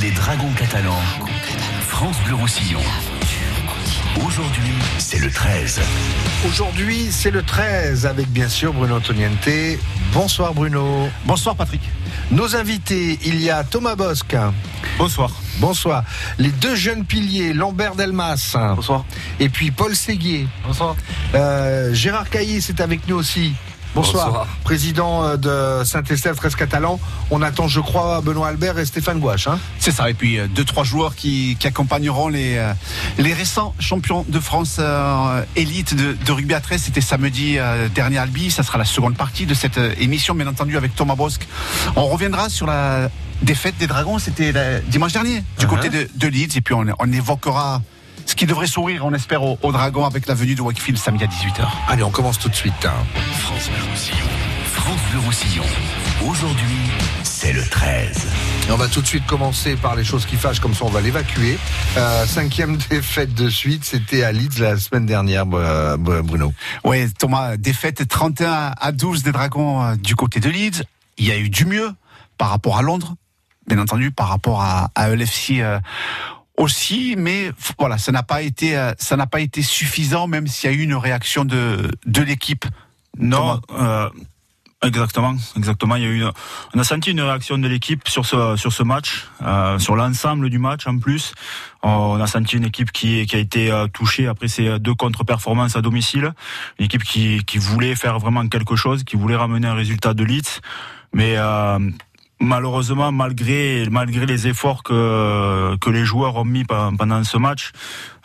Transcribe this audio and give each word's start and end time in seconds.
Les 0.00 0.10
Dragons 0.12 0.52
catalans. 0.56 1.00
France 1.80 2.16
Bleu 2.24 2.36
Roussillon. 2.36 2.80
Aujourd'hui, 4.24 4.74
c'est 4.98 5.18
le 5.18 5.30
13. 5.30 5.80
Aujourd'hui, 6.46 7.08
c'est 7.10 7.32
le 7.32 7.42
13 7.42 8.06
avec 8.06 8.28
bien 8.28 8.48
sûr 8.48 8.72
Bruno 8.72 8.96
Antoniente. 8.96 9.48
Bonsoir 10.12 10.54
Bruno. 10.54 11.08
Bonsoir 11.24 11.56
Patrick. 11.56 11.80
Nos 12.30 12.54
invités, 12.54 13.18
il 13.24 13.40
y 13.40 13.50
a 13.50 13.64
Thomas 13.64 13.96
Bosque. 13.96 14.36
Bonsoir. 14.98 15.32
Bonsoir. 15.58 16.04
Les 16.38 16.50
deux 16.50 16.76
jeunes 16.76 17.04
piliers, 17.04 17.52
Lambert 17.52 17.96
Delmas. 17.96 18.56
Bonsoir. 18.76 19.04
Et 19.40 19.48
puis 19.48 19.72
Paul 19.72 19.96
Séguier. 19.96 20.46
Bonsoir. 20.64 20.94
Euh, 21.34 21.92
Gérard 21.92 22.30
Caillé, 22.30 22.60
c'est 22.60 22.80
avec 22.80 23.08
nous 23.08 23.16
aussi. 23.16 23.54
Bonsoir. 23.98 24.26
Bonsoir. 24.26 24.46
Président 24.64 25.24
euh, 25.24 25.36
de 25.36 25.84
Saint-Estève 25.84 26.36
13 26.36 26.54
Catalan. 26.54 27.00
On 27.30 27.42
attend, 27.42 27.68
je 27.68 27.80
crois, 27.80 28.20
Benoît 28.20 28.48
Albert 28.48 28.78
et 28.78 28.84
Stéphane 28.86 29.18
Gouache. 29.18 29.46
Hein 29.48 29.58
C'est 29.78 29.90
ça. 29.90 30.08
Et 30.08 30.14
puis 30.14 30.38
euh, 30.38 30.46
deux, 30.48 30.64
trois 30.64 30.84
joueurs 30.84 31.14
qui, 31.14 31.56
qui 31.58 31.66
accompagneront 31.66 32.28
les, 32.28 32.56
euh, 32.56 32.72
les 33.18 33.32
récents 33.34 33.74
champions 33.80 34.24
de 34.28 34.38
France 34.40 34.76
euh, 34.78 35.42
élite 35.56 35.94
de, 35.94 36.16
de 36.24 36.32
rugby 36.32 36.54
à 36.54 36.60
13. 36.60 36.82
C'était 36.82 37.00
samedi 37.00 37.58
euh, 37.58 37.88
dernier 37.88 38.18
à 38.18 38.22
Albi. 38.22 38.50
Ça 38.50 38.62
sera 38.62 38.78
la 38.78 38.84
seconde 38.84 39.16
partie 39.16 39.46
de 39.46 39.54
cette 39.54 39.78
émission, 39.98 40.34
bien 40.34 40.46
entendu, 40.46 40.76
avec 40.76 40.94
Thomas 40.94 41.16
Bosque. 41.16 41.46
On 41.96 42.06
reviendra 42.06 42.48
sur 42.48 42.66
la 42.66 43.10
défaite 43.42 43.76
des 43.78 43.86
Dragons. 43.86 44.18
C'était 44.18 44.52
dimanche 44.88 45.12
dernier 45.12 45.42
du 45.58 45.66
Uh-huh. 45.66 45.68
côté 45.68 45.88
de, 45.90 46.08
de 46.14 46.28
Leeds. 46.28 46.56
Et 46.56 46.60
puis 46.60 46.74
on, 46.74 46.84
on 46.98 47.12
évoquera 47.12 47.82
ce 48.28 48.34
qui 48.34 48.44
devrait 48.46 48.66
sourire, 48.66 49.04
on 49.06 49.14
espère, 49.14 49.42
aux, 49.42 49.58
aux 49.62 49.72
Dragons 49.72 50.04
avec 50.04 50.26
la 50.26 50.34
venue 50.34 50.54
de 50.54 50.60
Wakefield 50.60 50.98
samedi 50.98 51.24
à 51.24 51.26
18h. 51.28 51.66
Allez, 51.88 52.02
on 52.02 52.10
commence 52.10 52.38
tout 52.38 52.48
de 52.50 52.54
suite. 52.54 52.74
hein. 52.84 52.92
France 53.40 53.68
Bleu 53.70 53.90
Roussillon. 53.90 54.26
France 54.64 55.00
Bleu 55.10 55.20
Roussillon. 55.20 55.64
Aujourd'hui, 56.28 56.76
c'est 57.22 57.52
le 57.54 57.62
13. 57.64 58.26
Et 58.68 58.72
on 58.72 58.76
va 58.76 58.86
tout 58.88 59.00
de 59.00 59.06
suite 59.06 59.24
commencer 59.26 59.76
par 59.76 59.96
les 59.96 60.04
choses 60.04 60.26
qui 60.26 60.36
fâchent, 60.36 60.60
comme 60.60 60.74
ça 60.74 60.84
on 60.84 60.90
va 60.90 61.00
l'évacuer. 61.00 61.58
Euh, 61.96 62.26
cinquième 62.26 62.76
défaite 62.90 63.32
de 63.34 63.48
suite, 63.48 63.84
c'était 63.84 64.24
à 64.24 64.30
Leeds 64.32 64.60
la 64.60 64.76
semaine 64.76 65.06
dernière, 65.06 65.46
Bruno. 65.46 66.52
Oui, 66.84 67.10
Thomas, 67.18 67.56
défaite 67.56 68.06
31 68.06 68.72
à 68.78 68.92
12 68.92 69.22
des 69.22 69.32
Dragons 69.32 69.82
euh, 69.82 69.96
du 69.96 70.14
côté 70.16 70.38
de 70.40 70.50
Leeds. 70.50 70.82
Il 71.16 71.24
y 71.26 71.32
a 71.32 71.38
eu 71.38 71.48
du 71.48 71.64
mieux 71.64 71.90
par 72.36 72.50
rapport 72.50 72.76
à 72.76 72.82
Londres, 72.82 73.14
bien 73.66 73.78
entendu, 73.78 74.10
par 74.10 74.28
rapport 74.28 74.60
à, 74.60 74.90
à 74.94 75.08
LFC 75.08 75.60
euh, 75.60 75.78
aussi, 76.58 77.14
mais 77.16 77.52
voilà, 77.78 77.96
ça 77.98 78.12
n'a 78.12 78.22
pas 78.22 78.42
été, 78.42 78.76
euh, 78.76 78.92
ça 78.98 79.16
n'a 79.16 79.26
pas 79.26 79.40
été 79.40 79.62
suffisant, 79.62 80.26
même 80.26 80.46
s'il 80.46 80.70
y 80.70 80.74
a 80.74 80.76
eu 80.76 80.82
une 80.82 80.94
réaction 80.94 81.44
de, 81.44 81.90
de 82.06 82.22
l'équipe. 82.22 82.64
Non, 83.18 83.60
euh, 83.72 84.08
exactement, 84.82 85.34
exactement. 85.56 85.96
Il 85.96 86.02
y 86.02 86.06
a 86.06 86.08
eu, 86.08 86.20
une- 86.20 86.32
on 86.74 86.78
a 86.78 86.84
senti 86.84 87.10
une 87.10 87.20
réaction 87.20 87.58
de 87.58 87.66
l'équipe 87.66 88.06
sur 88.08 88.24
ce 88.26 88.56
sur 88.56 88.72
ce 88.72 88.82
match, 88.82 89.26
euh, 89.42 89.78
sur 89.78 89.96
l'ensemble 89.96 90.50
du 90.50 90.58
match 90.58 90.86
en 90.86 90.98
plus. 90.98 91.32
On 91.82 92.20
a 92.20 92.26
senti 92.26 92.56
une 92.56 92.64
équipe 92.66 92.92
qui 92.92 93.26
qui 93.26 93.36
a 93.36 93.38
été 93.38 93.70
euh, 93.72 93.86
touchée 93.88 94.26
après 94.28 94.48
ces 94.48 94.78
deux 94.78 94.94
contre-performances 94.94 95.74
à 95.76 95.80
domicile, 95.80 96.32
une 96.78 96.84
équipe 96.84 97.02
qui 97.04 97.42
qui 97.44 97.58
voulait 97.58 97.94
faire 97.96 98.18
vraiment 98.18 98.46
quelque 98.48 98.76
chose, 98.76 99.02
qui 99.04 99.16
voulait 99.16 99.36
ramener 99.36 99.66
un 99.66 99.74
résultat 99.74 100.14
de 100.14 100.22
Leeds, 100.24 100.60
mais 101.12 101.34
euh, 101.36 101.78
malheureusement, 102.40 103.12
malgré 103.12 103.86
malgré 103.90 104.26
les 104.26 104.46
efforts 104.48 104.82
que 104.82 105.76
que 105.80 105.90
les 105.90 106.04
joueurs 106.04 106.36
ont 106.36 106.44
mis 106.44 106.64
pe- 106.64 106.96
pendant 106.96 107.22
ce 107.24 107.36
match, 107.36 107.72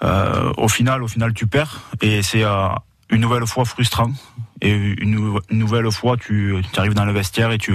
euh, 0.04 0.52
au 0.58 0.68
final, 0.68 1.04
au 1.04 1.08
final, 1.08 1.34
tu 1.34 1.48
perds 1.48 1.82
et 2.02 2.22
c'est 2.24 2.44
euh, 2.44 2.68
une 3.10 3.22
nouvelle 3.22 3.46
fois 3.48 3.66
frustrant. 3.66 4.12
Et 4.62 4.72
une, 4.72 5.12
nou- 5.12 5.40
une 5.50 5.58
nouvelle 5.60 5.92
fois, 5.92 6.16
tu, 6.16 6.56
tu 6.72 6.80
arrives 6.80 6.94
dans 6.94 7.04
le 7.04 7.12
vestiaire 7.12 7.52
et 7.52 7.58
tu 7.58 7.74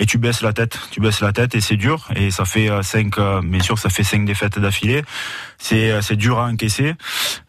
et 0.00 0.06
tu 0.06 0.18
baisses 0.18 0.42
la 0.42 0.52
tête, 0.52 0.76
tu 0.90 0.98
baisses 1.00 1.20
la 1.20 1.32
tête 1.32 1.54
et 1.54 1.60
c'est 1.60 1.76
dur. 1.76 2.08
Et 2.16 2.32
ça 2.32 2.44
fait 2.44 2.68
euh, 2.68 2.82
cinq, 2.82 3.18
euh, 3.18 3.40
bien 3.44 3.60
sûr, 3.60 3.78
ça 3.78 3.88
fait 3.88 4.02
cinq 4.02 4.24
défaites 4.24 4.58
d'affilée. 4.58 5.04
C'est 5.58 5.92
euh, 5.92 6.02
c'est 6.02 6.16
dur 6.16 6.40
à 6.40 6.46
encaisser, 6.48 6.94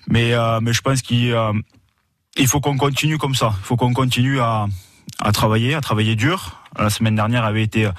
mais 0.07 0.33
euh, 0.33 0.59
mais 0.61 0.71
je 0.73 0.81
pense 0.81 1.01
qu'il 1.01 1.35
il 2.37 2.47
faut 2.47 2.59
qu'on 2.59 2.77
continue 2.77 3.17
comme 3.17 3.33
ça. 3.33 3.53
Il 3.59 3.65
faut 3.65 3.75
qu'on 3.75 3.93
continue 3.93 4.39
à 4.39 4.67
à 5.19 5.31
travailler, 5.31 5.73
à 5.73 5.81
travailler 5.81 6.15
dur. 6.15 6.61
La 6.77 6.89
semaine 6.89 7.15
dernière 7.15 7.45
avait 7.45 7.63
été 7.63 7.89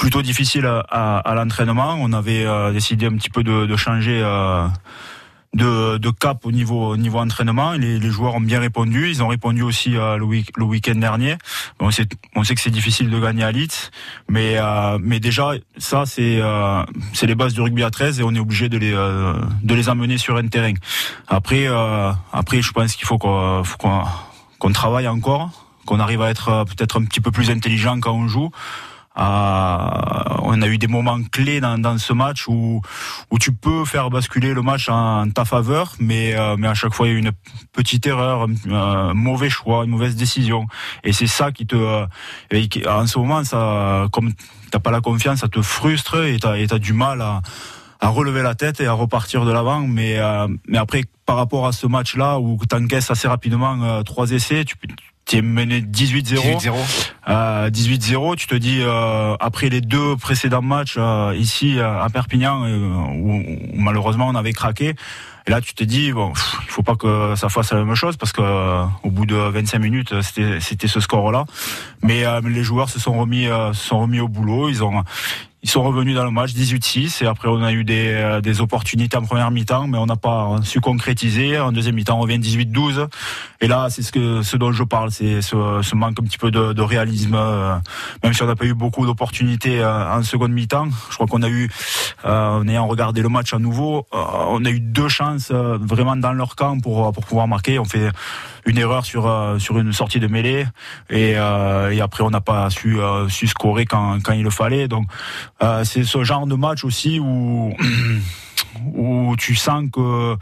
plutôt 0.00 0.22
difficile 0.22 0.66
à, 0.66 1.34
l'entraînement. 1.34 1.96
On 2.00 2.12
avait 2.12 2.44
euh, 2.46 2.72
décidé 2.72 3.06
un 3.06 3.12
petit 3.16 3.30
peu 3.30 3.44
de, 3.44 3.76
changer 3.76 4.20
euh, 4.24 4.66
de, 5.54 6.10
cap 6.10 6.46
au 6.46 6.52
niveau, 6.52 6.88
au 6.92 6.96
niveau 6.96 7.18
entraînement. 7.18 7.72
Les, 7.72 8.00
joueurs 8.10 8.34
ont 8.34 8.40
bien 8.40 8.60
répondu. 8.60 9.10
Ils 9.10 9.22
ont 9.22 9.28
répondu 9.28 9.62
aussi 9.62 9.96
euh, 9.96 10.16
le, 10.16 10.24
week- 10.24 10.56
le 10.56 10.64
week-end 10.64 10.94
dernier. 10.94 11.36
On 11.80 11.90
sait, 11.90 12.06
que 12.06 12.60
c'est 12.60 12.70
difficile 12.70 13.10
de 13.10 13.20
gagner 13.20 13.44
à 13.44 13.52
Leeds, 13.52 13.90
mais, 14.28 14.54
euh, 14.56 14.98
déjà, 15.20 15.52
ça, 15.76 16.04
c'est 16.06 16.38
euh, 16.40 16.82
les 17.22 17.34
bases 17.34 17.52
du 17.52 17.60
rugby 17.60 17.82
à 17.82 17.90
13 17.90 18.20
et 18.20 18.22
on 18.22 18.34
est 18.34 18.40
obligé 18.40 18.68
de 18.70 18.78
les, 18.78 18.92
euh, 18.94 19.34
de 19.62 19.74
les 19.74 19.88
amener 19.90 20.16
sur 20.16 20.36
un 20.36 20.46
terrain. 20.48 20.72
Après, 21.28 21.66
euh, 21.66 22.10
après 22.32 22.62
je 22.62 22.72
pense 22.72 22.96
qu'il 22.96 23.06
faut 23.06 23.18
qu'on 23.18 24.72
travaille 24.72 25.08
encore, 25.08 25.69
qu'on 25.90 25.98
arrive 25.98 26.22
à 26.22 26.30
être 26.30 26.48
euh, 26.48 26.64
peut-être 26.64 27.00
un 27.00 27.04
petit 27.04 27.20
peu 27.20 27.32
plus 27.32 27.50
intelligent 27.50 27.98
quand 27.98 28.12
on 28.12 28.28
joue. 28.28 28.50
Euh, 29.18 29.22
on 30.42 30.62
a 30.62 30.68
eu 30.68 30.78
des 30.78 30.86
moments 30.86 31.18
clés 31.32 31.60
dans, 31.60 31.98
ce 31.98 32.12
match 32.12 32.46
où, 32.46 32.80
tu 33.40 33.52
peux 33.52 33.84
faire 33.84 34.08
basculer 34.08 34.54
le 34.54 34.62
match 34.62 34.88
en, 34.88 35.28
ta 35.30 35.44
faveur, 35.44 35.94
mais, 35.98 36.36
euh, 36.36 36.54
mais 36.56 36.68
à 36.68 36.74
chaque 36.74 36.94
fois 36.94 37.08
il 37.08 37.12
y 37.12 37.16
a 37.16 37.18
une 37.18 37.32
petite 37.72 38.06
erreur, 38.06 38.46
un, 38.70 39.12
mauvais 39.14 39.50
choix, 39.50 39.84
une 39.84 39.90
mauvaise 39.90 40.14
décision. 40.14 40.66
Et 41.02 41.12
c'est 41.12 41.26
ça 41.26 41.50
qui 41.50 41.66
te, 41.66 42.06
en 42.86 43.06
ce 43.08 43.18
moment, 43.18 43.42
ça, 43.42 44.06
comme 44.12 44.32
t'as 44.70 44.78
pas 44.78 44.92
la 44.92 45.00
confiance, 45.00 45.40
ça 45.40 45.48
te 45.48 45.60
frustre 45.60 46.24
et 46.24 46.38
t'as, 46.38 46.56
et 46.56 46.68
t'as 46.68 46.78
du 46.78 46.92
mal 46.92 47.20
à, 47.20 47.42
relever 48.00 48.42
la 48.42 48.54
tête 48.54 48.80
et 48.80 48.86
à 48.86 48.92
repartir 48.92 49.44
de 49.44 49.50
l'avant. 49.50 49.80
Mais, 49.80 50.20
mais 50.68 50.78
après, 50.78 51.02
par 51.26 51.36
rapport 51.36 51.66
à 51.66 51.72
ce 51.72 51.88
match-là 51.88 52.38
où 52.38 52.58
tu 52.64 52.76
encaisses 52.76 53.10
assez 53.10 53.26
rapidement 53.26 54.04
trois 54.04 54.30
essais, 54.30 54.64
tu 54.64 54.76
tu 55.30 55.36
es 55.36 55.42
mené 55.42 55.80
18-0. 55.80 56.58
18-0. 56.58 56.74
Euh, 57.28 57.70
18-0, 57.70 58.36
tu 58.36 58.48
te 58.48 58.54
dis 58.56 58.80
euh, 58.80 59.36
après 59.38 59.68
les 59.68 59.80
deux 59.80 60.16
précédents 60.16 60.60
matchs 60.60 60.96
euh, 60.98 61.32
ici 61.36 61.78
euh, 61.78 62.02
à 62.02 62.08
Perpignan 62.10 62.64
euh, 62.64 62.76
où, 63.14 63.34
où 63.36 63.80
malheureusement 63.80 64.26
on 64.26 64.34
avait 64.34 64.52
craqué. 64.52 64.96
Et 65.46 65.50
là 65.50 65.60
tu 65.60 65.72
te 65.72 65.84
dis 65.84 66.10
bon, 66.10 66.32
pff, 66.32 66.56
il 66.64 66.68
faut 66.70 66.82
pas 66.82 66.96
que 66.96 67.34
ça 67.36 67.48
fasse 67.48 67.72
la 67.72 67.84
même 67.84 67.94
chose 67.94 68.16
parce 68.16 68.32
que 68.32 68.42
euh, 68.42 68.84
au 69.04 69.10
bout 69.10 69.24
de 69.24 69.36
25 69.36 69.78
minutes 69.78 70.20
c'était 70.22 70.58
c'était 70.58 70.88
ce 70.88 70.98
score-là. 70.98 71.44
Mais 72.02 72.26
euh, 72.26 72.40
les 72.44 72.64
joueurs 72.64 72.88
se 72.90 72.98
sont 72.98 73.16
remis 73.16 73.46
euh, 73.46 73.72
se 73.72 73.86
sont 73.86 74.00
remis 74.00 74.18
au 74.18 74.28
boulot, 74.28 74.68
ils 74.68 74.82
ont 74.82 75.04
ils 75.62 75.68
sont 75.68 75.82
revenus 75.82 76.14
dans 76.14 76.24
le 76.24 76.30
match 76.30 76.52
18-6 76.52 77.22
et 77.22 77.26
après 77.26 77.48
on 77.48 77.62
a 77.62 77.72
eu 77.72 77.84
des, 77.84 78.08
euh, 78.08 78.40
des 78.40 78.60
opportunités 78.60 79.16
en 79.16 79.22
première 79.22 79.50
mi-temps 79.50 79.86
mais 79.88 79.98
on 79.98 80.06
n'a 80.06 80.16
pas 80.16 80.56
su 80.62 80.80
concrétiser. 80.80 81.58
En 81.58 81.70
deuxième 81.72 81.94
mi-temps 81.96 82.16
on 82.16 82.20
revient 82.22 82.38
18-12 82.38 83.06
et 83.60 83.66
là 83.68 83.88
c'est 83.90 84.02
ce 84.02 84.10
que 84.10 84.42
ce 84.42 84.56
dont 84.56 84.72
je 84.72 84.84
parle, 84.84 85.10
c'est 85.10 85.42
ce, 85.42 85.80
ce 85.82 85.94
manque 85.94 86.18
un 86.20 86.24
petit 86.24 86.38
peu 86.38 86.50
de, 86.50 86.72
de 86.72 86.82
réalisme. 86.82 87.34
euh, 87.34 87.76
même 88.22 88.32
si 88.32 88.42
on 88.42 88.46
n'a 88.46 88.56
pas 88.56 88.64
eu 88.64 88.74
beaucoup 88.74 89.04
d'opportunités 89.04 89.80
euh, 89.80 90.12
en 90.16 90.22
seconde 90.22 90.52
mi-temps, 90.52 90.88
je 91.10 91.14
crois 91.14 91.26
qu'on 91.26 91.42
a 91.42 91.48
eu, 91.48 91.70
en 92.24 92.66
ayant 92.66 92.86
regardé 92.86 93.20
le 93.20 93.28
match 93.28 93.52
à 93.52 93.58
nouveau, 93.58 94.06
on 94.12 94.64
a 94.64 94.70
eu 94.70 94.80
deux 94.80 95.08
chances 95.08 95.50
vraiment 95.50 96.16
dans 96.16 96.32
leur 96.32 96.56
camp 96.56 96.80
pour 96.80 97.12
pour 97.12 97.24
pouvoir 97.26 97.48
marquer. 97.48 97.78
On 97.78 97.84
fait 97.84 98.10
une 98.66 98.78
erreur 98.78 99.04
sur 99.04 99.26
euh, 99.26 99.58
sur 99.58 99.78
une 99.78 99.92
sortie 99.92 100.20
de 100.20 100.26
mêlée 100.26 100.66
et, 101.08 101.34
euh, 101.36 101.90
et 101.90 102.00
après 102.00 102.22
on 102.22 102.30
n'a 102.30 102.40
pas 102.40 102.70
su 102.70 103.00
euh, 103.00 103.28
su 103.28 103.46
scorer 103.46 103.86
quand 103.86 104.20
quand 104.22 104.32
il 104.32 104.42
le 104.42 104.50
fallait. 104.50 104.88
Donc 104.88 105.06
c'est 105.84 106.04
ce 106.04 106.24
genre 106.24 106.46
de 106.46 106.54
match 106.54 106.84
aussi 106.84 107.18
où 107.20 107.74
où 108.94 109.36
tu 109.36 109.54
sens 109.54 109.84
que 109.92 110.36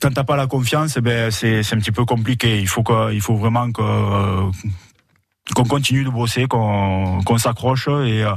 quand 0.00 0.12
t'as 0.14 0.24
pas 0.24 0.36
la 0.36 0.46
confiance, 0.46 0.96
eh 0.96 1.00
ben 1.00 1.30
c'est 1.30 1.60
un 1.72 1.78
petit 1.78 1.92
peu 1.92 2.04
compliqué. 2.04 2.58
Il 2.58 2.68
faut 2.68 2.84
il 3.10 3.20
faut 3.20 3.36
vraiment 3.36 3.70
que 3.72 3.82
qu'on 5.54 5.64
continue 5.64 6.04
de 6.04 6.10
bosser, 6.10 6.46
qu'on 6.46 7.22
qu'on 7.24 7.38
s'accroche 7.38 7.88
et 7.88 8.22
euh, 8.22 8.32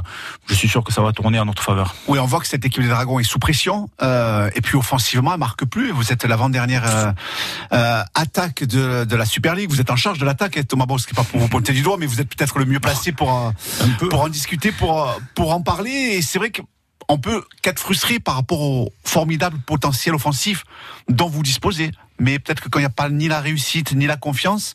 je 0.46 0.54
suis 0.54 0.68
sûr 0.68 0.82
que 0.82 0.92
ça 0.92 1.02
va 1.02 1.12
tourner 1.12 1.38
en 1.38 1.44
notre 1.44 1.62
faveur. 1.62 1.94
Oui, 2.08 2.18
on 2.18 2.26
voit 2.26 2.40
que 2.40 2.46
cette 2.46 2.64
équipe 2.64 2.82
des 2.82 2.88
Dragons 2.88 3.18
est 3.18 3.24
sous 3.24 3.38
pression 3.38 3.88
euh, 4.02 4.50
et 4.54 4.60
puis 4.60 4.76
offensivement, 4.76 5.32
elle 5.32 5.38
marque 5.38 5.64
plus. 5.64 5.90
Vous 5.90 6.12
êtes 6.12 6.24
l'avant-dernière 6.24 6.84
euh, 6.86 7.12
euh, 7.72 8.02
attaque 8.14 8.64
de, 8.64 9.04
de 9.04 9.16
la 9.16 9.24
Super 9.24 9.54
League. 9.54 9.70
Vous 9.70 9.80
êtes 9.80 9.90
en 9.90 9.96
charge 9.96 10.18
de 10.18 10.24
l'attaque, 10.24 10.56
et 10.56 10.64
Thomas 10.64 10.86
Bosque, 10.86 11.14
pas 11.14 11.24
pour 11.24 11.40
vous 11.40 11.48
pointer 11.48 11.72
du 11.72 11.82
doigt, 11.82 11.96
mais 11.98 12.06
vous 12.06 12.20
êtes 12.20 12.28
peut-être 12.28 12.58
le 12.58 12.64
mieux 12.64 12.80
placé 12.80 13.12
pour 13.12 13.32
euh, 13.32 13.50
pour 14.10 14.22
en 14.22 14.28
discuter, 14.28 14.72
pour 14.72 15.02
euh, 15.02 15.12
pour 15.34 15.52
en 15.52 15.62
parler. 15.62 15.90
Et 15.90 16.22
c'est 16.22 16.38
vrai 16.38 16.50
que 16.50 16.62
on 17.08 17.18
peut 17.18 17.44
qu'être 17.62 17.80
frustré 17.80 18.20
par 18.20 18.36
rapport 18.36 18.60
au 18.60 18.92
formidable 19.04 19.58
potentiel 19.66 20.14
offensif 20.14 20.64
dont 21.08 21.28
vous 21.28 21.42
disposez. 21.42 21.90
Mais 22.18 22.38
peut-être 22.38 22.62
que 22.62 22.68
quand 22.68 22.78
il 22.78 22.82
n'y 22.82 22.86
a 22.86 22.90
pas 22.90 23.10
ni 23.10 23.26
la 23.26 23.40
réussite 23.40 23.92
ni 23.92 24.06
la 24.06 24.16
confiance, 24.16 24.74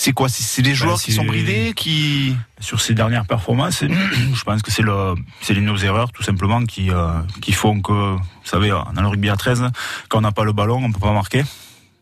c'est 0.00 0.12
quoi 0.12 0.28
C'est 0.28 0.44
c'est 0.44 0.62
les 0.62 0.76
joueurs 0.76 1.00
qui 1.00 1.10
sont 1.10 1.24
bridés, 1.24 1.72
qui 1.74 2.36
Sur 2.60 2.80
ces 2.80 2.94
dernières 2.94 3.26
performances, 3.26 3.82
je 4.32 4.44
pense 4.44 4.62
que 4.62 4.70
c'est 4.70 4.82
le 4.82 5.16
c'est 5.40 5.54
nos 5.54 5.76
erreurs 5.76 6.12
tout 6.12 6.22
simplement 6.22 6.64
qui 6.66 6.92
euh, 6.92 7.20
qui 7.42 7.50
font 7.50 7.80
que 7.80 8.14
vous 8.14 8.20
savez 8.44 8.68
dans 8.68 9.02
le 9.02 9.08
rugby 9.08 9.28
à 9.28 9.36
13 9.36 9.64
quand 10.08 10.18
on 10.18 10.20
n'a 10.20 10.30
pas 10.30 10.44
le 10.44 10.52
ballon, 10.52 10.80
on 10.84 10.92
peut 10.92 11.00
pas 11.00 11.12
marquer. 11.12 11.42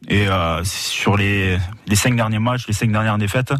Et 0.08 0.28
euh, 0.28 0.62
sur 0.62 1.16
les, 1.16 1.56
les 1.86 1.96
cinq 1.96 2.14
derniers 2.16 2.38
matchs, 2.38 2.66
les 2.68 2.74
cinq 2.74 2.92
dernières 2.92 3.16
défaites, 3.16 3.54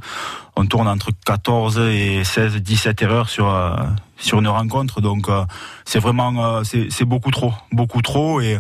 on 0.55 0.67
tourne 0.67 0.87
entre 0.87 1.12
14 1.25 1.79
et 1.79 2.23
16, 2.23 2.56
17 2.56 3.00
erreurs 3.00 3.31
sur 3.31 3.49
euh, 3.49 3.75
sur 4.19 4.41
une 4.41 4.49
rencontre. 4.49 5.00
Donc 5.00 5.29
c'est 5.87 5.99
vraiment 5.99 6.62
c'est 6.62 7.06
beaucoup 7.06 7.31
trop, 7.31 7.55
beaucoup 7.73 8.03
trop 8.03 8.43
et 8.43 8.59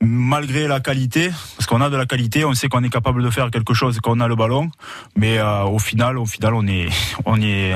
malgré 0.00 0.68
la 0.68 0.80
qualité, 0.80 1.30
parce 1.56 1.66
qu'on 1.66 1.80
a 1.80 1.90
de 1.90 1.96
la 1.96 2.06
qualité, 2.06 2.44
on 2.44 2.54
sait 2.54 2.68
qu'on 2.68 2.82
est 2.82 2.90
capable 2.90 3.22
de 3.22 3.30
faire 3.30 3.50
quelque 3.50 3.74
chose 3.74 3.98
quand 4.02 4.16
on 4.16 4.20
a 4.20 4.28
le 4.28 4.36
ballon, 4.36 4.70
mais 5.16 5.40
au 5.40 5.78
final, 5.78 6.18
au 6.18 6.26
final, 6.26 6.54
on 6.54 6.66
est 6.66 6.88
on 7.24 7.40
est 7.40 7.74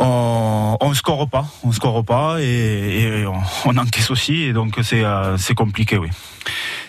on, 0.00 0.78
on 0.80 0.94
score 0.94 1.28
pas, 1.28 1.46
on 1.62 1.72
score 1.72 2.04
pas 2.04 2.40
et, 2.40 3.24
on, 3.66 3.76
encaisse 3.76 4.10
aussi 4.10 4.42
et 4.42 4.52
donc 4.52 4.78
c'est 4.82 5.04
euh, 5.04 5.36
c'est 5.36 5.54
compliqué, 5.54 5.98
oui. 5.98 6.08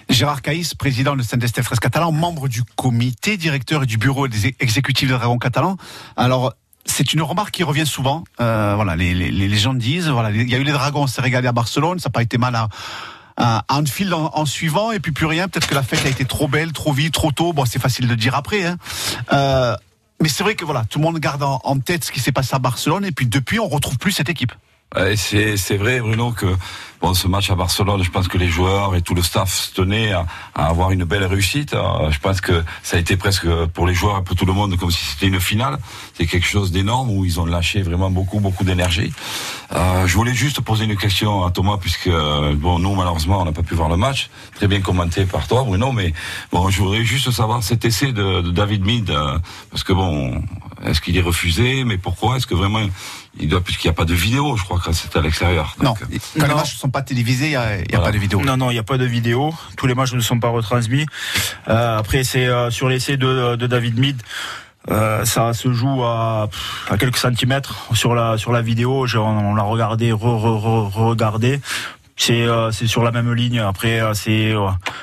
Gérard 0.10 0.42
Caïs, 0.42 0.74
président 0.76 1.16
de 1.16 1.24
Saint-Estèphe 1.24 1.70
Catalan, 1.80 2.12
membre 2.12 2.48
du 2.48 2.64
comité 2.76 3.38
directeur 3.38 3.84
et 3.84 3.86
du 3.86 3.98
bureau 3.98 4.28
des 4.28 4.56
exécutifs 4.60 5.10
de 5.10 5.16
Dragon 5.16 5.38
Catalan. 5.38 5.78
Alors, 6.18 6.54
c'est 6.86 7.14
une 7.14 7.22
remarque 7.22 7.52
qui 7.52 7.64
revient 7.64 7.86
souvent. 7.86 8.26
Euh, 8.42 8.74
voilà, 8.76 8.98
les, 8.98 9.14
les, 9.14 9.32
les, 9.32 9.58
gens 9.58 9.74
disent, 9.74 10.10
voilà, 10.10 10.32
il 10.32 10.50
y 10.50 10.56
a 10.56 10.58
eu 10.58 10.64
les 10.64 10.72
Dragons, 10.72 11.04
on 11.04 11.08
s'est 11.08 11.22
régalé 11.22 11.48
à 11.48 11.54
Barcelone, 11.54 12.00
ça 12.00 12.10
n'a 12.10 12.12
pas 12.12 12.24
été 12.24 12.38
mal 12.38 12.56
à, 12.56 12.68
à 13.38 13.64
Anfield 13.70 14.14
en, 14.14 14.32
en, 14.34 14.46
suivant, 14.46 14.92
et 14.92 15.00
puis 15.00 15.12
plus 15.12 15.26
rien. 15.26 15.48
Peut-être 15.48 15.68
que 15.68 15.76
la 15.76 15.84
fête 15.84 16.06
a 16.06 16.10
été 16.10 16.26
trop 16.26 16.48
belle, 16.48 16.74
trop 16.74 16.94
vite, 16.94 17.14
trop 17.14 17.32
tôt. 17.32 17.54
Bon, 17.54 17.66
c'est 17.66 17.80
facile 17.80 18.08
de 18.08 18.16
dire 18.16 18.36
après. 18.36 18.66
Hein. 18.66 18.78
Euh, 19.34 19.76
mais 20.22 20.30
c'est 20.30 20.44
vrai 20.44 20.56
que 20.56 20.64
voilà, 20.64 20.86
tout 20.86 21.00
le 21.00 21.04
monde 21.04 21.20
garde 21.20 21.44
en, 21.44 21.80
tête 21.80 22.04
ce 22.04 22.12
qui 22.12 22.20
s'est 22.20 22.32
passé 22.32 22.56
à 22.56 22.60
Barcelone 22.60 23.06
et 23.06 23.12
puis 23.12 23.26
depuis 23.26 23.60
on 23.60 23.68
retrouve 23.68 23.98
plus 23.98 24.12
cette 24.12 24.30
équipe. 24.30 24.54
C'est 25.16 25.78
vrai 25.78 26.00
Bruno 26.00 26.32
que 26.32 26.48
bon, 27.02 27.14
ce 27.14 27.28
match 27.28 27.50
à 27.50 27.56
Barcelone, 27.56 28.04
je 28.04 28.12
pense 28.12 28.28
que 28.28 28.38
les 28.38 28.48
joueurs 28.48 28.96
et 28.96 29.02
tout 29.02 29.16
le 29.16 29.22
staff 29.22 29.72
tenaient 29.74 30.12
à, 30.12 30.26
à 30.54 30.68
avoir 30.68 30.92
une 30.92 31.04
belle 31.04 31.24
réussite. 31.24 31.76
je 32.10 32.20
pense 32.20 32.42
que 32.42 32.64
ça 32.84 32.98
a 32.98 33.00
été 33.00 33.18
presque 33.18 33.48
pour 33.74 33.88
les 33.88 33.94
joueurs 33.94 34.20
et 34.20 34.24
pour 34.24 34.36
tout 34.36 34.46
le 34.46 34.54
monde 34.54 34.78
comme 34.78 34.92
si 34.92 35.04
c'était 35.04 35.28
une 35.28 35.40
finale. 35.40 35.78
C'est 36.14 36.26
quelque 36.26 36.48
chose 36.48 36.72
d'énorme 36.72 37.10
où 37.10 37.26
ils 37.26 37.40
ont 37.40 37.46
lâché 37.46 37.82
vraiment 37.82 38.12
beaucoup, 38.12 38.40
beaucoup 38.40 38.64
d'énergie. 38.64 39.14
Euh, 39.74 40.06
je 40.06 40.16
voulais 40.16 40.34
juste 40.34 40.62
poser 40.62 40.86
une 40.86 40.98
question 40.98 41.46
à 41.46 41.52
Thomas 41.52 41.78
puisque 41.80 42.10
bon, 42.10 42.80
nous 42.80 42.96
malheureusement 42.96 43.42
on 43.42 43.46
n'a 43.46 43.54
pas 43.54 43.64
pu 43.64 43.76
voir 43.76 43.90
le 43.90 43.98
match, 43.98 44.30
très 44.56 44.68
bien 44.68 44.82
commenté 44.82 45.26
par 45.26 45.48
toi 45.48 45.64
Bruno, 45.64 45.92
mais 45.92 46.14
bon, 46.52 46.70
je 46.70 46.82
voudrais 46.82 47.04
juste 47.04 47.32
savoir 47.32 47.64
cet 47.64 47.86
essai 47.86 48.12
de, 48.12 48.42
de 48.42 48.52
David 48.52 48.86
Mead 48.86 49.10
euh, 49.10 49.38
parce 49.70 49.84
que 49.84 49.94
bon, 49.94 50.44
est-ce 50.86 51.02
qu'il 51.02 51.18
est 51.18 51.22
refusé, 51.22 51.84
mais 51.84 51.98
pourquoi? 51.98 52.38
Est-ce 52.38 52.48
que 52.48 52.56
vraiment 52.56 52.82
il 53.40 53.48
doit 53.48 53.62
puisqu'il 53.62 53.88
n'y 53.88 53.92
a 53.92 53.96
pas 53.96 54.06
de 54.06 54.14
vidéo, 54.14 54.58
je 54.58 54.64
crois 54.64 54.80
que 54.80 54.92
c'était 54.92 55.20
à 55.20 55.22
l'extérieur. 55.22 55.76
Non, 55.82 55.94
quand 55.94 56.48
les 56.48 56.54
matchs 56.54 56.74
ne 56.74 56.80
sont 56.80 56.90
pas 56.90 57.02
télévisés, 57.02 57.48
il 57.48 57.90
n'y 57.90 57.96
a, 57.96 58.00
pas 58.00 58.12
de 58.12 58.18
vidéo. 58.18 58.42
Non, 58.42 58.58
non, 58.58 58.70
il 58.72 58.74
n'y 58.74 58.80
a 58.80 58.84
pas 58.84 58.98
de 58.98 59.06
vidéo. 59.06 59.54
Tous 59.78 59.88
les 59.88 59.96
matchs 59.96 60.14
ne 60.14 60.20
sont 60.20 60.40
pas 60.40 60.50
retransmis. 60.50 61.06
Euh, 61.70 61.98
après, 61.98 62.24
c'est 62.24 62.48
euh, 62.48 62.72
sur 62.72 62.90
l'essai 62.90 63.18
de, 63.18 63.56
de 63.56 63.68
David 63.68 64.00
Mead. 64.00 64.22
Euh, 64.90 65.26
ça 65.26 65.54
se 65.54 65.72
joue 65.72 66.04
à, 66.04 66.50
à, 66.90 66.98
quelques 66.98 67.18
centimètres 67.18 67.94
sur 67.94 68.16
la 68.16 68.40
sur 68.40 68.52
la 68.52 68.64
vidéo. 68.64 69.06
On, 69.16 69.20
on 69.20 69.56
l'a 69.56 69.64
regardé, 69.64 70.12
re, 70.12 70.18
re, 70.18 70.90
re, 70.90 70.96
regardé 70.96 71.62
c'est 72.22 72.44
euh, 72.44 72.72
c'est 72.72 72.86
sur 72.86 73.04
la 73.04 73.12
même 73.12 73.34
ligne. 73.34 73.60
Après, 73.60 74.00
euh, 74.00 74.14
c'est 74.14 74.54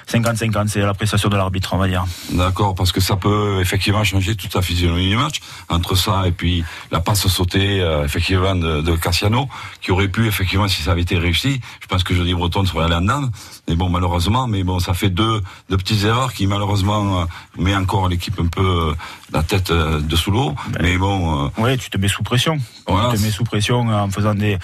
50-50, 0.08 0.68
c'est 0.68 0.80
l'appréciation 0.80 1.28
de 1.28 1.36
l'arbitre, 1.36 1.70
on 1.74 1.78
va 1.78 1.88
dire. 1.88 2.04
D'accord, 2.30 2.76
parce 2.76 2.92
que 2.92 3.00
ça 3.00 3.16
peut 3.16 3.58
effectivement 3.60 4.04
changer 4.04 4.36
toute 4.36 4.54
la 4.54 4.62
physionomie 4.62 5.08
du 5.08 5.16
match. 5.16 5.40
Entre 5.68 5.96
ça 5.96 6.28
et 6.28 6.30
puis 6.30 6.64
la 6.92 7.00
passe 7.00 7.26
sautée, 7.26 7.80
euh, 7.80 8.04
effectivement, 8.04 8.54
de, 8.54 8.82
de, 8.82 8.96
Cassiano, 8.96 9.48
qui 9.80 9.90
aurait 9.90 10.06
pu, 10.06 10.28
effectivement, 10.28 10.68
si 10.68 10.82
ça 10.82 10.92
avait 10.92 11.02
été 11.02 11.18
réussi, 11.18 11.60
je 11.80 11.86
pense 11.88 12.04
que 12.04 12.14
Johnny 12.14 12.34
Breton 12.34 12.64
serait 12.64 12.84
allé 12.84 12.94
en 12.94 13.00
dedans. 13.00 13.28
Mais 13.68 13.74
bon, 13.74 13.88
malheureusement, 13.88 14.46
mais 14.46 14.62
bon, 14.62 14.78
ça 14.78 14.94
fait 14.94 15.10
deux, 15.10 15.42
deux 15.70 15.76
petites 15.76 16.04
erreurs 16.04 16.32
qui, 16.32 16.46
malheureusement, 16.46 17.26
met 17.58 17.74
encore 17.74 18.08
l'équipe 18.08 18.38
un 18.38 18.46
peu 18.46 18.94
la 19.32 19.42
tête 19.42 19.72
de 19.72 20.16
sous 20.16 20.30
l'eau. 20.30 20.54
Ben, 20.68 20.82
mais 20.82 20.96
bon. 20.96 21.50
oui, 21.58 21.76
tu 21.78 21.90
te 21.90 21.98
mets 21.98 22.08
sous 22.08 22.22
pression. 22.22 22.58
Tu 22.86 22.94
te 22.94 23.22
mets 23.22 23.30
sous 23.30 23.44
pression 23.44 23.80
en 23.88 24.08
faisant 24.10 24.34
des, 24.34 24.58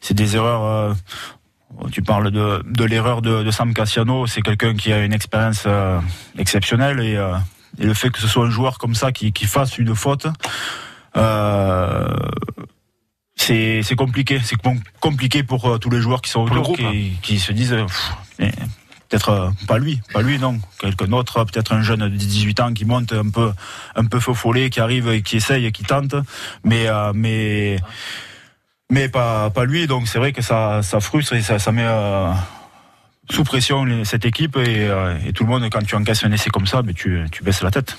c'est 0.00 0.14
des 0.14 0.36
erreurs 0.36 0.94
tu 1.92 2.02
parles 2.02 2.30
de, 2.30 2.62
de 2.64 2.84
l'erreur 2.84 3.22
de, 3.22 3.42
de, 3.42 3.50
Sam 3.50 3.74
Cassiano, 3.74 4.26
c'est 4.26 4.42
quelqu'un 4.42 4.74
qui 4.74 4.92
a 4.92 5.04
une 5.04 5.12
expérience 5.12 5.64
euh, 5.66 6.00
exceptionnelle 6.38 7.00
et, 7.00 7.16
euh, 7.16 7.34
et, 7.78 7.84
le 7.84 7.94
fait 7.94 8.10
que 8.10 8.18
ce 8.18 8.26
soit 8.26 8.46
un 8.46 8.50
joueur 8.50 8.78
comme 8.78 8.94
ça 8.94 9.12
qui, 9.12 9.32
qui 9.32 9.46
fasse 9.46 9.78
une 9.78 9.94
faute, 9.94 10.26
euh, 11.16 12.16
c'est 13.36 13.96
compliqué. 13.96 14.40
C'est 14.42 14.56
compliqué 15.00 15.42
pour 15.42 15.66
euh, 15.66 15.78
tous 15.78 15.90
les 15.90 16.00
joueurs 16.00 16.20
qui 16.20 16.30
sont 16.30 16.40
autour, 16.40 16.76
qui, 16.76 16.84
hein. 16.84 17.16
qui, 17.22 17.38
se 17.38 17.52
disent 17.52 17.76
peut-être 18.36 19.52
pas 19.66 19.78
lui, 19.78 20.02
pas 20.12 20.20
lui 20.20 20.38
non, 20.38 20.60
quelqu'un 20.78 21.06
d'autre, 21.06 21.44
peut-être 21.44 21.72
un 21.72 21.80
jeune 21.80 22.00
de 22.00 22.08
18 22.08 22.60
ans 22.60 22.74
qui 22.74 22.84
monte 22.84 23.12
un 23.12 23.30
peu 23.30 23.52
un 23.94 24.04
peu 24.04 24.20
faux 24.20 24.34
follet, 24.34 24.68
qui 24.68 24.80
arrive 24.80 25.08
et 25.08 25.22
qui 25.22 25.36
essaye 25.36 25.64
et 25.64 25.72
qui 25.72 25.84
tente, 25.84 26.14
mais 26.62 26.88
mais 27.14 27.78
mais 28.90 29.08
pas, 29.08 29.50
pas 29.50 29.64
lui. 29.64 29.86
Donc 29.86 30.08
c'est 30.08 30.18
vrai 30.18 30.32
que 30.32 30.42
ça, 30.42 30.82
ça 30.82 31.00
frustre 31.00 31.34
et 31.34 31.42
ça, 31.42 31.58
ça 31.58 31.72
met 31.72 31.84
euh, 31.84 32.32
sous 33.30 33.44
pression 33.44 34.04
cette 34.04 34.24
équipe 34.24 34.56
et, 34.56 34.88
euh, 34.88 35.16
et, 35.26 35.32
tout 35.32 35.44
le 35.44 35.50
monde, 35.50 35.68
quand 35.70 35.84
tu 35.84 35.94
encaisses 35.94 36.24
un 36.24 36.32
essai 36.32 36.50
comme 36.50 36.66
ça, 36.66 36.82
mais 36.82 36.94
tu, 36.94 37.24
tu 37.30 37.42
baisses 37.42 37.62
la 37.62 37.70
tête. 37.70 37.96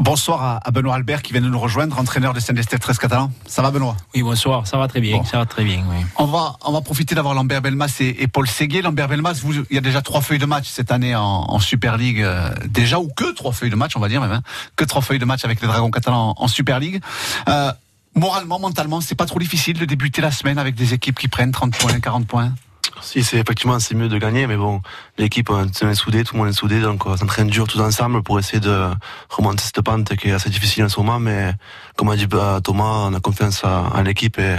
Bonsoir 0.00 0.60
à, 0.64 0.70
Benoît 0.72 0.96
Albert 0.96 1.22
qui 1.22 1.32
vient 1.32 1.42
de 1.42 1.48
nous 1.48 1.58
rejoindre, 1.58 1.96
entraîneur 1.98 2.34
de 2.34 2.40
Saint-Estève 2.40 2.80
13 2.80 2.98
catalan. 2.98 3.30
Ça 3.46 3.62
va 3.62 3.70
Benoît? 3.70 3.96
Oui, 4.14 4.22
bonsoir, 4.22 4.66
ça 4.66 4.76
va 4.78 4.88
très 4.88 5.00
bien, 5.00 5.22
ça 5.24 5.38
va 5.38 5.46
très 5.46 5.62
bien. 5.62 5.84
Oui. 5.88 6.04
On 6.16 6.26
va 6.26 6.56
on 6.64 6.72
va 6.72 6.80
profiter 6.80 7.14
d'avoir 7.14 7.34
Lambert 7.34 7.62
Belmas 7.62 7.96
et, 8.00 8.26
Paul 8.26 8.48
Ségué. 8.48 8.82
Lambert 8.82 9.06
Belmas, 9.06 9.40
vous, 9.42 9.54
il 9.70 9.74
y 9.74 9.78
a 9.78 9.80
déjà 9.80 10.02
trois 10.02 10.22
feuilles 10.22 10.40
de 10.40 10.46
match 10.46 10.68
cette 10.68 10.90
année 10.90 11.14
en, 11.14 11.22
en 11.22 11.60
Super 11.60 11.96
League 11.96 12.20
euh, 12.20 12.50
déjà 12.66 12.98
ou 12.98 13.08
que 13.16 13.32
trois 13.32 13.52
feuilles 13.52 13.70
de 13.70 13.76
match, 13.76 13.92
on 13.94 14.00
va 14.00 14.08
dire 14.08 14.20
même, 14.20 14.32
hein, 14.32 14.42
que 14.74 14.84
trois 14.84 15.02
feuilles 15.02 15.20
de 15.20 15.24
match 15.24 15.44
avec 15.44 15.60
les 15.60 15.68
Dragons 15.68 15.90
catalans 15.90 16.34
en, 16.36 16.44
en 16.44 16.48
Super 16.48 16.80
League. 16.80 17.00
Euh, 17.48 17.70
moralement, 18.14 18.58
mentalement, 18.58 19.00
c'est 19.00 19.14
pas 19.14 19.26
trop 19.26 19.38
difficile 19.38 19.78
de 19.78 19.84
débuter 19.84 20.20
la 20.20 20.30
semaine 20.30 20.58
avec 20.58 20.74
des 20.74 20.94
équipes 20.94 21.18
qui 21.18 21.28
prennent 21.28 21.52
30 21.52 21.76
points, 21.76 22.00
40 22.00 22.26
points. 22.26 22.52
Si, 23.02 23.22
c'est 23.24 23.38
effectivement 23.38 23.78
c'est 23.78 23.94
mieux 23.94 24.08
de 24.08 24.18
gagner, 24.18 24.46
mais 24.46 24.56
bon, 24.56 24.82
l'équipe 25.16 25.48
est 25.50 25.94
soudée, 25.94 26.24
tout 26.24 26.34
le 26.34 26.40
monde 26.40 26.50
est 26.50 26.56
soudé, 26.56 26.80
donc 26.80 27.06
on 27.06 27.16
s'entraîne 27.16 27.46
dur 27.48 27.66
tous 27.66 27.80
ensemble 27.80 28.22
pour 28.22 28.38
essayer 28.38 28.60
de 28.60 28.90
remonter 29.30 29.62
cette 29.62 29.80
pente 29.80 30.14
qui 30.16 30.28
est 30.28 30.32
assez 30.32 30.50
difficile 30.50 30.84
en 30.84 30.88
ce 30.88 30.98
moment, 31.00 31.18
mais 31.18 31.54
comme 31.96 32.10
a 32.10 32.16
dit 32.16 32.26
bah, 32.26 32.60
Thomas, 32.62 33.06
on 33.08 33.14
a 33.14 33.20
confiance 33.20 33.64
en 33.64 34.02
l'équipe 34.02 34.38
et 34.38 34.58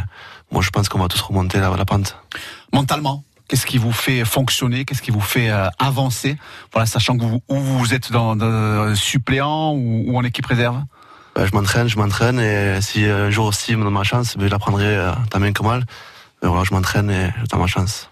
moi 0.51 0.63
je 0.63 0.69
pense 0.69 0.89
qu'on 0.89 0.99
va 0.99 1.07
tous 1.07 1.21
remonter 1.21 1.59
la, 1.59 1.69
la 1.75 1.85
pente. 1.85 2.17
Mentalement, 2.73 3.23
Qu'est-ce 3.51 3.65
qui 3.65 3.77
vous 3.77 3.91
fait 3.91 4.23
fonctionner? 4.23 4.85
Qu'est-ce 4.85 5.01
qui 5.01 5.11
vous 5.11 5.19
fait 5.19 5.49
euh, 5.49 5.67
avancer? 5.77 6.37
Voilà, 6.71 6.85
sachant 6.85 7.17
que 7.17 7.25
vous, 7.25 7.41
vous 7.49 7.93
êtes 7.93 8.09
dans, 8.09 8.33
dans 8.37 8.95
suppléant 8.95 9.73
ou, 9.73 10.05
ou 10.07 10.17
en 10.17 10.23
équipe 10.23 10.45
réserve? 10.45 10.81
Ben, 11.35 11.45
je 11.45 11.51
m'entraîne, 11.53 11.87
je 11.87 11.97
m'entraîne 11.97 12.39
et 12.39 12.81
si 12.81 13.05
un 13.05 13.29
jour 13.29 13.45
aussi 13.47 13.75
me 13.75 13.83
donne 13.83 13.93
ma 13.93 14.03
chance, 14.03 14.37
ben, 14.37 14.45
je 14.47 14.51
la 14.51 14.59
prendrai 14.59 14.85
euh, 14.85 15.11
tant 15.29 15.39
bien 15.39 15.53
que 15.53 15.63
mal. 15.63 15.85
Mais 16.41 16.49
voilà, 16.49 16.63
je 16.63 16.73
m'entraîne 16.73 17.09
et 17.09 17.29
j'ai 17.51 17.57
ma 17.57 17.67
chance. 17.67 18.09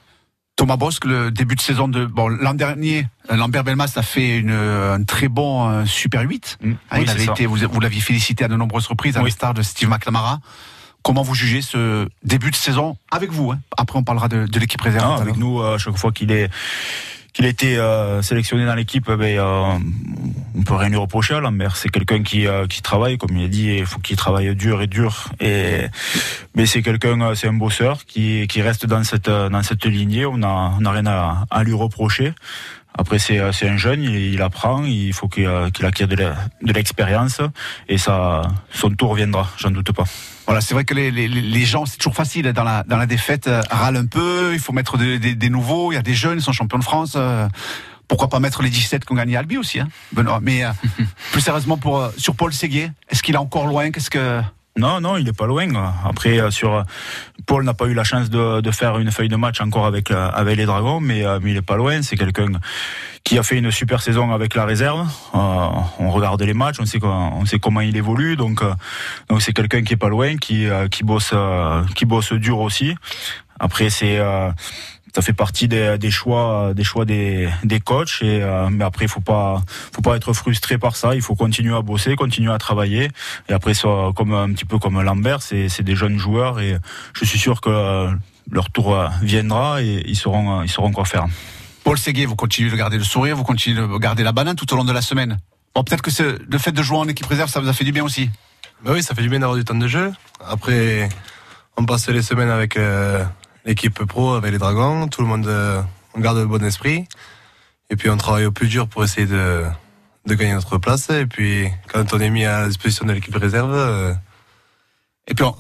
Thomas 0.56 0.76
Bosque, 0.76 1.06
le 1.06 1.31
début 1.31 1.56
de 1.56 1.61
saison 1.61 1.88
de 1.88 2.06
bon 2.06 2.28
l'an 2.28 2.54
dernier, 2.54 3.07
Lambert 3.30 3.64
Belmas 3.64 3.94
a 3.95 4.02
fait 4.02 4.38
une, 4.38 4.52
un 4.52 5.02
très 5.04 5.30
bon 5.30 5.85
Super 5.85 6.21
8. 6.21 6.57
Mm. 6.61 6.71
Hein, 6.92 6.99
il 6.99 7.09
avait 7.09 7.26
été, 7.26 7.45
vous, 7.45 7.57
vous 7.57 7.80
l'aviez 7.80 8.02
félicité 8.02 8.44
à 8.44 8.49
de 8.49 8.57
nombreuses 8.57 8.88
reprises, 8.88 9.16
à 9.18 9.23
l'instar 9.23 9.54
de 9.54 9.61
Steve 9.61 9.90
McNamara. 9.90 10.40
Comment 11.02 11.21
vous 11.21 11.33
jugez 11.33 11.61
ce 11.61 12.09
début 12.23 12.52
de 12.52 12.57
saison 12.57 12.97
avec 13.09 13.31
vous 13.31 13.52
hein? 13.52 13.59
Après, 13.78 13.97
on 13.97 14.04
parlera 14.04 14.28
de, 14.28 14.47
de 14.47 14.59
l'équipe 14.59 14.81
réserve. 14.81 15.16
Ah, 15.18 15.21
avec 15.21 15.38
nous, 15.38 15.61
à 15.61 15.78
chaque 15.78 15.97
fois 15.97 16.11
qu'il 16.11 16.30
est 16.30 16.49
qu'il 17.33 17.45
été 17.45 17.78
euh, 17.78 18.21
sélectionné 18.21 18.66
dans 18.66 18.76
l'équipe, 18.76 19.09
ben, 19.09 19.21
euh, 19.21 19.78
on 20.56 20.64
peut 20.64 20.76
rien 20.76 20.90
lui 20.90 20.98
reprocher 20.98 21.36
à 21.36 21.40
Lambert. 21.40 21.76
C'est 21.76 21.90
quelqu'un 21.90 22.24
qui, 22.24 22.48
euh, 22.48 22.68
qui 22.68 22.81
travaille, 22.81 23.18
comme 23.18 23.38
il 23.38 23.45
a 23.45 23.48
dit, 23.48 23.76
il 23.78 23.86
faut 23.86 24.00
qu'il 24.00 24.18
travaille 24.18 24.56
dur 24.56 24.81
et 24.81 24.88
dur. 24.88 25.30
Et 25.40 25.81
mais 26.56 26.66
c'est 26.66 26.81
quelqu'un, 26.81 27.21
euh, 27.21 27.36
c'est 27.36 27.48
un 27.48 27.54
bosseur 27.54 28.06
qui, 28.06 28.48
qui 28.48 28.62
reste 28.62 28.86
dans 28.86 29.04
cette 29.04 29.30
dans 29.30 29.64
cette 29.64 29.86
lignée. 29.86 30.26
On 30.26 30.42
a 30.44 30.74
on 30.80 30.90
rien 30.90 31.06
à, 31.06 31.45
à 31.50 31.64
lui 31.64 31.74
reprocher. 31.74 32.33
Après, 32.98 33.19
c'est 33.19 33.40
un 33.40 33.78
jeune, 33.78 34.04
il, 34.04 34.42
apprend, 34.42 34.83
il 34.83 35.14
faut 35.14 35.30
qu'il 35.30 35.48
qu 35.74 35.86
acquiert 35.86 36.07
de 36.07 36.74
l'expérience 36.74 37.40
et 37.88 37.98
ça, 37.98 38.42
son 38.71 38.90
tour 38.90 39.14
viendra, 39.16 39.48
j'en 39.57 39.71
doute 39.71 39.94
pas. 39.94 40.04
Voilà, 40.49 40.61
c'est 40.61 40.73
vrai 40.73 40.83
que 40.83 40.95
les, 40.95 41.11
les, 41.11 41.65
gens, 41.65 41.85
c'est 41.85 41.97
toujours 41.97 42.15
facile 42.15 42.51
dans 42.53 42.63
la, 42.63 42.81
dans 42.81 42.97
la 42.97 43.06
défaite, 43.06 43.45
euh, 43.45 43.61
râlent 43.69 43.97
un 43.97 44.07
peu, 44.07 44.49
il 44.53 44.59
faut 44.59 44.73
mettre 44.73 44.97
des, 44.97 45.49
nouveaux, 45.51 45.91
il 45.91 45.95
y 45.95 45.97
a 45.99 46.01
des 46.01 46.15
jeunes, 46.15 46.39
ils 46.39 46.41
sont 46.41 46.53
champions 46.53 46.79
de 46.79 46.83
France. 46.83 47.13
Euh, 47.15 47.47
pourquoi 48.07 48.29
pas 48.29 48.39
mettre 48.39 48.63
les 48.63 48.71
17 48.71 49.06
qu'on 49.06 49.13
gagné 49.13 49.35
à 49.35 49.41
Albi 49.41 49.59
aussi, 49.59 49.79
hein, 49.79 49.87
Benoît. 50.11 50.39
Mais 50.41 50.65
euh, 50.65 50.71
plus 51.31 51.41
sérieusement, 51.41 51.77
pour, 51.77 51.99
euh, 51.99 52.09
sur 52.18 52.35
Paul 52.35 52.51
Séguier, 52.51 52.89
est-ce 53.09 53.21
qu'il 53.21 53.35
est 53.35 53.37
encore 53.37 53.68
loin 53.68 53.91
Qu'est-ce 53.91 54.09
que 54.09 54.41
non, 54.78 55.02
non, 55.02 55.18
il 55.18 55.26
n'est 55.26 55.33
pas 55.33 55.45
loin. 55.45 55.68
Après, 56.06 56.40
euh, 56.40 56.52
sur 56.52 56.83
Paul 57.45 57.66
n'a 57.66 57.73
pas 57.73 57.88
eu 57.88 57.94
la 57.94 58.04
chance 58.04 58.30
de, 58.30 58.61
de, 58.61 58.71
faire 58.71 58.97
une 58.99 59.11
feuille 59.11 59.28
de 59.28 59.35
match 59.35 59.59
encore 59.59 59.85
avec 59.85 60.11
euh, 60.11 60.30
avec 60.31 60.57
les 60.57 60.66
Dragons, 60.66 61.02
mais, 61.02 61.26
euh, 61.26 61.40
mais 61.42 61.52
il 61.52 61.57
est 61.57 61.61
pas 61.61 61.76
loin. 61.76 62.02
C'est 62.02 62.16
quelqu'un 62.16 62.47
qui 63.23 63.38
a 63.38 63.44
fait 63.44 63.57
une 63.57 63.71
super 63.71 64.02
saison 64.02 64.31
avec 64.31 64.56
la 64.56 64.66
réserve. 64.66 65.06
on 65.33 66.11
regarde 66.11 66.42
les 66.42 66.54
matchs, 66.54 66.78
on 66.80 66.85
sait 66.85 66.99
on 67.04 67.45
sait 67.45 67.59
comment 67.59 67.81
il 67.81 67.97
évolue, 67.97 68.38
donc 68.38 68.64
donc 69.28 69.42
c'est 69.42 69.54
quelqu'un 69.54 69.81
qui 69.83 69.94
est 69.94 69.97
pas 69.97 70.09
loin, 70.09 70.38
qui 70.38 70.68
qui 70.90 71.04
bosse 71.04 71.33
qui 71.95 72.06
bosse 72.06 72.31
dur 72.33 72.59
aussi. 72.59 72.95
Après, 73.59 73.90
c'est 73.90 74.19
ça 75.16 75.21
fait 75.21 75.33
partie 75.33 75.68
des, 75.68 75.97
des 75.97 76.11
choix, 76.11 76.73
des 76.73 76.83
choix 76.83 77.06
des, 77.06 77.49
des 77.63 77.80
coachs. 77.80 78.19
Et 78.21 78.42
euh, 78.42 78.69
mais 78.69 78.83
après, 78.83 79.06
il 79.06 79.07
faut 79.07 79.21
pas, 79.21 79.63
faut 79.94 80.01
pas 80.01 80.16
être 80.16 80.33
frustré 80.33 80.78
par 80.78 80.95
ça. 80.95 81.16
Il 81.16 81.21
faut 81.21 81.35
continuer 81.35 81.75
à 81.75 81.81
bosser, 81.81 82.16
continuer 82.16 82.51
à 82.51 82.57
travailler. 82.57 83.09
Et 83.47 83.54
après, 83.54 83.73
ça, 83.73 83.87
comme 84.16 84.33
un 84.33 84.51
petit 84.54 84.66
peu 84.66 84.80
comme 84.80 85.01
Lambert, 85.01 85.42
c'est, 85.42 85.69
c'est 85.69 85.83
des 85.83 85.95
jeunes 85.95 86.18
joueurs 86.18 86.59
et 86.59 86.78
je 87.13 87.25
suis 87.25 87.39
sûr 87.39 87.61
que 87.61 87.69
euh, 87.69 88.11
leur 88.51 88.69
tour 88.69 88.95
euh, 88.95 89.07
viendra 89.21 89.81
et 89.81 90.04
ils 90.06 90.16
sauront, 90.16 90.63
ils 90.63 90.69
sauront 90.69 90.92
quoi 90.92 91.06
faire. 91.06 91.25
Paul 91.83 91.97
Ségué, 91.97 92.25
vous 92.25 92.35
continuez 92.35 92.69
de 92.69 92.75
garder 92.75 92.97
le 92.97 93.04
sourire, 93.04 93.35
vous 93.35 93.44
continuez 93.44 93.80
de 93.80 93.97
garder 93.97 94.23
la 94.23 94.31
banane 94.31 94.56
tout 94.56 94.71
au 94.73 94.78
long 94.78 94.83
de 94.83 94.94
la 94.94 95.01
semaine. 95.01 95.39
Bon, 95.73 95.83
peut-être 95.83 96.01
que 96.01 96.11
le 96.49 96.57
fait 96.57 96.71
de 96.71 96.83
jouer 96.83 96.97
en 96.97 97.07
équipe 97.07 97.25
réserve, 97.25 97.49
ça 97.49 97.59
vous 97.59 97.68
a 97.68 97.73
fait 97.73 97.85
du 97.85 97.92
bien 97.92 98.04
aussi. 98.04 98.30
Bah 98.83 98.92
oui, 98.94 99.04
ça 99.04 99.13
fait 99.13 99.21
du 99.21 99.30
bien 99.30 99.39
d'avoir 99.39 99.57
du 99.57 99.66
temps 99.66 99.75
de 99.75 99.87
jeu. 99.87 100.11
Après, 100.45 101.09
on 101.78 101.85
passe 101.85 102.09
les 102.09 102.21
semaines 102.21 102.49
avec 102.49 102.78
euh, 102.78 103.23
l'équipe 103.66 104.04
pro, 104.06 104.33
avec 104.33 104.51
les 104.51 104.57
Dragons. 104.57 105.07
Tout 105.07 105.21
le 105.21 105.28
monde, 105.28 105.47
euh, 105.47 105.81
on 106.13 106.19
garde 106.19 106.37
le 106.37 106.45
bon 106.45 106.63
esprit. 106.63 107.06
Et 107.89 107.95
puis 107.95 108.09
on 108.09 108.18
travaille 108.18 108.45
au 108.45 108.51
plus 108.51 108.68
dur 108.68 108.87
pour 108.87 109.04
essayer 109.04 109.25
de, 109.25 109.63
de 110.25 110.35
gagner 110.35 110.54
notre 110.54 110.78
place. 110.78 111.09
Et 111.09 111.25
puis 111.25 111.69
quand 111.87 112.13
on 112.13 112.19
est 112.19 112.30
mis 112.30 112.45
à 112.45 112.61
la 112.61 112.68
disposition 112.68 113.06
de 113.06 113.13
l'équipe 113.13 113.35
réserve, 113.35 113.73
euh, 113.73 114.13
et 115.28 115.33
puis 115.33 115.45
on, 115.45 115.56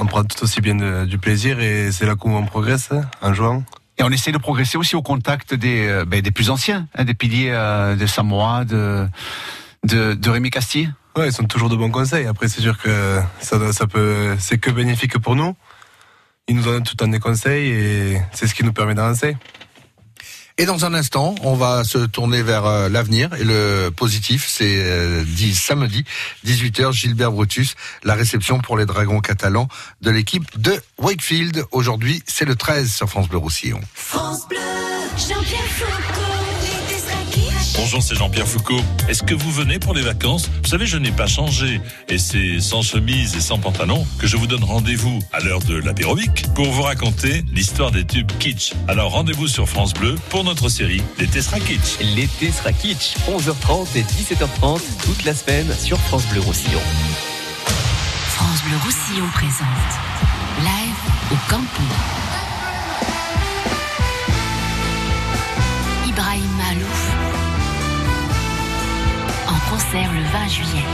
on, 0.00 0.06
prend 0.06 0.24
tout 0.24 0.42
aussi 0.42 0.60
bien 0.60 0.74
de, 0.74 1.04
du 1.04 1.18
plaisir. 1.18 1.60
Et 1.60 1.92
c'est 1.92 2.06
là 2.06 2.14
où 2.14 2.30
on 2.30 2.46
progresse 2.46 2.90
en 3.20 3.34
jouant. 3.34 3.62
Et 3.98 4.02
on 4.02 4.10
essaie 4.10 4.32
de 4.32 4.38
progresser 4.38 4.76
aussi 4.76 4.96
au 4.96 5.02
contact 5.02 5.54
des, 5.54 6.02
ben, 6.06 6.20
des 6.20 6.30
plus 6.30 6.50
anciens, 6.50 6.86
hein, 6.94 7.04
des 7.04 7.14
piliers 7.14 7.50
de 7.50 8.06
Samoa, 8.06 8.64
de, 8.64 9.08
de, 9.84 10.14
de 10.14 10.30
Rémi 10.30 10.50
Castille. 10.50 10.92
Ouais, 11.16 11.28
ils 11.28 11.32
sont 11.32 11.44
toujours 11.44 11.70
de 11.70 11.76
bons 11.76 11.90
conseils. 11.90 12.26
Après, 12.26 12.46
c'est 12.46 12.60
sûr 12.60 12.76
que 12.76 13.20
ça, 13.40 13.72
ça 13.72 13.86
peut, 13.86 14.36
c'est 14.38 14.58
que 14.58 14.70
bénéfique 14.70 15.18
pour 15.18 15.34
nous. 15.34 15.56
Ils 16.48 16.56
nous 16.56 16.62
donnent 16.62 16.84
tout 16.84 16.94
le 16.94 17.04
temps 17.04 17.08
des 17.08 17.18
conseils 17.18 17.70
et 17.70 18.22
c'est 18.32 18.46
ce 18.46 18.54
qui 18.54 18.62
nous 18.62 18.72
permet 18.72 18.94
d'avancer. 18.94 19.36
Et 20.58 20.64
dans 20.64 20.86
un 20.86 20.94
instant, 20.94 21.34
on 21.42 21.54
va 21.54 21.84
se 21.84 21.98
tourner 21.98 22.42
vers 22.42 22.64
euh, 22.64 22.88
l'avenir 22.88 23.34
et 23.34 23.44
le 23.44 23.90
positif, 23.90 24.46
c'est 24.48 24.78
euh, 24.78 25.22
samedi 25.52 26.04
18h 26.46 26.92
Gilbert 26.92 27.30
Brutus, 27.30 27.74
la 28.04 28.14
réception 28.14 28.60
pour 28.60 28.78
les 28.78 28.86
Dragons 28.86 29.20
catalans 29.20 29.68
de 30.00 30.10
l'équipe 30.10 30.58
de 30.58 30.80
Wakefield. 30.96 31.64
Aujourd'hui, 31.72 32.22
c'est 32.26 32.46
le 32.46 32.54
13 32.54 32.90
sur 32.90 33.08
France 33.10 33.28
Bleu 33.28 33.38
Roussillon. 33.38 33.80
France 33.94 34.48
Bleu, 34.48 34.58
Jean-Pierre 35.18 36.15
Bonjour, 37.76 38.02
c'est 38.02 38.14
Jean-Pierre 38.14 38.46
Foucault. 38.46 38.80
Est-ce 39.08 39.22
que 39.22 39.34
vous 39.34 39.50
venez 39.50 39.78
pour 39.78 39.94
les 39.94 40.02
vacances 40.02 40.48
Vous 40.62 40.68
savez, 40.68 40.86
je 40.86 40.96
n'ai 40.96 41.10
pas 41.10 41.26
changé. 41.26 41.80
Et 42.08 42.18
c'est 42.18 42.60
sans 42.60 42.82
chemise 42.82 43.36
et 43.36 43.40
sans 43.40 43.58
pantalon 43.58 44.06
que 44.18 44.26
je 44.26 44.36
vous 44.36 44.46
donne 44.46 44.64
rendez-vous 44.64 45.18
à 45.32 45.40
l'heure 45.40 45.60
de 45.60 45.76
l'apérobic 45.76 46.46
pour 46.54 46.70
vous 46.70 46.82
raconter 46.82 47.44
l'histoire 47.52 47.90
des 47.90 48.04
tubes 48.04 48.30
kitsch. 48.38 48.72
Alors 48.88 49.12
rendez-vous 49.12 49.48
sur 49.48 49.68
France 49.68 49.92
Bleu 49.92 50.16
pour 50.30 50.44
notre 50.44 50.68
série 50.68 51.02
L'été 51.18 51.42
sera 51.42 51.60
kitsch. 51.60 51.98
L'été 52.00 52.50
sera 52.50 52.72
kitsch, 52.72 53.16
11h30 53.28 53.86
et 53.96 54.02
17h30 54.02 54.80
toute 55.04 55.24
la 55.24 55.34
semaine 55.34 55.66
sur 55.78 55.98
France 55.98 56.26
Bleu 56.28 56.40
Roussillon. 56.40 56.80
France 57.66 58.62
Bleu 58.64 58.76
Roussillon 58.84 59.26
présente 59.32 59.66
Live 60.60 61.32
au 61.32 61.50
camping. 61.50 62.15
Concert 69.96 70.12
le 70.12 70.22
20 70.22 70.48
juillet. 70.48 70.84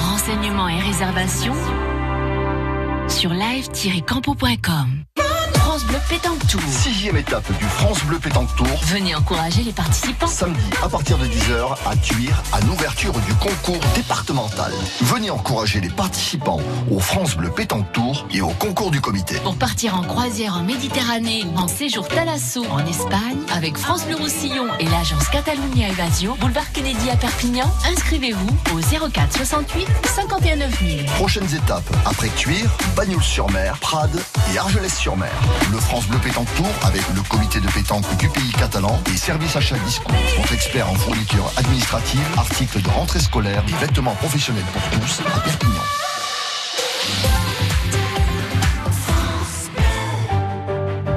Renseignements 0.00 0.68
et 0.68 0.80
réservations 0.80 1.54
sur 3.08 3.30
live-campo.com. 3.30 5.15
France 5.76 5.88
Bleu 5.88 5.98
Pétanque 6.08 6.46
Tour. 6.46 6.62
Sixième 6.70 7.16
étape 7.18 7.52
du 7.58 7.64
France 7.66 8.02
Bleu 8.04 8.18
Pétanque 8.18 8.48
Tour. 8.56 8.66
Venez 8.84 9.14
encourager 9.14 9.62
les 9.62 9.72
participants. 9.72 10.26
Samedi, 10.26 10.70
à 10.82 10.88
partir 10.88 11.18
de 11.18 11.26
10h, 11.26 11.76
à 11.84 11.96
Tuire, 11.96 12.42
à 12.54 12.60
l'ouverture 12.62 13.12
du 13.12 13.34
concours 13.34 13.78
départemental. 13.94 14.72
Venez 15.02 15.28
encourager 15.28 15.82
les 15.82 15.90
participants 15.90 16.60
au 16.90 16.98
France 16.98 17.36
Bleu 17.36 17.50
Pétanque 17.50 17.92
Tour 17.92 18.26
et 18.32 18.40
au 18.40 18.48
concours 18.48 18.90
du 18.90 19.02
comité. 19.02 19.34
Pour 19.40 19.56
partir 19.56 19.98
en 19.98 20.02
croisière 20.02 20.56
en 20.56 20.62
Méditerranée, 20.62 21.44
en 21.56 21.68
séjour 21.68 22.08
Talasso 22.08 22.64
en 22.70 22.86
Espagne, 22.86 23.36
avec 23.54 23.76
France 23.76 24.06
Bleu 24.06 24.16
Roussillon 24.16 24.68
et 24.80 24.86
l'agence 24.86 25.28
Catalunya 25.28 25.90
Evasio, 25.90 26.36
boulevard 26.40 26.72
Kennedy 26.72 27.10
à 27.10 27.16
Perpignan, 27.16 27.70
inscrivez-vous 27.86 28.48
au 28.74 29.08
04 29.10 29.36
68 29.36 29.86
51 30.14 30.56
9000. 30.56 31.04
Prochaines 31.16 31.54
étapes, 31.54 31.94
après 32.06 32.30
Tuire, 32.30 32.70
Bagnoul-sur-Mer, 32.96 33.76
Prades 33.80 34.22
et 34.54 34.56
Argelès-sur-Mer 34.56 35.34
le 35.70 35.78
France 35.78 36.06
Bleu 36.06 36.18
Pétanque 36.18 36.52
Tour 36.54 36.66
avec 36.84 37.02
le 37.14 37.22
comité 37.22 37.60
de 37.60 37.68
pétanque 37.68 38.04
du 38.18 38.28
pays 38.28 38.52
catalan 38.52 39.00
et 39.12 39.16
service 39.16 39.56
achat 39.56 39.76
discount. 39.78 40.12
Notre 40.38 40.52
expert 40.52 40.90
en 40.90 40.94
fourniture 40.94 41.50
administrative, 41.56 42.26
articles 42.36 42.82
de 42.82 42.88
rentrée 42.88 43.20
scolaire 43.20 43.62
et 43.68 43.84
vêtements 43.84 44.14
professionnels 44.14 44.64
pour 44.72 44.82
tous 45.00 45.20
à 45.20 45.40
Perpignan. 45.40 45.72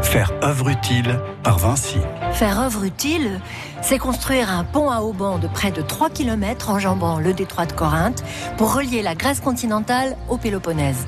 Faire 0.04 0.32
œuvre 0.42 0.70
utile 0.70 1.20
par 1.44 1.60
Vinci. 1.60 1.98
Faire 2.34 2.60
œuvre 2.60 2.84
utile, 2.84 3.40
c'est 3.82 4.00
construire 4.00 4.50
un 4.50 4.64
pont 4.64 4.90
à 4.90 5.02
haubans 5.02 5.38
de 5.38 5.48
près 5.48 5.72
de 5.72 5.82
3 5.82 6.10
km 6.10 6.70
enjambant 6.70 7.20
le 7.20 7.34
détroit 7.34 7.68
de 7.68 7.74
Corinthe 7.74 8.24
pour 8.58 8.74
relier 8.74 9.04
la 9.04 9.14
Grèce 9.14 9.40
continentale 9.40 10.18
au 10.28 10.38
Péloponnèse 10.38 11.06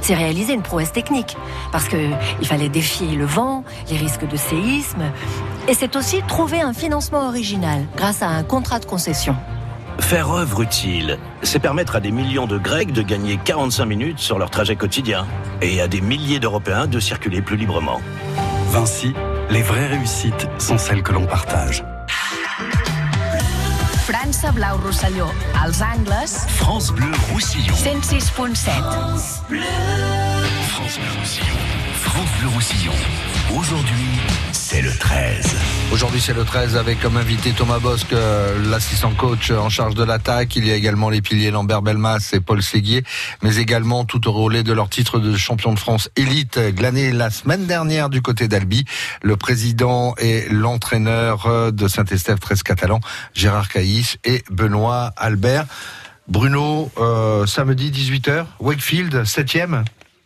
c'est 0.00 0.14
réaliser 0.14 0.54
une 0.54 0.62
prouesse 0.62 0.92
technique. 0.92 1.36
Parce 1.72 1.88
qu'il 1.88 2.46
fallait 2.46 2.68
défier 2.68 3.16
le 3.16 3.24
vent, 3.24 3.64
les 3.90 3.96
risques 3.96 4.26
de 4.26 4.36
séisme. 4.36 5.02
Et 5.68 5.74
c'est 5.74 5.96
aussi 5.96 6.22
trouver 6.26 6.60
un 6.60 6.72
financement 6.72 7.28
original 7.28 7.84
grâce 7.96 8.22
à 8.22 8.28
un 8.28 8.42
contrat 8.42 8.78
de 8.78 8.86
concession. 8.86 9.36
Faire 10.00 10.30
œuvre 10.30 10.62
utile, 10.62 11.18
c'est 11.42 11.58
permettre 11.58 11.96
à 11.96 12.00
des 12.00 12.12
millions 12.12 12.46
de 12.46 12.56
Grecs 12.56 12.92
de 12.92 13.02
gagner 13.02 13.38
45 13.44 13.84
minutes 13.84 14.18
sur 14.20 14.38
leur 14.38 14.48
trajet 14.48 14.76
quotidien 14.76 15.26
et 15.60 15.80
à 15.80 15.88
des 15.88 16.00
milliers 16.00 16.38
d'Européens 16.38 16.86
de 16.86 17.00
circuler 17.00 17.42
plus 17.42 17.56
librement. 17.56 18.00
Vinci, 18.70 19.12
les 19.50 19.62
vraies 19.62 19.88
réussites 19.88 20.48
sont 20.58 20.78
celles 20.78 21.02
que 21.02 21.12
l'on 21.12 21.26
partage. 21.26 21.84
France 24.10 24.40
Blau 24.54 24.78
Roussillon. 24.82 25.28
Als 25.62 25.82
angles... 25.82 26.46
France 26.56 26.90
Bleu 26.92 27.12
Roussillon. 27.30 27.74
106.7. 27.74 28.70
France 28.80 29.42
Bleu. 29.50 29.60
France 30.66 30.98
Bleu 30.98 31.20
Roussillon. 31.20 31.58
France 31.92 32.30
Bleu 32.40 32.48
Roussillon. 32.54 32.92
Aujourd'hui, 33.56 34.18
c'est 34.52 34.82
le 34.82 34.92
13. 34.92 35.56
Aujourd'hui, 35.90 36.20
c'est 36.20 36.34
le 36.34 36.44
13 36.44 36.76
avec 36.76 37.00
comme 37.00 37.16
invité 37.16 37.52
Thomas 37.52 37.78
Bosque, 37.78 38.12
euh, 38.12 38.58
l'assistant 38.68 39.12
coach 39.14 39.50
en 39.50 39.70
charge 39.70 39.94
de 39.94 40.04
l'attaque. 40.04 40.54
Il 40.56 40.66
y 40.66 40.70
a 40.70 40.74
également 40.74 41.08
les 41.08 41.22
piliers 41.22 41.50
Lambert 41.50 41.80
Belmas 41.80 42.30
et 42.34 42.40
Paul 42.40 42.62
Séguier, 42.62 43.04
mais 43.42 43.56
également 43.56 44.04
tout 44.04 44.28
au 44.28 44.32
relais 44.32 44.62
de 44.62 44.72
leur 44.72 44.90
titre 44.90 45.18
de 45.18 45.34
champion 45.36 45.72
de 45.72 45.78
France 45.78 46.10
élite 46.16 46.58
glané 46.74 47.10
la 47.10 47.30
semaine 47.30 47.66
dernière 47.66 48.10
du 48.10 48.20
côté 48.20 48.48
d'Albi. 48.48 48.84
Le 49.22 49.36
président 49.36 50.14
et 50.18 50.46
l'entraîneur 50.50 51.72
de 51.72 51.88
Saint-Estèphe 51.88 52.40
13 52.40 52.62
catalan, 52.62 53.00
Gérard 53.34 53.68
Caïs 53.68 54.18
et 54.24 54.44
Benoît 54.50 55.12
Albert. 55.16 55.64
Bruno, 56.28 56.92
euh, 56.98 57.46
samedi 57.46 57.90
18h, 57.90 58.44
Wakefield, 58.60 59.24
7e. 59.24 59.84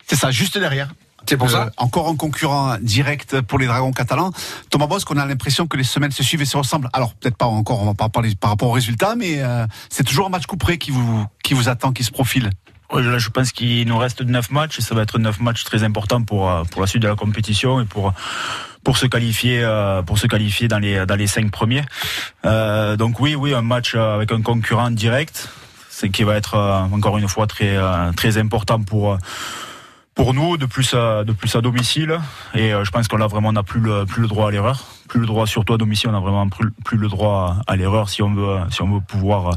C'est 0.08 0.16
ça, 0.16 0.32
juste 0.32 0.58
derrière. 0.58 0.88
C'est 1.26 1.36
pour 1.36 1.50
ça. 1.50 1.70
Encore 1.76 2.08
un 2.08 2.16
concurrent 2.16 2.76
direct 2.80 3.40
pour 3.42 3.58
les 3.58 3.66
Dragons 3.66 3.92
catalans. 3.92 4.32
Thomas 4.70 4.86
Bosque, 4.86 5.10
on 5.10 5.16
a 5.16 5.26
l'impression 5.26 5.66
que 5.66 5.76
les 5.76 5.84
semaines 5.84 6.10
se 6.10 6.22
suivent 6.22 6.42
et 6.42 6.46
se 6.46 6.56
ressemblent. 6.56 6.88
Alors 6.92 7.14
peut-être 7.14 7.36
pas 7.36 7.46
encore, 7.46 7.82
on 7.82 7.86
va 7.86 7.94
pas 7.94 8.08
parler 8.08 8.34
par 8.38 8.50
rapport 8.50 8.68
aux 8.68 8.72
résultats, 8.72 9.14
mais 9.16 9.42
euh, 9.42 9.66
c'est 9.88 10.04
toujours 10.04 10.26
un 10.26 10.30
match 10.30 10.46
couperé 10.46 10.78
qui 10.78 10.90
vous 10.90 11.26
qui 11.42 11.54
vous 11.54 11.68
attend, 11.68 11.92
qui 11.92 12.04
se 12.04 12.10
profile. 12.10 12.50
là, 12.92 13.18
je 13.18 13.28
pense 13.30 13.52
qu'il 13.52 13.86
nous 13.86 13.98
reste 13.98 14.22
neuf 14.22 14.50
matchs 14.50 14.78
et 14.78 14.82
ça 14.82 14.94
va 14.94 15.02
être 15.02 15.18
neuf 15.18 15.40
matchs 15.40 15.64
très 15.64 15.84
importants 15.84 16.22
pour 16.22 16.50
euh, 16.50 16.64
pour 16.64 16.80
la 16.80 16.86
suite 16.86 17.02
de 17.02 17.08
la 17.08 17.16
compétition 17.16 17.80
et 17.80 17.84
pour 17.84 18.12
pour 18.84 18.96
se 18.96 19.06
qualifier 19.06 19.62
euh, 19.62 20.02
pour 20.02 20.18
se 20.18 20.26
qualifier 20.26 20.68
dans 20.68 20.78
les 20.80 21.06
dans 21.06 21.16
les 21.16 21.28
cinq 21.28 21.50
premiers. 21.50 21.84
donc 22.44 23.20
oui 23.20 23.34
oui 23.34 23.54
un 23.54 23.62
match 23.62 23.94
avec 23.94 24.32
un 24.32 24.42
concurrent 24.42 24.90
direct, 24.90 25.48
c'est 25.88 26.10
qui 26.10 26.24
va 26.24 26.36
être 26.36 26.56
encore 26.92 27.16
une 27.18 27.28
fois 27.28 27.46
très 27.46 27.78
très 28.16 28.38
important 28.38 28.82
pour 28.82 29.18
pour 30.14 30.34
nous 30.34 30.56
de 30.56 30.66
plus 30.66 30.94
à, 30.94 31.24
de 31.24 31.32
plus 31.32 31.54
à 31.56 31.60
domicile 31.60 32.18
et 32.54 32.72
euh, 32.72 32.84
je 32.84 32.90
pense 32.90 33.08
qu'on 33.08 33.20
a 33.20 33.26
vraiment 33.26 33.52
n'a 33.52 33.62
plus 33.62 33.80
le 33.80 34.04
plus 34.04 34.22
le 34.22 34.28
droit 34.28 34.48
à 34.48 34.50
l'erreur. 34.50 34.84
Plus 35.08 35.20
le 35.20 35.26
droit 35.26 35.46
surtout 35.46 35.74
à 35.74 35.78
domicile 35.78 36.10
on 36.10 36.16
a 36.16 36.20
vraiment 36.20 36.48
plus, 36.48 36.70
plus 36.84 36.98
le 36.98 37.08
droit 37.08 37.56
à, 37.66 37.76
l'erreur 37.76 38.08
si 38.08 38.22
on 38.22 38.32
veut 38.32 38.58
si 38.70 38.82
on 38.82 38.90
veut 38.90 39.00
pouvoir 39.00 39.56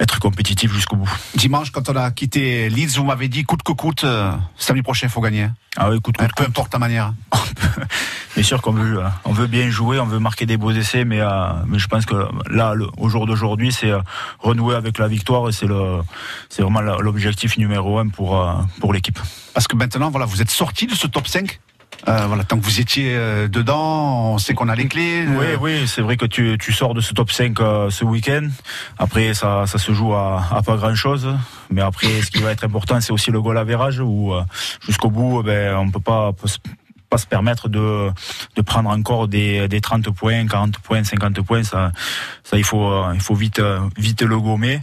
être 0.00 0.18
compétitif 0.18 0.72
jusqu'au 0.72 0.96
bout. 0.96 1.10
Dimanche, 1.36 1.70
quand 1.70 1.88
on 1.88 1.96
a 1.96 2.10
quitté 2.10 2.68
Leeds, 2.68 2.96
vous 2.96 3.04
m'avez 3.04 3.28
dit 3.28 3.44
coûte 3.44 3.62
que 3.62 3.72
coûte, 3.72 4.04
euh, 4.04 4.32
samedi 4.56 4.82
prochain, 4.82 5.06
il 5.06 5.10
faut 5.10 5.20
gagner. 5.20 5.48
Ah 5.76 5.90
oui, 5.90 6.00
coûte 6.00 6.16
que 6.16 6.24
Peu 6.24 6.30
coûte. 6.34 6.48
importe 6.48 6.72
la 6.72 6.78
manière. 6.78 7.12
Bien 8.34 8.42
sûr 8.42 8.60
qu'on 8.62 8.72
veut, 8.72 8.98
euh, 8.98 9.08
on 9.24 9.32
veut 9.32 9.46
bien 9.46 9.70
jouer, 9.70 10.00
on 10.00 10.06
veut 10.06 10.18
marquer 10.18 10.44
des 10.44 10.56
beaux 10.56 10.72
essais, 10.72 11.04
mais, 11.04 11.20
euh, 11.20 11.28
mais 11.68 11.78
je 11.78 11.86
pense 11.86 12.04
que 12.04 12.16
là, 12.50 12.74
le- 12.74 12.88
au 12.96 13.08
jour 13.08 13.26
d'aujourd'hui, 13.26 13.70
c'est 13.72 13.90
euh, 13.90 14.00
renouer 14.40 14.74
avec 14.74 14.98
la 14.98 15.06
victoire 15.06 15.48
et 15.48 15.52
c'est 15.52 15.66
le, 15.66 16.00
c'est 16.48 16.62
vraiment 16.62 16.80
l'objectif 16.80 17.56
numéro 17.58 17.98
un 18.00 18.08
pour 18.08 18.40
euh, 18.40 18.54
pour 18.80 18.92
l'équipe. 18.92 19.18
Parce 19.52 19.68
que 19.68 19.76
maintenant, 19.76 20.10
voilà, 20.10 20.26
vous 20.26 20.42
êtes 20.42 20.50
sorti 20.50 20.88
de 20.88 20.94
ce 20.96 21.06
top 21.06 21.28
5. 21.28 21.60
Euh, 22.08 22.26
voilà, 22.26 22.44
tant 22.44 22.58
que 22.58 22.64
vous 22.64 22.80
étiez 22.80 23.14
euh, 23.16 23.48
dedans, 23.48 24.32
on 24.34 24.38
sait 24.38 24.54
qu'on 24.54 24.68
a 24.68 24.74
les 24.74 24.86
clés. 24.88 25.24
Oui, 25.26 25.46
Euh, 25.46 25.56
oui, 25.60 25.86
c'est 25.88 26.02
vrai 26.02 26.16
que 26.16 26.26
tu, 26.26 26.56
tu 26.60 26.72
sors 26.72 26.94
de 26.94 27.00
ce 27.00 27.14
top 27.14 27.30
5 27.30 27.60
euh, 27.60 27.90
ce 27.90 28.04
week-end. 28.04 28.48
Après, 28.98 29.34
ça, 29.34 29.66
ça 29.66 29.78
se 29.78 29.92
joue 29.92 30.14
à, 30.14 30.44
à 30.52 30.62
pas 30.62 30.76
grand-chose. 30.76 31.28
Mais 31.70 31.80
après, 31.80 32.08
ce 32.22 32.30
qui 32.30 32.42
va 32.42 32.50
être 32.52 32.64
important, 32.64 33.00
c'est 33.00 33.12
aussi 33.12 33.30
le 33.30 33.40
goal 33.40 33.56
average 33.58 34.00
où 34.00 34.32
euh, 34.34 34.42
jusqu'au 34.84 35.10
bout, 35.10 35.40
eh 35.42 35.46
ben, 35.46 35.76
on 35.76 35.90
peut 35.90 36.00
pas 36.00 36.32
pas 37.14 37.18
se 37.18 37.26
permettre 37.28 37.68
de, 37.68 38.10
de 38.56 38.62
prendre 38.62 38.90
encore 38.90 39.28
des, 39.28 39.68
des 39.68 39.80
30 39.80 40.10
points, 40.10 40.48
40 40.48 40.78
points, 40.78 41.04
50 41.04 41.42
points. 41.42 41.62
Ça, 41.62 41.92
ça 42.42 42.56
il 42.58 42.64
faut, 42.64 42.90
euh, 42.90 43.12
il 43.14 43.20
faut 43.20 43.36
vite, 43.36 43.60
euh, 43.60 43.78
vite 43.96 44.22
le 44.22 44.36
gommer. 44.40 44.80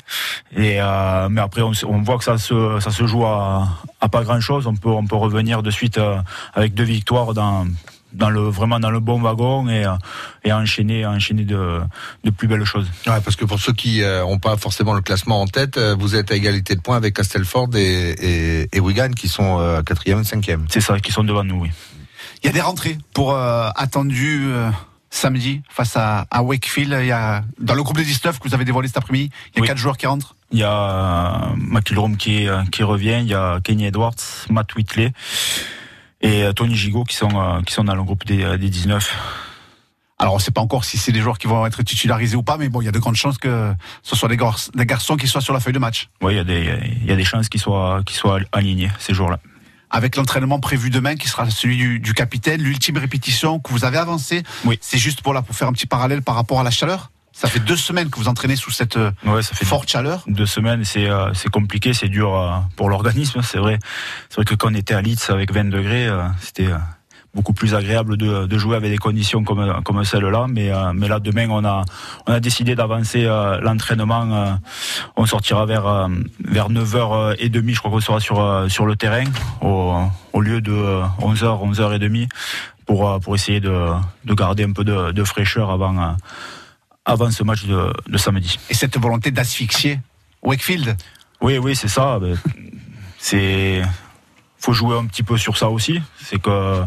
Et 0.56 0.80
euh, 0.80 1.28
mais 1.30 1.42
après, 1.42 1.62
on, 1.62 2.02
voit 2.04 2.18
que 2.18 2.24
ça 2.24 2.38
se, 2.38 2.80
ça 2.80 2.92
se 2.92 3.06
joue 3.06 3.26
à, 3.26 3.68
à 4.00 4.08
pas 4.08 4.24
grand 4.24 4.40
chose. 4.40 4.66
On 4.66 4.76
peut, 4.76 4.90
on 4.90 5.06
peut 5.06 5.18
revenir 5.18 5.62
de 5.62 5.72
suite 5.72 5.98
euh, 5.98 6.22
avec 6.54 6.74
deux 6.74 6.86
victoires 6.86 7.34
dans, 7.34 7.68
dans 8.14 8.30
le, 8.30 8.42
vraiment 8.42 8.80
dans 8.80 8.92
le 8.92 9.00
bon 9.00 9.20
wagon 9.22 9.68
et, 9.70 9.86
euh, 9.86 9.96
et 10.44 10.52
enchaîner, 10.52 11.06
enchaîner 11.06 11.44
de, 11.44 11.82
de 12.24 12.30
plus 12.30 12.48
belles 12.48 12.66
choses. 12.66 12.90
Ouais, 13.08 13.22
parce 13.24 13.36
que 13.36 13.46
pour 13.46 13.60
ceux 13.60 13.74
qui 13.74 14.02
n'ont 14.02 14.40
pas 14.40 14.58
forcément 14.58 14.94
le 14.94 15.02
classement 15.02 15.42
en 15.42 15.48
tête, 15.48 15.78
euh, 15.78 15.96
vous 15.98 16.16
êtes 16.16 16.32
à 16.32 16.36
égalité 16.36 16.76
de 16.76 16.82
points 16.82 16.98
avec 16.98 17.16
Castelford 17.16 17.70
et, 17.76 18.12
et, 18.12 18.70
et 18.74 18.80
Wigan 18.80 19.10
qui 19.10 19.28
sont 19.28 19.60
euh, 19.60 19.82
quatrième 19.82 20.22
et 20.22 20.24
cinquième. 20.24 20.66
C'est 20.70 20.82
ça, 20.82 21.00
qui 21.00 21.12
sont 21.12 21.24
devant 21.24 21.44
nous, 21.44 21.62
oui. 21.62 21.70
Il 22.44 22.48
y 22.48 22.50
a 22.50 22.54
des 22.54 22.62
rentrées 22.62 22.98
pour 23.14 23.34
euh, 23.34 23.70
attendu 23.76 24.46
euh, 24.48 24.70
samedi 25.12 25.62
face 25.70 25.96
à, 25.96 26.26
à 26.32 26.42
Wakefield. 26.42 26.98
Il 27.02 27.08
y 27.08 27.12
a 27.12 27.44
dans 27.60 27.76
le 27.76 27.84
groupe 27.84 27.98
des 27.98 28.04
19 28.06 28.40
que 28.40 28.48
vous 28.48 28.56
avez 28.56 28.66
dévoilé 28.66 28.88
cet 28.88 28.98
après-midi, 28.98 29.30
il 29.54 29.58
y 29.58 29.60
a 29.60 29.62
Oui. 29.62 29.68
quatre 29.68 29.78
joueurs 29.78 29.98
qui 29.98 30.08
rentrent. 30.08 30.36
Il 30.52 30.60
y 30.60 30.64
a 30.64 30.72
euh, 30.72 31.56
McIlroy 31.58 32.12
qui, 32.18 32.48
euh, 32.48 32.64
qui 32.72 32.84
revient, 32.84 33.20
il 33.22 33.28
y 33.28 33.34
a 33.34 33.60
Kenny 33.64 33.86
Edwards, 33.86 34.16
Matt 34.50 34.74
Whitley 34.76 35.14
et 36.22 36.44
euh, 36.44 36.54
Tony 36.54 36.76
Gigot 36.76 37.04
qui 37.04 37.16
sont, 37.16 37.62
qui 37.66 37.74
sont 37.74 37.84
dans 37.84 37.96
le 37.96 38.04
groupe 38.04 38.26
des, 38.26 38.58
des 38.58 38.70
19. 38.70 39.16
Alors 40.20 40.34
on 40.34 40.38
ne 40.38 40.42
sait 40.42 40.52
pas 40.52 40.62
encore 40.62 40.84
si 40.84 40.98
c'est 40.98 41.12
des 41.12 41.22
joueurs 41.22 41.40
qui 41.40 41.48
vont 41.48 41.66
être 41.66 41.82
titularisés 41.84 42.36
ou 42.36 42.44
pas, 42.44 42.58
mais 42.58 42.70
bon, 42.70 42.82
il 42.82 42.86
y 42.86 42.88
a 42.88 42.92
de 42.92 43.00
grandes 43.00 43.16
chances 43.16 43.38
que 43.38 43.74
ce 44.04 44.16
soit 44.16 44.30
des, 44.30 44.38
garçons 44.86 45.16
qui 45.18 45.28
soient 45.28 45.42
sur 45.42 45.54
la 45.54 45.60
feuille 45.60 45.74
de 45.74 45.80
match. 45.80 46.10
Oui, 46.22 46.34
il 46.34 46.38
y 46.38 46.40
a 46.40 46.44
des, 46.44 46.80
il 47.02 47.08
y 47.08 47.12
a 47.12 47.16
des 47.16 47.24
chances 47.24 47.50
qu'ils 47.50 47.62
soient, 47.62 48.02
qu'ils 48.06 48.18
soient 48.18 48.40
alignés 48.52 48.92
ces 49.00 49.14
jours-là. 49.16 49.40
Avec 49.92 50.16
l'entraînement 50.16 50.60
prévu 50.60 50.90
demain, 50.90 51.16
qui 51.16 51.28
sera 51.28 51.50
celui 51.50 51.78
du, 51.78 52.00
du 52.00 52.14
capitaine, 52.14 52.62
l'ultime 52.62 52.98
répétition 52.98 53.60
que 53.60 53.72
vous 53.72 53.84
avez 53.86 53.98
avancée, 53.98 54.42
Oui. 54.66 54.80
c'est 54.82 54.98
juste 54.98 55.22
pour, 55.22 55.34
là, 55.34 55.42
pour 55.42 55.56
faire 55.56 55.68
un 55.68 55.74
petit 55.74 55.86
parallèle 55.86 56.22
par 56.22 56.36
rapport 56.36 56.60
à 56.60 56.64
la 56.64 56.72
chaleur. 56.72 57.12
Ça 57.34 57.48
fait 57.48 57.60
deux 57.60 57.78
semaines 57.78 58.10
que 58.10 58.18
vous 58.18 58.28
entraînez 58.28 58.56
sous 58.56 58.72
cette 58.72 58.98
euh, 58.98 59.12
Ouais, 59.26 59.42
ça 59.42 59.56
fait 59.56 59.66
forte 59.66 59.90
chaleur. 59.90 60.24
deux 60.28 60.46
semaines, 60.46 60.84
c'est 60.86 61.08
euh, 61.10 61.32
compliqué, 61.52 61.94
c'est 61.94 62.10
dur 62.10 62.36
euh, 62.38 62.52
pour 62.76 62.90
l'organisme, 62.90 63.42
c'est 63.42 63.58
vrai. 63.58 63.80
C'est 64.30 64.36
vrai 64.36 64.46
que 64.46 64.56
quand 64.56 64.70
on 64.72 64.76
était 64.76 64.94
à 64.94 65.02
Leeds 65.02 65.30
avec 65.30 65.52
20 65.52 65.66
degrés, 65.70 66.08
euh, 66.08 66.24
c'était 66.42 66.68
beaucoup 67.34 67.54
plus 67.54 67.74
agréable 67.76 68.18
de, 68.18 68.46
de 68.46 68.58
jouer 68.58 68.76
avec 68.76 68.92
des 68.92 68.98
conditions 68.98 69.44
comme 69.44 69.82
comme 69.84 70.04
celle-là. 70.04 70.48
Mais 70.50 70.70
euh, 70.72 70.92
mais 70.94 71.08
là 71.08 71.20
demain, 71.20 71.48
on 71.50 71.64
a 71.66 71.84
on 72.28 72.34
a 72.34 72.40
décidé 72.40 72.76
d'avancer 72.76 73.26
euh, 73.26 73.60
l'entraînement. 73.62 74.26
euh, 74.32 74.54
on 75.16 75.26
sortira 75.26 75.66
vers 75.66 76.10
vers 76.44 76.70
9h30, 76.70 77.74
je 77.74 77.80
crois 77.80 77.92
qu'on 77.92 78.00
sera 78.00 78.20
sur 78.20 78.66
sur 78.70 78.86
le 78.86 78.96
terrain 78.96 79.24
au, 79.62 79.96
au 80.34 80.42
lieu 80.42 80.62
de 80.62 80.72
euh, 80.74 81.04
11h 81.20 81.74
11h30 81.74 82.28
pour 82.86 83.20
pour 83.22 83.36
essayer 83.36 83.60
de 83.60 83.88
de 84.26 84.34
garder 84.34 84.64
un 84.64 84.74
peu 84.74 84.84
de, 84.84 85.12
de 85.12 85.24
fraîcheur 85.24 85.70
avant 85.72 86.16
avant 87.06 87.32
ce 87.32 87.44
match 87.44 87.66
de, 87.66 87.94
de 88.08 88.18
samedi. 88.18 88.60
Et 88.70 88.74
cette 88.74 88.98
volonté 88.98 89.32
d'asphyxier 89.32 90.00
Wakefield? 90.44 90.96
Oui, 91.42 91.58
oui, 91.58 91.76
c'est 91.76 91.88
ça. 91.88 92.20
Ben, 92.20 92.38
C'est 93.18 93.82
faut 94.62 94.74
jouer 94.74 94.98
un 94.98 95.06
petit 95.06 95.24
peu 95.24 95.38
sur 95.38 95.58
ça 95.58 95.70
aussi. 95.70 96.02
C'est 96.24 96.40
que 96.40 96.82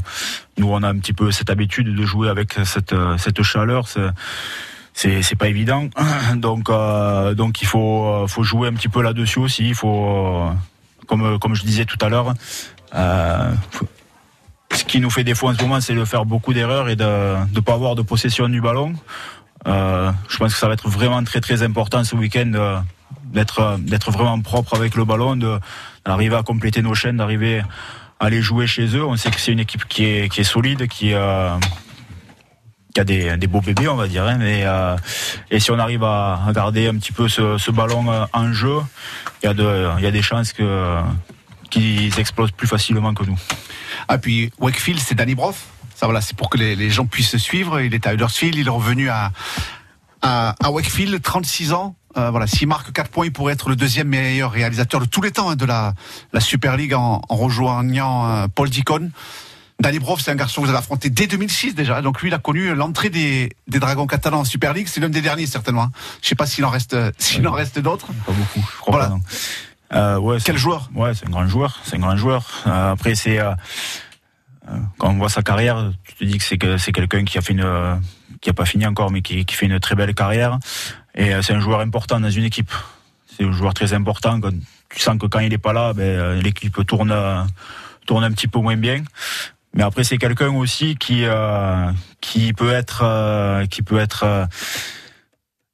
nous, 0.57 0.71
on 0.71 0.83
a 0.83 0.89
un 0.89 0.99
petit 0.99 1.13
peu 1.13 1.31
cette 1.31 1.51
habitude 1.51 1.95
de 1.95 2.05
jouer 2.05 2.29
avec 2.29 2.55
cette 2.65 2.95
cette 3.19 3.43
chaleur. 3.43 3.89
C'est 3.89 5.23
c'est 5.23 5.37
pas 5.37 5.49
évident. 5.49 5.89
Donc 6.37 6.71
euh, 6.71 7.35
donc 7.35 7.61
il 7.63 7.67
faut 7.67 8.07
euh, 8.07 8.27
faut 8.29 8.45
jouer 8.45 8.69
un 8.69 8.73
petit 8.75 8.89
peu 8.89 9.03
là-dessus 9.03 9.41
aussi. 9.41 9.69
Il 9.69 9.75
faut 9.75 10.09
euh, 10.09 10.51
comme 11.07 11.39
comme 11.41 11.55
je 11.55 11.65
disais 11.65 11.85
tout 11.85 11.99
à 12.01 12.09
l'heure. 12.09 12.33
Euh, 12.95 13.53
ce 14.73 14.85
qui 14.85 15.01
nous 15.01 15.11
fait 15.11 15.25
défaut 15.25 15.49
en 15.49 15.55
ce 15.55 15.63
moment, 15.63 15.81
c'est 15.81 15.95
de 15.95 16.05
faire 16.05 16.25
beaucoup 16.25 16.53
d'erreurs 16.53 16.89
et 16.89 16.97
de 16.97 17.05
ne 17.05 17.61
pas 17.61 17.75
avoir 17.75 17.95
de 17.95 18.03
possession 18.03 18.49
du 18.49 18.61
ballon. 18.61 18.95
Euh, 19.67 20.13
je 20.29 20.37
pense 20.37 20.53
que 20.53 20.59
ça 20.59 20.69
va 20.69 20.75
être 20.75 20.89
vraiment 20.89 21.23
très 21.25 21.41
très 21.41 21.63
important 21.63 22.05
ce 22.05 22.15
week-end 22.17 22.51
euh, 22.55 22.79
d'être 23.33 23.79
d'être 23.81 24.11
vraiment 24.11 24.41
propre 24.41 24.75
avec 24.75 24.95
le 24.95 25.05
ballon, 25.05 25.37
de 25.37 25.59
d'arriver 26.05 26.37
à 26.37 26.43
compléter 26.43 26.83
nos 26.83 26.95
chaînes, 26.95 27.17
d'arriver 27.17 27.63
à 28.21 28.27
aller 28.27 28.43
jouer 28.43 28.67
chez 28.67 28.87
eux. 28.97 29.05
On 29.05 29.17
sait 29.17 29.31
que 29.31 29.41
c'est 29.41 29.53
une 29.53 29.61
équipe 29.61 29.87
qui 29.87 30.05
est 30.05 30.45
solide, 30.45 30.87
qui 30.89 31.15
euh, 31.15 31.57
a 32.97 33.05
des, 33.05 33.47
beaux 33.47 33.61
bébés, 33.61 33.89
on 33.89 33.97
va 33.97 34.07
dire. 34.07 34.25
hein, 34.25 34.41
euh, 34.41 34.97
et 35.51 35.61
si 35.61 35.71
on 35.71 35.79
arrive 35.79 36.05
à, 36.05 36.41
garder 36.55 36.89
un 36.89 36.97
petit 36.97 37.13
peu 37.13 37.29
ce, 37.29 37.71
ballon 37.71 38.11
euh, 38.11 38.25
en 38.33 38.53
jeu, 38.53 38.79
il 39.43 39.47
y 39.47 40.07
a 40.07 40.11
des 40.11 40.23
chances 40.23 40.53
que 40.53 41.01
qu'ils 41.71 42.21
explosent 42.21 42.53
plus 42.53 42.69
facilement 42.69 43.15
que 43.15 43.25
nous. 43.25 43.39
Ah, 44.07 44.19
puis 44.19 44.53
Wakefield, 44.61 45.01
c'est 45.01 45.17
Danny 45.17 45.35
Broff. 45.35 45.67
Ça, 45.97 46.07
voilà, 46.07 46.21
c'est 46.21 46.37
pour 46.37 46.49
que 46.49 46.57
les, 46.57 46.77
les 46.77 46.89
gens 46.89 47.07
puissent 47.07 47.37
suivre. 47.37 47.81
Il 47.81 47.95
est 47.95 48.07
à 48.07 48.15
Huddersfield, 48.15 48.55
il 48.55 48.67
est 48.67 48.71
revenu 48.71 49.09
à 49.09 49.33
Wakefield, 50.63 51.21
36 51.21 51.73
ans. 51.73 51.97
Euh, 52.17 52.31
voilà, 52.31 52.47
s'il 52.47 52.69
marque 52.69 52.93
4 52.93 53.11
points, 53.11 53.27
il 53.27 53.33
pourrait 53.33 53.55
être 53.55 53.69
le 53.69 53.77
deuxième 53.77 54.09
meilleur 54.09 54.51
réalisateur 54.53 55.01
de 55.01 55.07
tous 55.07 55.21
les 55.23 55.33
temps 55.33 55.51
hein, 55.51 55.57
de 55.57 55.65
la, 55.65 55.95
la 56.33 56.41
Super 56.41 56.77
League 56.77 56.95
en, 56.95 57.21
en 57.29 57.37
rejoignant 57.37 58.29
euh, 58.29 58.47
Paul 58.55 58.71
Dicon. 58.71 59.11
Danny 59.81 59.99
Broff, 59.99 60.21
c'est 60.21 60.31
un 60.31 60.37
garçon 60.37 60.61
que 60.61 60.67
vous 60.67 60.71
avez 60.71 60.79
affronté 60.79 61.11
dès 61.11 61.27
2006 61.27 61.75
déjà. 61.75 62.01
Donc 62.01 62.23
lui, 62.23 62.29
il 62.31 62.35
a 62.35 62.39
connu 62.39 62.73
l'entrée 62.77 63.11
des, 63.11 63.51
des 63.67 63.81
Dragons 63.81 64.07
catalans 64.07 64.41
en 64.41 64.45
Super 64.45 64.73
League. 64.73 64.87
C'est 64.89 65.01
l'un 65.01 65.09
des 65.09 65.21
derniers 65.21 65.47
certainement. 65.47 65.89
Je 66.23 66.29
sais 66.29 66.37
pas 66.37 66.47
s'il 66.47 66.65
en 66.65 66.71
reste, 66.71 66.97
s'il 67.19 67.47
en 67.49 67.53
reste 67.53 67.81
d'autres. 67.81 68.07
Pas 68.25 68.33
beaucoup, 68.33 68.65
je 68.73 68.81
crois 68.81 68.97
Voilà. 68.99 69.09
pas. 69.91 69.99
Euh, 69.99 70.19
ouais, 70.19 70.39
Quel 70.45 70.57
joueur? 70.57 70.91
Ouais, 70.95 71.13
c'est 71.15 71.27
un 71.27 71.31
grand 71.31 71.47
joueur. 71.49 71.81
C'est 71.85 71.97
un 71.97 71.99
grand 71.99 72.17
joueur. 72.17 72.47
Euh, 72.69 72.93
après, 72.93 73.17
c'est 73.17 73.41
euh, 73.41 73.53
quand 74.99 75.11
on 75.11 75.15
voit 75.19 75.29
sa 75.29 75.43
carrière, 75.43 75.91
tu 76.05 76.15
te 76.15 76.25
dis 76.25 76.39
que 76.39 76.45
c'est 76.45 76.57
que 76.59 76.79
c'est 76.79 76.93
quelqu'un 76.93 77.25
qui 77.25 77.37
a 77.39 77.43
fait 77.43 77.53
une 77.53 78.01
qui 78.41 78.51
a 78.51 78.53
pas 78.53 78.65
fini 78.67 78.87
encore, 78.87 79.11
mais 79.11 79.23
qui, 79.23 79.45
qui 79.45 79.55
fait 79.57 79.67
une 79.67 79.81
très 79.81 79.95
belle 79.97 80.15
carrière. 80.15 80.59
Et 81.17 81.35
euh, 81.35 81.43
c'est 81.43 81.53
un 81.53 81.61
joueur 81.61 81.81
important 81.81 82.21
dans 82.21 82.31
une 82.31 82.45
équipe. 82.45 82.73
C'est 83.27 83.45
un 83.45 83.53
joueur 83.53 83.75
très 83.75 83.93
important. 83.93 84.41
Tu 84.91 85.01
sens 85.01 85.19
que 85.19 85.27
quand 85.27 85.41
il 85.41 85.53
est 85.53 85.59
pas 85.59 85.73
là, 85.73 85.93
ben, 85.93 86.03
euh, 86.03 86.41
l'équipe 86.41 86.85
tourne 86.87 87.13
euh, 87.13 87.43
tourne 88.07 88.25
un 88.25 88.33
petit 88.33 88.49
peu 88.49 88.61
moins 88.61 88.77
bien. 88.77 89.03
Mais 89.75 89.83
après, 89.83 90.05
c'est 90.05 90.19
quelqu'un 90.19 90.51
aussi 90.55 90.97
qui 90.97 91.25
euh, 91.25 91.91
qui 92.21 92.53
peut 92.53 92.73
être 92.73 93.03
euh, 93.03 93.67
qui 93.67 93.83
peut 93.83 93.99
être 93.99 94.47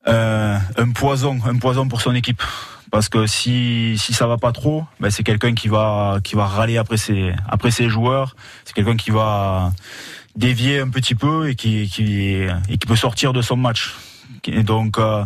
euh, 0.09 0.59
un 0.76 0.90
poison, 0.92 1.38
un 1.44 1.59
poison 1.59 1.87
pour 1.88 2.00
son 2.00 2.14
équipe. 2.14 2.42
Parce 2.90 3.09
que 3.09 3.26
si 3.26 3.96
si 3.98 4.14
ça 4.14 4.26
va 4.26 4.37
pas 4.38 4.53
trop, 4.53 4.85
ben 5.00 5.11
c'est 5.11 5.22
quelqu'un 5.22 5.55
qui 5.55 5.68
va 5.68 6.18
qui 6.24 6.35
va 6.35 6.46
râler 6.46 6.79
après 6.79 6.96
ses 6.96 7.33
après 7.48 7.70
ses 7.70 7.88
joueurs. 7.88 8.35
C'est 8.64 8.74
quelqu'un 8.74 8.96
qui 8.96 9.11
va 9.11 9.72
dévier 10.35 10.81
un 10.81 10.88
petit 10.88 11.14
peu 11.14 11.50
et 11.50 11.55
qui 11.55 11.88
qui 11.88 12.33
et 12.68 12.79
qui 12.79 12.87
peut 12.87 12.96
sortir 12.96 13.33
de 13.33 13.42
son 13.42 13.57
match. 13.57 13.94
Et 14.48 14.62
donc 14.62 14.98
euh, 14.98 15.24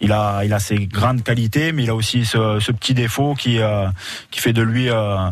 il 0.00 0.12
a 0.12 0.44
il 0.44 0.52
a 0.52 0.58
ses 0.58 0.86
grandes 0.86 1.22
qualités, 1.22 1.72
mais 1.72 1.82
il 1.84 1.90
a 1.90 1.94
aussi 1.94 2.24
ce, 2.24 2.58
ce 2.60 2.72
petit 2.72 2.94
défaut 2.94 3.34
qui 3.34 3.60
euh, 3.60 3.88
qui 4.30 4.40
fait 4.40 4.52
de 4.52 4.62
lui 4.62 4.88
euh, 4.90 5.30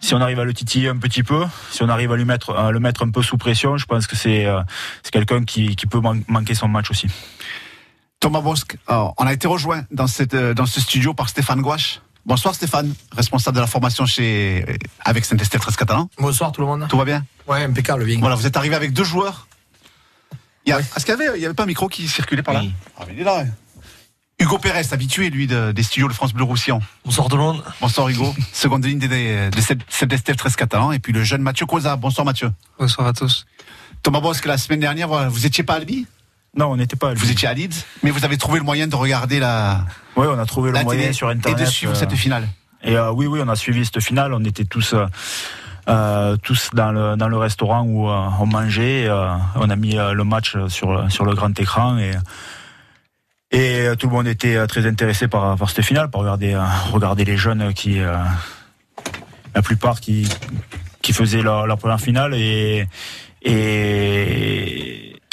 si 0.00 0.14
on 0.14 0.20
arrive 0.20 0.38
à 0.38 0.44
le 0.44 0.54
titiller 0.54 0.88
un 0.88 0.96
petit 0.96 1.22
peu, 1.24 1.44
si 1.70 1.82
on 1.82 1.88
arrive 1.88 2.12
à 2.12 2.16
lui 2.16 2.24
mettre 2.24 2.54
à 2.56 2.70
le 2.70 2.78
mettre 2.80 3.02
un 3.04 3.10
peu 3.10 3.22
sous 3.22 3.36
pression, 3.36 3.76
je 3.76 3.84
pense 3.86 4.06
que 4.06 4.14
c'est 4.16 4.46
euh, 4.46 4.60
c'est 5.02 5.10
quelqu'un 5.12 5.44
qui, 5.44 5.74
qui 5.76 5.86
peut 5.86 6.00
man- 6.00 6.22
manquer 6.28 6.54
son 6.54 6.68
match 6.68 6.90
aussi. 6.90 7.08
Thomas 8.20 8.40
Bosque, 8.40 8.76
alors, 8.86 9.14
on 9.18 9.26
a 9.26 9.32
été 9.32 9.46
rejoint 9.46 9.82
dans, 9.92 10.08
cette, 10.08 10.34
dans 10.34 10.66
ce 10.66 10.80
studio 10.80 11.14
par 11.14 11.28
Stéphane 11.28 11.60
Gouache. 11.62 12.00
Bonsoir 12.26 12.54
Stéphane, 12.54 12.92
responsable 13.16 13.54
de 13.56 13.60
la 13.60 13.66
formation 13.66 14.06
chez, 14.06 14.64
avec 15.04 15.24
Saint-Estève 15.24 15.60
13 15.60 15.76
Catalan. 15.76 16.10
Bonsoir 16.18 16.52
tout 16.52 16.60
le 16.60 16.66
monde. 16.66 16.86
Tout 16.88 16.98
va 16.98 17.04
bien? 17.04 17.24
Ouais, 17.46 17.62
impeccable, 17.64 18.04
bien. 18.04 18.18
Voilà, 18.20 18.34
vous 18.34 18.46
êtes 18.46 18.56
arrivé 18.56 18.74
avec 18.76 18.92
deux 18.92 19.04
joueurs. 19.04 19.47
Il 20.66 20.70
y 20.70 20.72
a, 20.72 20.80
Est-ce 20.80 21.04
qu'il 21.06 21.08
y 21.08 21.22
avait, 21.22 21.38
il 21.38 21.42
y 21.42 21.44
avait 21.46 21.54
pas 21.54 21.62
un 21.62 21.66
micro 21.66 21.88
qui 21.88 22.06
circulait 22.08 22.42
par 22.42 22.54
là 22.54 22.60
Oui. 22.60 22.72
Ah, 22.98 23.04
mais 23.06 23.14
il 23.14 23.20
est 23.20 23.24
là. 23.24 23.44
Hugo 24.40 24.58
Pérez, 24.58 24.82
habitué 24.92 25.30
lui 25.30 25.46
de- 25.48 25.72
des 25.72 25.82
studios 25.82 26.06
de 26.08 26.12
France 26.12 26.32
Bleu 26.32 26.44
Roussillon. 26.44 26.80
Bonsoir 27.04 27.28
tout 27.28 27.36
le 27.36 27.42
monde. 27.42 27.64
Bonsoir 27.80 28.08
Hugo, 28.08 28.32
seconde 28.52 28.84
ligne 28.84 28.98
des- 29.00 29.50
de 29.50 29.60
Saint-Estève 29.88 30.36
13 30.36 30.54
Catalan. 30.56 30.92
Et 30.92 30.98
puis 31.00 31.12
le 31.12 31.24
jeune 31.24 31.42
Mathieu 31.42 31.66
Cosa. 31.66 31.96
Bonsoir 31.96 32.24
Mathieu. 32.24 32.52
Bonsoir 32.78 33.08
à 33.08 33.12
tous. 33.12 33.46
Thomas 34.02 34.20
Bosque, 34.20 34.44
la 34.46 34.56
semaine 34.58 34.78
dernière, 34.80 35.08
voilà, 35.08 35.28
vous 35.28 35.44
étiez 35.44 35.64
pas 35.64 35.74
à 35.74 35.76
Albi 35.78 36.06
Non, 36.56 36.66
on 36.66 36.76
n'était 36.76 36.94
pas 36.94 37.10
à 37.10 37.14
Vous 37.14 37.30
étiez 37.32 37.48
à 37.48 37.54
Leeds, 37.54 37.84
mais 38.04 38.12
vous 38.12 38.24
avez 38.24 38.36
trouvé 38.38 38.60
le 38.60 38.64
moyen 38.64 38.86
de 38.86 38.94
regarder 38.94 39.40
la. 39.40 39.84
Oui, 40.14 40.26
on 40.30 40.38
a 40.38 40.46
trouvé 40.46 40.70
le 40.70 40.74
la 40.74 40.84
moyen 40.84 41.00
télé 41.00 41.12
sur 41.12 41.28
Internet. 41.28 41.60
Et 41.60 41.64
de 41.64 41.68
suivre 41.68 41.92
euh, 41.92 41.96
cette 41.96 42.14
finale. 42.14 42.46
Et 42.84 42.96
euh, 42.96 43.10
oui, 43.10 43.26
oui, 43.26 43.40
on 43.42 43.48
a 43.48 43.56
suivi 43.56 43.84
cette 43.84 44.00
finale. 44.00 44.32
On 44.32 44.44
était 44.44 44.64
tous, 44.64 44.94
euh, 44.94 45.06
euh, 45.88 46.36
tous 46.36 46.70
dans 46.74 46.92
le 46.92 47.16
dans 47.16 47.28
le 47.28 47.38
restaurant 47.38 47.82
où 47.82 48.08
euh, 48.08 48.28
on 48.40 48.46
mangeait. 48.46 49.06
euh, 49.08 49.30
on 49.56 49.70
a 49.70 49.76
mis 49.76 49.94
le 49.94 50.24
match 50.24 50.56
sur 50.68 51.10
sur 51.10 51.24
le 51.24 51.34
grand 51.34 51.58
écran 51.58 51.98
et 51.98 52.12
et 53.50 53.96
tout 53.98 54.08
le 54.08 54.12
monde 54.12 54.28
était 54.28 54.66
très 54.66 54.86
intéressé 54.86 55.28
par 55.28 55.56
par 55.56 55.70
cette 55.70 55.84
finale, 55.84 56.10
par 56.10 56.20
regarder 56.20 56.58
regarder 56.92 57.24
les 57.24 57.36
jeunes 57.38 57.72
qui 57.72 58.00
la 59.54 59.62
plupart 59.62 60.00
qui 60.00 60.28
qui 61.00 61.12
faisaient 61.14 61.40
leur, 61.42 61.66
première 61.78 62.00
finale 62.00 62.34
et 62.34 62.86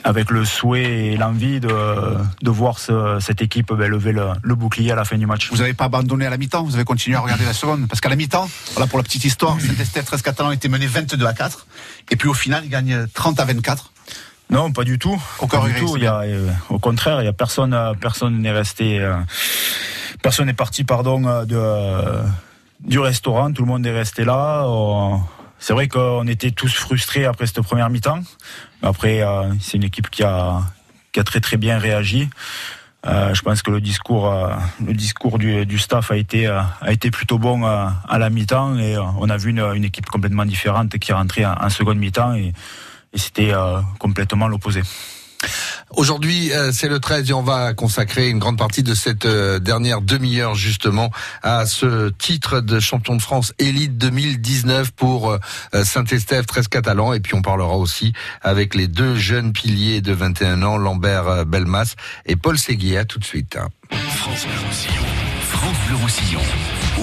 avec 0.06 0.30
le 0.30 0.46
souhait 0.46 1.08
et 1.14 1.18
l'envie 1.18 1.60
de, 1.60 1.68
de 1.68 2.50
voir 2.52 2.78
ce- 2.80 3.18
cette 3.20 3.42
équipe 3.42 3.74
ben, 3.74 3.90
lever 3.90 4.12
le, 4.12 4.28
le 4.44 4.54
bouclier 4.56 4.92
à 4.92 4.96
la 4.96 5.04
fin 5.04 5.18
du 5.18 5.26
match. 5.26 5.50
Vous 5.52 5.58
n'avez 5.58 5.74
pas 5.74 5.86
abandonné 5.86 6.28
à 6.28 6.30
la 6.30 6.38
mi-temps, 6.38 6.64
vous 6.64 6.76
avez 6.76 6.84
continué 6.86 7.18
à 7.18 7.22
regarder 7.22 7.44
la 7.44 7.54
seconde. 7.54 7.88
Parce 7.88 8.02
qu'à 8.02 8.10
la 8.10 8.16
mi-temps, 8.16 8.48
voilà 8.74 8.86
pour 8.88 9.00
la 9.00 9.04
petite 9.04 9.26
histoire, 9.26 9.60
Saint-Estève 9.60 10.06
13 10.06 10.22
Catalan 10.22 10.52
était 10.52 10.70
mené 10.70 10.86
22 10.86 11.26
à 11.26 11.34
4. 11.34 11.66
Et 12.12 12.16
puis 12.16 12.30
au 12.30 12.36
final, 12.36 12.64
il 12.64 12.70
gagne 12.70 13.08
30 13.16 13.40
à 13.40 13.46
24. 13.46 13.92
Non, 14.52 14.72
pas 14.72 14.84
du 14.84 15.00
tout. 15.00 15.20
Aucun 15.40 15.58
Pas 15.60 15.64
du 15.70 15.74
regret, 15.74 15.80
tout. 15.82 15.94
c'est 15.94 16.00
Il 16.00 16.04
y 16.04 16.08
a, 16.08 16.20
euh, 16.20 16.52
au 16.70 16.78
contraire, 16.78 17.20
il 17.24 17.26
y 17.26 17.28
a 17.28 17.34
personne, 17.34 17.74
euh, 17.74 17.94
personne 18.00 18.40
n'est 18.42 18.52
resté, 18.52 19.00
euh, 19.00 19.16
personne 20.22 20.46
n'est 20.46 20.54
parti, 20.54 20.84
pardon, 20.84 21.20
de, 21.46 21.56
euh, 21.56 22.22
du 22.82 23.00
restaurant. 23.00 23.52
Tout 23.52 23.64
le 23.64 23.68
monde 23.70 23.86
est 23.88 23.92
resté 23.92 24.24
là. 24.24 24.66
On- 24.68 25.20
C'est 25.58 25.74
vrai 25.74 25.88
qu'on 25.88 26.28
était 26.28 26.52
tous 26.52 26.72
frustrés 26.76 27.26
après 27.26 27.48
cette 27.48 27.62
première 27.62 27.90
mi-temps. 27.90 28.20
Après, 28.86 29.22
euh, 29.22 29.52
c'est 29.60 29.78
une 29.78 29.84
équipe 29.84 30.12
qui 30.12 30.24
a, 30.24 30.62
qui 31.12 31.20
a 31.20 31.24
très 31.24 31.40
très 31.40 31.58
bien 31.58 31.80
réagi. 31.80 32.30
Euh, 33.08 33.34
je 33.34 33.42
pense 33.42 33.64
que 33.64 33.72
le 33.72 33.82
discours, 33.82 34.32
euh, 34.32 34.54
le 34.86 34.94
discours 34.94 35.40
du, 35.40 35.66
du 35.66 35.80
staff 35.80 36.12
a 36.12 36.18
été, 36.18 36.48
a 36.48 36.92
été 36.92 37.10
plutôt 37.12 37.40
bon 37.40 37.66
à 37.66 38.18
la 38.18 38.30
mi-temps 38.30 38.78
et 38.78 38.98
on 38.98 39.30
a 39.30 39.38
vu 39.38 39.50
une, 39.50 39.60
une 39.76 39.86
équipe 39.86 40.06
complètement 40.06 40.46
différente 40.46 40.98
qui 40.98 41.12
est 41.12 41.14
rentrée 41.14 41.46
en, 41.46 41.70
seconde 41.70 41.98
mi-temps 41.98 42.36
et, 42.36 42.54
c'était 43.18 43.54
complètement 43.98 44.50
l'opposé. 44.50 44.82
Aujourd'hui, 45.96 46.52
euh, 46.52 46.72
c'est 46.72 46.88
le 46.88 47.00
13 47.00 47.30
et 47.30 47.34
on 47.34 47.42
va 47.42 47.74
consacrer 47.74 48.30
une 48.30 48.40
grande 48.40 48.58
partie 48.58 48.84
de 48.84 48.94
cette 48.94 49.26
euh, 49.26 49.60
dernière 49.60 50.02
demi-heure 50.02 50.56
justement 50.56 51.12
à 51.42 51.66
ce 51.66 52.10
titre 52.10 52.60
de 52.60 52.80
champion 52.80 53.16
de 53.16 53.22
France 53.22 53.54
élite 53.60 53.98
2019 53.98 54.92
pour 54.92 55.32
euh, 55.32 55.40
Saint-Estève 55.84 56.46
13 56.46 56.68
catalan 56.68 57.14
et 57.14 57.20
puis 57.20 57.36
on 57.36 57.42
parlera 57.42 57.78
aussi 57.78 58.14
avec 58.42 58.76
les 58.76 58.88
deux 58.88 59.16
jeunes 59.16 59.54
piliers 59.54 60.02
de 60.02 60.12
21 60.12 60.64
ans, 60.64 60.78
Lambert 60.78 61.46
Belmas 61.46 61.96
et 62.26 62.36
Paul 62.36 62.58
Séguier. 62.58 63.06
Tout 63.06 63.20
de 63.20 63.26
suite. 63.26 63.58
France 63.92 64.46
Bleu 64.46 64.68
Roussillon. 64.68 65.06
France 65.42 65.78
Bleu 65.88 65.96
Roussillon. 65.98 66.42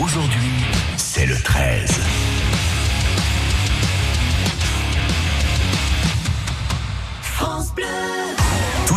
Aujourd'hui, 0.01 0.53
c'est 0.97 1.27
le 1.27 1.37
13. 1.37 2.32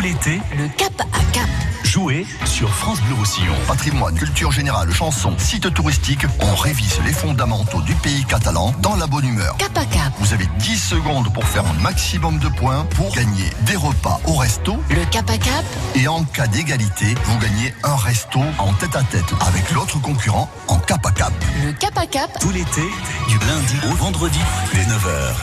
L'été, 0.05 0.39
Le 0.55 0.67
cap 0.77 0.93
à 1.01 1.33
cap. 1.33 1.49
jouez 1.83 2.27
sur 2.45 2.71
France 2.71 3.01
Bleu 3.01 3.15
Roussillon. 3.15 3.55
Patrimoine, 3.67 4.13
culture 4.13 4.51
générale, 4.51 4.93
chansons, 4.93 5.33
sites 5.39 5.73
touristiques, 5.73 6.27
on 6.41 6.53
révise 6.55 6.99
les 7.05 7.11
fondamentaux 7.11 7.81
du 7.81 7.95
pays 7.95 8.23
catalan 8.25 8.71
dans 8.81 8.95
la 8.97 9.07
bonne 9.07 9.25
humeur. 9.25 9.57
Cap 9.57 9.75
à 9.75 9.85
cap. 9.85 10.13
Vous 10.19 10.31
avez 10.33 10.45
10 10.59 10.77
secondes 10.77 11.33
pour 11.33 11.43
faire 11.45 11.63
un 11.65 11.81
maximum 11.81 12.37
de 12.37 12.49
points 12.49 12.85
pour 12.95 13.11
gagner 13.15 13.49
des 13.61 13.75
repas 13.75 14.19
au 14.25 14.33
resto 14.35 14.77
Le 14.91 15.03
cap 15.05 15.27
à 15.27 15.39
cap. 15.39 15.65
et 15.95 16.07
en 16.07 16.23
cas 16.23 16.45
d'égalité, 16.45 17.15
vous 17.23 17.39
gagnez 17.39 17.73
un 17.83 17.95
resto 17.95 18.41
en 18.59 18.73
tête 18.73 18.95
à 18.95 19.01
tête 19.03 19.33
avec 19.47 19.71
l'autre 19.71 19.99
concurrent 20.01 20.51
en 20.67 20.77
cap 20.77 21.03
à 21.03 21.11
cap. 21.11 21.33
Le 21.65 21.71
cap 21.73 21.97
à 21.97 22.05
cap. 22.05 22.29
Tout 22.39 22.51
l'été, 22.51 22.83
du 23.27 23.39
lundi 23.39 23.75
au 23.91 23.95
vendredi, 23.95 24.39
dès 24.71 24.83
9h. 24.83 25.33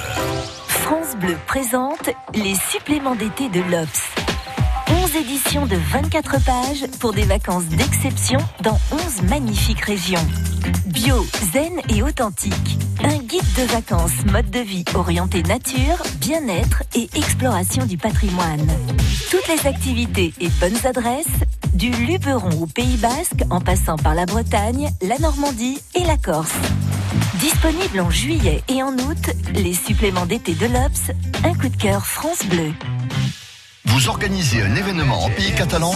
France 0.68 1.16
Bleu 1.20 1.36
présente 1.48 2.10
les 2.34 2.54
suppléments 2.70 3.16
d'été 3.16 3.48
de 3.48 3.60
l'Obs. 3.60 4.02
11 5.12 5.20
éditions 5.20 5.66
de 5.66 5.76
24 5.76 6.44
pages 6.44 6.86
pour 7.00 7.12
des 7.12 7.24
vacances 7.24 7.64
d'exception 7.64 8.38
dans 8.62 8.78
11 8.92 9.22
magnifiques 9.28 9.80
régions. 9.80 10.24
Bio, 10.86 11.26
zen 11.52 11.80
et 11.88 12.02
authentique. 12.02 12.78
Un 13.02 13.18
guide 13.18 13.52
de 13.56 13.62
vacances 13.72 14.24
mode 14.30 14.50
de 14.50 14.60
vie 14.60 14.84
orienté 14.94 15.42
nature, 15.42 16.02
bien-être 16.18 16.84
et 16.94 17.08
exploration 17.14 17.84
du 17.84 17.98
patrimoine. 17.98 18.66
Toutes 19.30 19.48
les 19.48 19.66
activités 19.66 20.32
et 20.40 20.48
bonnes 20.60 20.86
adresses, 20.86 21.26
du 21.74 21.90
Luberon 21.90 22.62
au 22.62 22.66
Pays 22.66 22.96
Basque 22.96 23.44
en 23.50 23.60
passant 23.60 23.96
par 23.96 24.14
la 24.14 24.26
Bretagne, 24.26 24.90
la 25.02 25.18
Normandie 25.18 25.80
et 25.94 26.04
la 26.04 26.16
Corse. 26.16 26.54
Disponible 27.40 28.00
en 28.00 28.10
juillet 28.10 28.62
et 28.68 28.82
en 28.82 28.92
août, 28.94 29.30
les 29.54 29.74
suppléments 29.74 30.26
d'été 30.26 30.54
de 30.54 30.66
l'Obs, 30.66 31.10
un 31.44 31.54
coup 31.54 31.68
de 31.68 31.76
cœur 31.76 32.06
France 32.06 32.44
Bleu. 32.46 32.72
Vous 33.86 34.08
organisez 34.08 34.62
un 34.62 34.76
événement 34.76 35.24
en 35.24 35.30
pays 35.30 35.52
catalan, 35.54 35.92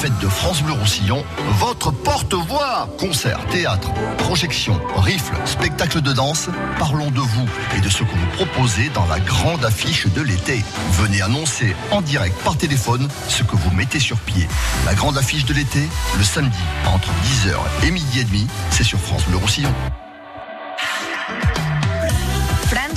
faites 0.00 0.16
de 0.18 0.28
France 0.28 0.62
Bleu 0.62 0.74
Roussillon 0.74 1.24
votre 1.58 1.90
porte-voix. 1.90 2.88
Concerts, 2.98 3.44
théâtre, 3.50 3.92
projections, 4.18 4.78
rifles, 4.96 5.36
spectacles 5.46 6.02
de 6.02 6.12
danse. 6.12 6.48
Parlons 6.78 7.10
de 7.10 7.20
vous 7.20 7.48
et 7.76 7.80
de 7.80 7.88
ce 7.88 8.04
que 8.04 8.10
vous 8.10 8.26
proposez 8.34 8.90
dans 8.90 9.06
la 9.06 9.20
grande 9.20 9.64
affiche 9.64 10.06
de 10.06 10.20
l'été. 10.20 10.62
Venez 10.92 11.22
annoncer 11.22 11.74
en 11.90 12.02
direct 12.02 12.36
par 12.44 12.56
téléphone 12.56 13.08
ce 13.28 13.42
que 13.42 13.56
vous 13.56 13.70
mettez 13.70 14.00
sur 14.00 14.18
pied. 14.18 14.46
La 14.84 14.94
grande 14.94 15.16
affiche 15.16 15.46
de 15.46 15.54
l'été, 15.54 15.88
le 16.18 16.24
samedi, 16.24 16.58
entre 16.86 17.08
10h 17.08 17.86
et 17.86 17.90
midi 17.90 18.20
et 18.20 18.24
demi, 18.24 18.46
c'est 18.70 18.84
sur 18.84 18.98
France 18.98 19.24
Bleu 19.24 19.38
Roussillon. 19.38 19.72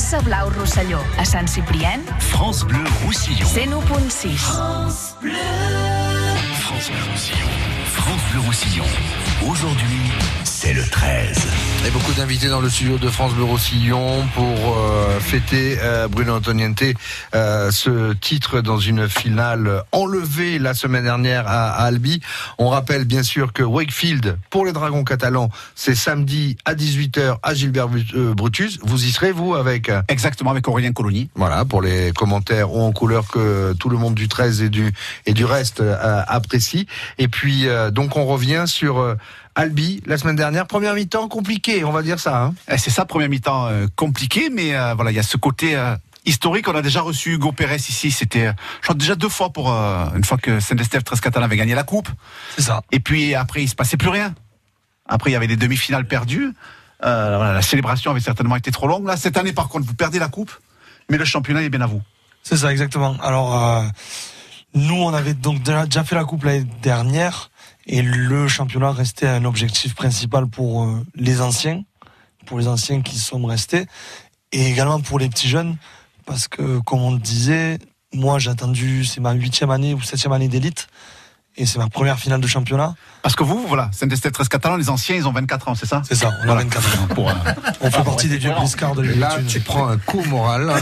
França 0.03 0.19
Blau 0.19 0.49
Rosselló, 0.49 0.99
a 1.17 1.23
Sant 1.23 1.47
Ciprien, 1.47 2.01
France 2.19 2.65
Bleu 2.65 2.83
Roussillon. 3.05 3.47
101.6. 3.47 4.35
France 4.35 5.15
Bleu. 5.21 5.31
France 6.59 6.89
Bleu 6.91 7.03
Roussillon. 7.09 7.47
France 7.85 8.21
Bleu 8.33 8.41
Roussillon. 8.41 8.85
Aujourd'hui, 9.49 10.11
c'est 10.63 10.73
le 10.73 10.84
13. 10.88 11.47
Et 11.86 11.91
beaucoup 11.91 12.13
d'invités 12.13 12.47
dans 12.47 12.62
le 12.62 12.69
studio 12.69 12.97
de 12.97 13.10
France 13.10 13.34
Bleu 13.34 13.43
Roussillon 13.43 14.26
pour 14.34 14.78
euh, 14.78 15.19
fêter 15.19 15.78
euh, 15.82 16.08
Bruno 16.08 16.36
Antoniente 16.36 16.82
euh, 17.36 17.69
ce 17.71 18.13
titre 18.13 18.62
dans 18.62 18.78
une 18.78 19.10
finale 19.10 19.84
enlevée 19.91 20.60
la 20.60 20.73
semaine 20.73 21.04
dernière 21.04 21.45
à, 21.47 21.71
à 21.71 21.84
Albi. 21.84 22.21
On 22.58 22.69
rappelle 22.69 23.04
bien 23.04 23.23
sûr 23.23 23.52
que 23.52 23.62
Wakefield 23.63 24.38
pour 24.49 24.65
les 24.65 24.71
Dragons 24.71 25.04
catalans, 25.04 25.49
c'est 25.76 25.95
samedi 25.95 26.56
à 26.63 26.76
18h 26.76 27.39
à 27.43 27.54
Gilbert 27.54 27.89
euh, 28.15 28.34
Brutus. 28.34 28.80
Vous 28.84 29.04
y 29.04 29.12
serez 29.12 29.34
vous 29.34 29.56
avec? 29.56 29.89
Euh, 29.89 30.02
Exactement, 30.08 30.52
avec 30.52 30.65
Aurélien 30.69 30.93
Colony. 30.93 31.30
voilà 31.36 31.65
pour 31.65 31.82
les 31.82 32.13
commentaires 32.13 32.73
ou 32.73 32.82
en 32.82 32.93
couleur 32.93 33.28
que 33.28 33.73
tout 33.73 33.89
le 33.89 33.97
monde 33.97 34.15
du 34.15 34.30
13 34.30 34.62
et 34.62 34.69
du 34.69 34.93
et 35.26 35.34
du 35.34 35.43
reste 35.43 35.82
euh, 35.82 36.23
apprécie. 36.26 36.88
Et 37.17 37.28
puis 37.28 37.67
euh, 37.67 37.91
donc 37.91 38.15
on 38.15 38.26
revient 38.26 38.63
sur 38.65 38.99
euh, 38.99 39.15
Albi 39.55 40.01
la 40.05 40.17
semaine 40.17 40.35
dernière, 40.35 40.65
première 40.67 40.93
mi-temps 40.95 41.27
compliqué, 41.27 41.83
on 41.83 41.91
va 41.91 42.01
dire 42.01 42.19
ça. 42.19 42.43
Hein. 42.43 42.55
Eh, 42.69 42.77
C'est 42.77 42.89
ça, 42.89 43.05
première 43.05 43.29
mi-temps 43.29 43.67
euh, 43.67 43.87
compliqué, 43.95 44.49
mais 44.51 44.75
euh, 44.75 44.93
voilà, 44.95 45.11
il 45.11 45.15
y 45.15 45.19
a 45.19 45.23
ce 45.23 45.37
côté 45.37 45.75
euh, 45.75 45.95
historique. 46.25 46.67
On 46.67 46.75
a 46.75 46.81
déjà 46.81 47.01
reçu 47.01 47.33
Hugo 47.33 47.51
Pérez 47.51 47.75
ici. 47.75 48.11
C'était, 48.11 48.47
je 48.47 48.83
crois, 48.83 48.95
déjà 48.95 49.15
deux 49.15 49.29
fois 49.29 49.51
pour 49.51 49.71
euh, 49.71 50.05
une 50.15 50.23
fois 50.23 50.37
que 50.37 50.59
Saint-Estève 50.59 51.03
13 51.03 51.19
Catalan 51.21 51.45
avait 51.45 51.57
gagné 51.57 51.75
la 51.75 51.83
coupe. 51.83 52.09
C'est 52.55 52.63
ça. 52.63 52.81
Et 52.91 52.99
puis 52.99 53.35
après, 53.35 53.63
il 53.63 53.67
se 53.67 53.75
passait 53.75 53.97
plus 53.97 54.09
rien. 54.09 54.33
Après, 55.07 55.29
il 55.29 55.33
y 55.33 55.35
avait 55.35 55.47
des 55.47 55.57
demi-finales 55.57 56.07
perdues. 56.07 56.53
Euh, 57.03 57.35
voilà, 57.37 57.53
la 57.53 57.61
célébration 57.61 58.11
avait 58.11 58.21
certainement 58.21 58.55
été 58.55 58.71
trop 58.71 58.87
longue. 58.87 59.05
Là, 59.05 59.17
cette 59.17 59.37
année, 59.37 59.53
par 59.53 59.67
contre, 59.67 59.85
vous 59.85 59.93
perdez 59.93 60.19
la 60.19 60.29
coupe, 60.29 60.51
mais 61.09 61.17
le 61.17 61.25
championnat 61.25 61.61
est 61.61 61.69
bien 61.69 61.81
à 61.81 61.87
vous. 61.87 62.01
C'est 62.43 62.57
ça, 62.57 62.71
exactement. 62.71 63.17
Alors, 63.21 63.61
euh, 63.61 63.83
nous, 64.73 64.95
on 64.95 65.13
avait 65.13 65.33
donc 65.33 65.61
déjà 65.61 65.85
déjà 65.85 66.03
fait 66.03 66.15
la 66.15 66.23
coupe 66.23 66.45
l'année 66.45 66.65
dernière 66.81 67.51
et 67.85 68.01
le 68.01 68.47
championnat 68.47 68.91
restait 68.91 69.27
un 69.27 69.45
objectif 69.45 69.95
principal 69.95 70.47
pour 70.47 70.83
euh, 70.83 71.03
les 71.15 71.41
anciens, 71.41 71.83
pour 72.45 72.59
les 72.59 72.67
anciens 72.67 73.01
qui 73.01 73.17
sont 73.19 73.43
restés 73.45 73.85
et 74.51 74.67
également 74.69 74.99
pour 75.01 75.19
les 75.19 75.29
petits 75.29 75.49
jeunes 75.49 75.77
parce 76.25 76.47
que, 76.47 76.79
comme 76.79 77.01
on 77.01 77.11
le 77.13 77.19
disait, 77.19 77.79
moi, 78.13 78.39
j'ai 78.39 78.49
attendu, 78.51 79.03
c'est 79.05 79.19
ma 79.19 79.33
huitième 79.33 79.71
année 79.71 79.93
ou 79.93 80.01
septième 80.01 80.31
année 80.33 80.47
d'élite 80.47 80.87
et 81.55 81.65
c'est 81.67 81.77
ma 81.77 81.87
première 81.89 82.17
finale 82.17 82.39
de 82.41 82.47
championnat. 82.47 82.95
Parce 83.21 83.35
que 83.35 83.43
vous, 83.43 83.63
voilà, 83.67 83.89
Saint-Estève 83.91 84.31
13 84.31 84.47
Catalan, 84.47 84.75
les 84.77 84.89
anciens, 84.89 85.15
ils 85.15 85.27
ont 85.27 85.31
24 85.33 85.67
ans, 85.67 85.75
c'est 85.75 85.85
ça? 85.85 86.01
C'est 86.07 86.15
ça, 86.15 86.31
on 86.43 86.49
a 86.49 86.55
24 86.55 87.01
ans. 87.03 87.07
Pour, 87.07 87.29
euh, 87.29 87.33
On 87.81 87.91
fait 87.91 88.03
partie 88.03 88.27
des 88.27 88.37
vieux 88.37 88.51
briscards 88.51 88.95
de 88.95 89.03
Là, 89.03 89.35
l'élite. 89.37 89.51
tu 89.51 89.59
prends 89.59 89.87
un 89.87 89.97
coup 89.97 90.23
moral. 90.23 90.71
ah, 90.73 90.81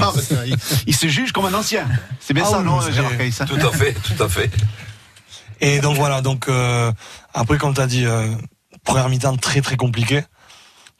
bah, 0.00 0.12
c'est- 0.22 0.36
il, 0.48 0.56
il 0.86 0.94
se 0.96 1.06
juge 1.08 1.32
comme 1.32 1.46
un 1.46 1.54
ancien. 1.54 1.86
C'est 2.20 2.32
bien 2.32 2.44
Ah 2.46 2.50
ça, 2.50 2.58
oui, 2.60 2.64
non, 2.64 2.80
Gérard 2.80 3.16
Caïs 3.18 3.40
hein? 3.40 3.44
Tout 3.46 3.56
à 3.56 3.72
fait, 3.72 3.92
tout 3.94 4.22
à 4.22 4.28
fait. 4.28 4.50
Et 5.60 5.80
donc 5.80 5.96
voilà, 5.96 6.22
donc 6.22 6.48
euh, 6.48 6.90
après 7.34 7.58
comme 7.58 7.74
tu 7.74 7.80
as 7.80 7.86
dit, 7.86 8.06
euh, 8.06 8.34
première 8.84 9.08
mi-temps 9.08 9.36
très 9.36 9.60
très 9.60 9.76
compliqué, 9.76 10.22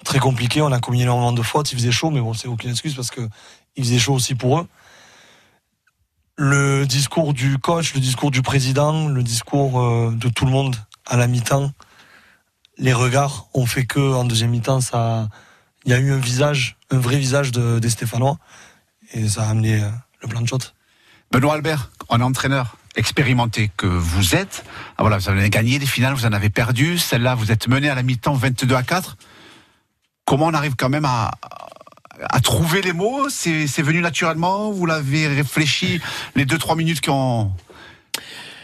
très 0.04 0.18
compliqué. 0.18 0.60
On 0.60 0.72
a 0.72 0.80
commis 0.80 1.02
énormément 1.02 1.32
de 1.32 1.42
fautes, 1.42 1.72
il 1.72 1.76
faisait 1.76 1.92
chaud, 1.92 2.10
mais 2.10 2.20
bon 2.20 2.34
c'est 2.34 2.48
aucune 2.48 2.70
excuse 2.70 2.94
parce 2.94 3.10
que 3.10 3.26
il 3.76 3.84
faisait 3.84 3.98
chaud 3.98 4.14
aussi 4.14 4.34
pour 4.34 4.58
eux. 4.58 4.66
le 6.36 6.86
discours 6.86 7.32
du 7.34 7.58
coach, 7.58 7.94
le 7.94 8.00
discours 8.00 8.30
du 8.30 8.42
président, 8.42 9.08
le 9.08 9.22
discours 9.22 9.80
euh, 9.80 10.12
de 10.14 10.28
tout 10.28 10.44
le 10.44 10.50
monde 10.50 10.76
à 11.06 11.16
la 11.16 11.26
mi-temps, 11.26 11.72
les 12.78 12.92
regards 12.92 13.48
ont 13.54 13.66
fait 13.66 13.86
que 13.86 14.00
en 14.00 14.24
deuxième 14.24 14.50
mi-temps, 14.50 14.80
ça, 14.80 15.28
il 15.84 15.92
y 15.92 15.94
a 15.94 15.98
eu 15.98 16.12
un 16.12 16.18
visage, 16.18 16.76
un 16.90 16.98
vrai 16.98 17.18
visage 17.18 17.52
de, 17.52 17.78
des 17.78 17.90
Stéphanois, 17.90 18.38
et 19.12 19.28
ça 19.28 19.44
a 19.44 19.50
amené 19.50 19.82
euh, 19.82 19.88
le 20.22 20.28
plan 20.28 20.40
de 20.40 20.48
shot. 20.48 20.58
Benoît 21.30 21.54
Albert, 21.54 21.90
un 22.08 22.20
entraîneur 22.20 22.76
expérimenté 23.00 23.70
que 23.76 23.86
vous 23.86 24.36
êtes. 24.36 24.64
Ah, 24.96 25.02
voilà, 25.02 25.18
vous 25.18 25.28
avez 25.28 25.50
gagné 25.50 25.78
des 25.78 25.86
finales, 25.86 26.14
vous 26.14 26.26
en 26.26 26.32
avez 26.32 26.50
perdu. 26.50 26.98
Celle-là, 26.98 27.34
vous 27.34 27.50
êtes 27.50 27.66
mené 27.66 27.88
à 27.88 27.94
la 27.94 28.02
mi-temps 28.02 28.34
22 28.34 28.74
à 28.74 28.82
4. 28.82 29.16
Comment 30.24 30.46
on 30.46 30.54
arrive 30.54 30.76
quand 30.76 30.88
même 30.88 31.04
à, 31.04 31.32
trouver 32.42 32.82
les 32.82 32.92
mots? 32.92 33.28
C'est 33.28 33.66
c'est 33.66 33.82
venu 33.82 34.00
naturellement? 34.00 34.70
Vous 34.70 34.86
l'avez 34.86 35.26
réfléchi 35.26 36.00
les 36.36 36.44
2-3 36.44 36.76
minutes 36.76 37.00
qui 37.00 37.10
ont, 37.10 37.52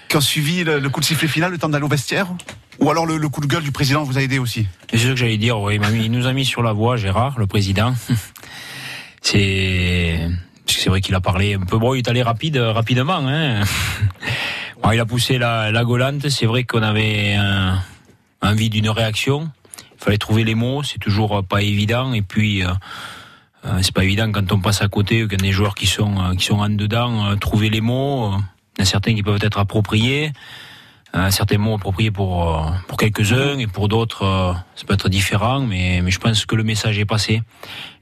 qui 0.09 0.16
ont 0.16 0.20
suivi 0.20 0.62
le, 0.62 0.88
coup 0.88 1.01
de 1.01 1.05
sifflet 1.05 1.27
final, 1.27 1.51
le 1.51 1.59
temps 1.59 1.68
d'aller 1.68 1.85
au 1.85 1.88
vestiaire? 1.88 2.29
Ou 2.79 2.90
alors 2.90 3.07
le, 3.07 3.29
coup 3.29 3.40
de 3.40 3.46
gueule 3.46 3.64
du 3.64 3.72
président 3.72 4.05
vous 4.05 4.18
a 4.18 4.22
aidé 4.22 4.38
aussi? 4.38 4.68
C'est 4.90 4.99
ce 4.99 5.09
que 5.09 5.16
j'allais 5.16 5.38
dire, 5.38 5.59
oui, 5.59 5.81
il 5.94 6.12
nous 6.12 6.27
a 6.27 6.33
mis 6.33 6.44
sur 6.44 6.62
la 6.62 6.72
voie, 6.72 6.96
Gérard, 6.96 7.38
le 7.38 7.46
président. 7.46 7.94
C'est 9.22 10.29
parce 10.66 10.76
que 10.76 10.83
c'est 10.83 10.90
vrai 10.90 11.00
qu'il 11.00 11.14
a 11.14 11.20
parlé 11.20 11.55
un 11.55 11.61
peu. 11.61 11.79
Bon, 11.79 11.94
il 11.94 11.98
est 11.98 12.09
allé 12.09 12.22
rapide, 12.22 12.57
euh, 12.59 12.72
rapidement. 12.72 13.18
Hein. 13.26 13.62
Bon, 14.83 14.90
il 14.92 15.00
a 15.00 15.07
poussé 15.07 15.38
la, 15.38 15.72
la 15.72 15.85
golante. 15.85 16.29
C'est 16.29 16.44
vrai 16.44 16.64
qu'on 16.64 16.83
avait 16.83 17.33
un- 17.35 17.81
envie 18.42 18.68
d'une 18.68 18.90
réaction. 18.90 19.50
Il 19.98 20.05
fallait 20.05 20.18
trouver 20.18 20.44
les 20.44 20.55
mots. 20.55 20.83
C'est 20.83 20.98
toujours 20.98 21.42
pas 21.44 21.62
évident. 21.62 22.12
Et 22.12 22.20
puis, 22.20 22.62
euh, 22.62 22.68
euh, 23.64 23.79
c'est 23.81 23.94
pas 23.94 24.05
évident 24.05 24.31
quand 24.31 24.52
on 24.52 24.61
passe 24.61 24.83
à 24.83 24.88
côté, 24.88 25.26
quand 25.29 25.40
des 25.40 25.50
joueurs 25.50 25.74
qui 25.74 25.87
sont 25.87 26.14
euh, 26.20 26.35
qui 26.35 26.44
sont 26.44 26.59
en 26.59 26.68
dedans, 26.68 27.26
euh, 27.31 27.37
trouver 27.37 27.70
les 27.70 27.81
mots. 27.81 28.35
euh, 28.35 28.37
Il 28.76 28.81
y 28.81 28.83
en 28.83 28.83
a 28.83 28.85
certains 28.85 29.14
qui 29.14 29.22
peuvent 29.22 29.42
être 29.42 29.59
appropriés. 29.59 30.33
Euh, 31.14 31.31
certains 31.31 31.57
mots 31.57 31.77
appropriés 31.77 32.11
pour 32.11 32.57
euh, 32.57 32.71
pour 32.88 32.99
quelques-uns 32.99 33.59
et 33.59 33.69
pour 33.69 33.87
d'autres 33.87 34.25
euh, 34.25 34.53
ça 34.75 34.85
peut 34.87 34.95
être 34.95 35.09
différent 35.09 35.61
mais 35.61 36.01
mais 36.03 36.11
je 36.11 36.19
pense 36.19 36.45
que 36.45 36.57
le 36.57 36.64
message 36.64 36.99
est 36.99 37.05
passé 37.05 37.42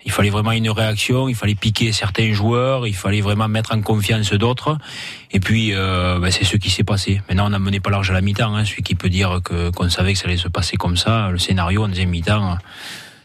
il 0.06 0.10
fallait 0.10 0.30
vraiment 0.30 0.52
une 0.52 0.70
réaction 0.70 1.28
il 1.28 1.34
fallait 1.34 1.54
piquer 1.54 1.92
certains 1.92 2.32
joueurs 2.32 2.86
il 2.86 2.94
fallait 2.94 3.20
vraiment 3.20 3.46
mettre 3.46 3.74
en 3.74 3.82
confiance 3.82 4.32
d'autres 4.32 4.78
et 5.30 5.38
puis 5.38 5.74
euh, 5.74 6.18
ben, 6.18 6.30
c'est 6.30 6.44
ce 6.44 6.56
qui 6.56 6.70
s'est 6.70 6.82
passé 6.82 7.20
maintenant 7.28 7.46
on 7.46 7.50
n'a 7.50 7.58
mené 7.58 7.78
pas 7.78 7.90
large 7.90 8.10
à 8.10 8.14
la 8.14 8.22
mi-temps 8.22 8.56
hein. 8.56 8.64
celui 8.64 8.82
qui 8.82 8.94
peut 8.94 9.10
dire 9.10 9.40
que 9.44 9.68
qu'on 9.70 9.90
savait 9.90 10.14
que 10.14 10.18
ça 10.18 10.24
allait 10.24 10.38
se 10.38 10.48
passer 10.48 10.78
comme 10.78 10.96
ça 10.96 11.28
le 11.28 11.38
scénario 11.38 11.84
en 11.84 11.88
deuxième 11.88 12.08
mi-temps 12.08 12.56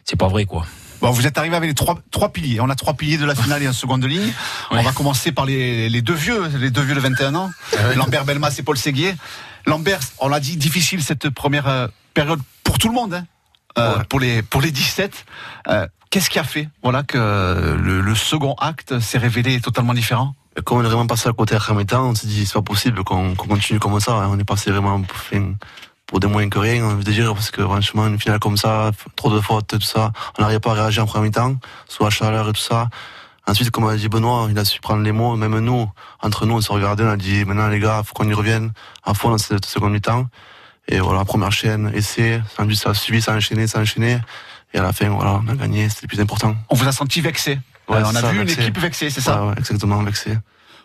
c'est 0.03 0.17
pas 0.19 0.27
vrai 0.27 0.43
quoi 0.43 0.65
Bon, 1.01 1.11
vous 1.11 1.25
êtes 1.25 1.37
arrivé 1.37 1.55
avec 1.55 1.69
les 1.69 1.73
trois, 1.73 1.97
trois 2.11 2.27
piliers. 2.27 2.59
On 2.59 2.69
a 2.69 2.75
trois 2.75 2.93
piliers 2.93 3.17
de 3.17 3.23
la 3.23 3.33
finale 3.33 3.63
et 3.63 3.67
un 3.67 3.71
seconde 3.71 4.03
ligne. 4.03 4.33
On 4.69 4.81
va 4.81 4.91
commencer 4.91 5.31
par 5.31 5.45
les, 5.45 5.87
les 5.87 6.01
deux 6.01 6.13
vieux, 6.13 6.45
les 6.59 6.71
deux 6.71 6.81
vieux 6.81 6.93
de 6.93 6.99
21 6.99 7.35
ans. 7.35 7.51
Lambert 7.95 8.25
Belmas 8.25 8.53
et 8.59 8.63
Paul 8.63 8.77
Séguier. 8.77 9.15
Lambert, 9.65 9.99
on 10.19 10.27
l'a 10.29 10.39
dit, 10.39 10.57
difficile 10.57 11.03
cette 11.03 11.29
première 11.29 11.67
euh, 11.67 11.87
période 12.13 12.39
pour 12.63 12.77
tout 12.77 12.87
le 12.87 12.93
monde, 12.93 13.13
hein, 13.13 13.25
euh, 13.77 13.99
pour 14.09 14.19
les 14.19 14.41
pour 14.41 14.61
les 14.61 14.71
17. 14.71 15.25
Euh, 15.69 15.87
Qu'est-ce 16.11 16.31
qui 16.31 16.39
a 16.39 16.43
fait, 16.43 16.67
voilà, 16.81 17.03
que 17.03 17.17
le, 17.79 18.01
le 18.01 18.15
second 18.15 18.55
acte 18.55 18.99
s'est 18.99 19.19
révélé 19.19 19.61
totalement 19.61 19.93
différent 19.93 20.33
Comme 20.65 20.79
on 20.79 20.81
est 20.81 20.87
vraiment 20.87 21.05
passé 21.05 21.29
à 21.29 21.33
côté 21.33 21.53
à 21.55 21.59
la 21.67 21.75
mi-temps, 21.75 22.03
on 22.09 22.15
s'est 22.15 22.25
dit 22.25 22.47
c'est 22.47 22.53
pas 22.53 22.63
possible 22.63 23.03
qu'on 23.03 23.35
continue 23.35 23.77
comme 23.79 23.99
ça. 23.99 24.13
hein. 24.13 24.27
On 24.31 24.39
est 24.39 24.43
passé 24.43 24.71
vraiment 24.71 24.95
enfin, 24.95 25.53
pour 26.07 26.19
des 26.19 26.25
moyens 26.25 26.51
que 26.51 26.57
rien, 26.57 26.83
on 26.83 26.95
veut 26.95 27.03
dire, 27.03 27.31
parce 27.35 27.51
que 27.51 27.61
franchement, 27.61 28.07
une 28.07 28.19
finale 28.19 28.39
comme 28.39 28.57
ça, 28.57 28.89
trop 29.15 29.29
de 29.31 29.39
fautes, 29.39 29.67
tout 29.67 29.81
ça, 29.81 30.11
on 30.39 30.41
n'arrive 30.41 30.59
pas 30.61 30.71
à 30.71 30.73
réagir 30.81 31.03
en 31.03 31.05
première 31.05 31.25
mi-temps, 31.25 31.57
soit 31.87 32.07
la 32.07 32.09
chaleur 32.09 32.49
et 32.49 32.53
tout 32.53 32.59
ça. 32.61 32.89
Ensuite, 33.49 33.71
comme 33.71 33.87
a 33.87 33.95
dit 33.95 34.07
Benoît, 34.09 34.47
il 34.51 34.59
a 34.59 34.63
su 34.63 34.79
prendre 34.79 35.01
les 35.01 35.11
mots, 35.11 35.35
même 35.35 35.57
nous, 35.57 35.89
entre 36.21 36.45
nous, 36.45 36.53
on 36.55 36.61
se 36.61 36.71
regardait, 36.71 37.03
on 37.03 37.09
a 37.09 37.17
dit 37.17 37.45
maintenant 37.45 37.67
les 37.67 37.79
gars, 37.79 38.03
faut 38.05 38.13
qu'on 38.13 38.29
y 38.29 38.33
revienne 38.33 38.71
à 39.03 39.15
fond 39.15 39.31
dans 39.31 39.39
cette 39.39 39.65
seconde 39.65 39.93
mi-temps. 39.93 40.27
Et 40.87 40.99
voilà, 40.99 41.25
première 41.25 41.51
chaîne, 41.51 41.91
essai, 41.95 42.41
ensuite 42.59 42.77
ça 42.79 42.91
a 42.91 42.93
suivi, 42.93 43.21
ça 43.23 43.33
a 43.33 43.37
enchaîné, 43.37 43.65
ça 43.65 43.79
a 43.79 43.81
enchaîné. 43.81 44.19
Et 44.73 44.77
à 44.77 44.83
la 44.83 44.93
fin, 44.93 45.09
voilà, 45.09 45.41
on 45.43 45.47
a 45.47 45.55
gagné, 45.55 45.89
c'était 45.89 46.03
le 46.03 46.07
plus 46.09 46.19
important. 46.19 46.55
On 46.69 46.75
vous 46.75 46.87
a 46.87 46.91
senti 46.91 47.21
vexé. 47.21 47.59
Ouais, 47.87 47.97
Euh, 47.97 48.03
on 48.05 48.15
a 48.15 48.21
ça, 48.21 48.31
vu 48.31 48.39
une 48.39 48.45
vexé. 48.47 48.61
équipe 48.61 48.77
vexée, 48.77 49.09
c'est 49.09 49.21
ça 49.21 49.41
Ouais, 49.41 49.49
ouais, 49.49 49.55
exactement, 49.57 50.03
vexé. 50.03 50.37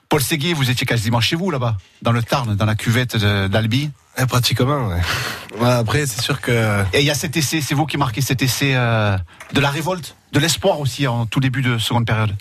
Paul 0.09 0.22
Séguier, 0.22 0.55
vous 0.55 0.70
étiez 0.70 0.87
quasiment 0.87 1.20
chez 1.20 1.37
vous 1.37 1.50
là-bas, 1.50 1.77
dans 2.00 2.12
le 2.12 2.22
Tarn, 2.22 2.55
dans 2.57 2.64
la 2.66 2.74
cuvette 2.77 3.16
d'Albi. 3.16 3.90
Eh, 4.16 4.24
pratiquement, 4.27 4.88
ouais. 4.88 5.00
Ouais, 5.61 5.70
après, 5.70 6.07
c'est 6.07 6.20
sûr 6.22 6.40
que. 6.40 6.83
Et 6.94 7.00
il 7.00 7.05
y 7.07 7.11
a 7.11 7.14
cet 7.14 7.37
essai, 7.37 7.61
c'est 7.61 7.74
vous 7.74 7.85
qui 7.87 7.96
marquez 7.98 8.20
cet 8.22 8.40
essai 8.42 8.72
euh, 8.74 9.16
de 9.53 9.61
la 9.61 9.70
révolte, 9.70 10.16
de 10.33 10.40
l'espoir 10.40 10.81
aussi 10.81 11.07
en 11.07 11.27
tout 11.27 11.40
début 11.40 11.61
de 11.62 11.77
seconde 11.79 12.07
période. 12.07 12.35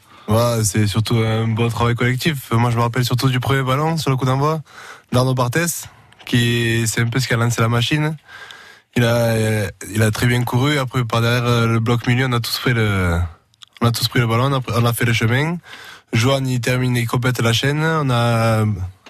C'est 0.64 0.88
surtout 0.88 1.18
un 1.18 1.48
bon 1.48 1.68
travail 1.70 1.96
collectif. 1.96 2.52
Moi, 2.52 2.72
je 2.72 2.78
me 2.78 2.82
rappelle 2.82 3.06
surtout 3.06 3.30
du 3.30 3.40
premier 3.40 3.64
ballon 3.64 3.98
sur 3.98 4.10
le 4.10 4.16
coup 4.16 4.26
d'envoi 4.26 4.62
d'Arnaud 5.12 5.34
Barthès, 5.34 5.88
qui 6.26 6.86
c'est 6.88 7.02
un 7.02 7.08
peu 7.08 7.20
ce 7.20 7.28
qui 7.28 7.34
a 7.34 7.38
lancé 7.38 7.62
la 7.62 7.70
machine. 7.70 8.16
Il 8.96 9.04
a, 9.04 10.12
très 10.12 10.28
bien 10.28 10.44
couru. 10.44 10.78
Après, 10.78 11.04
par 11.04 11.22
derrière 11.22 11.46
euh, 11.46 11.68
le 11.68 11.80
bloc 11.80 12.08
milieu, 12.08 12.28
on 12.28 12.32
a 12.32 12.40
tous 12.40 12.60
pris 12.60 12.74
le, 12.74 13.20
on 13.82 13.88
a 13.88 13.92
tous 13.92 14.08
pris 14.08 14.20
le 14.20 14.28
ballon, 14.28 14.62
on 14.68 14.86
a, 14.86 14.94
fait 14.94 15.06
le 15.06 15.14
chemin. 15.14 15.58
Johan, 16.14 16.46
il 16.46 16.62
termine, 16.62 16.96
il 16.96 17.08
complète 17.08 17.40
la 17.42 17.54
chaîne. 17.54 17.84
On 17.84 18.10
a 18.10 18.66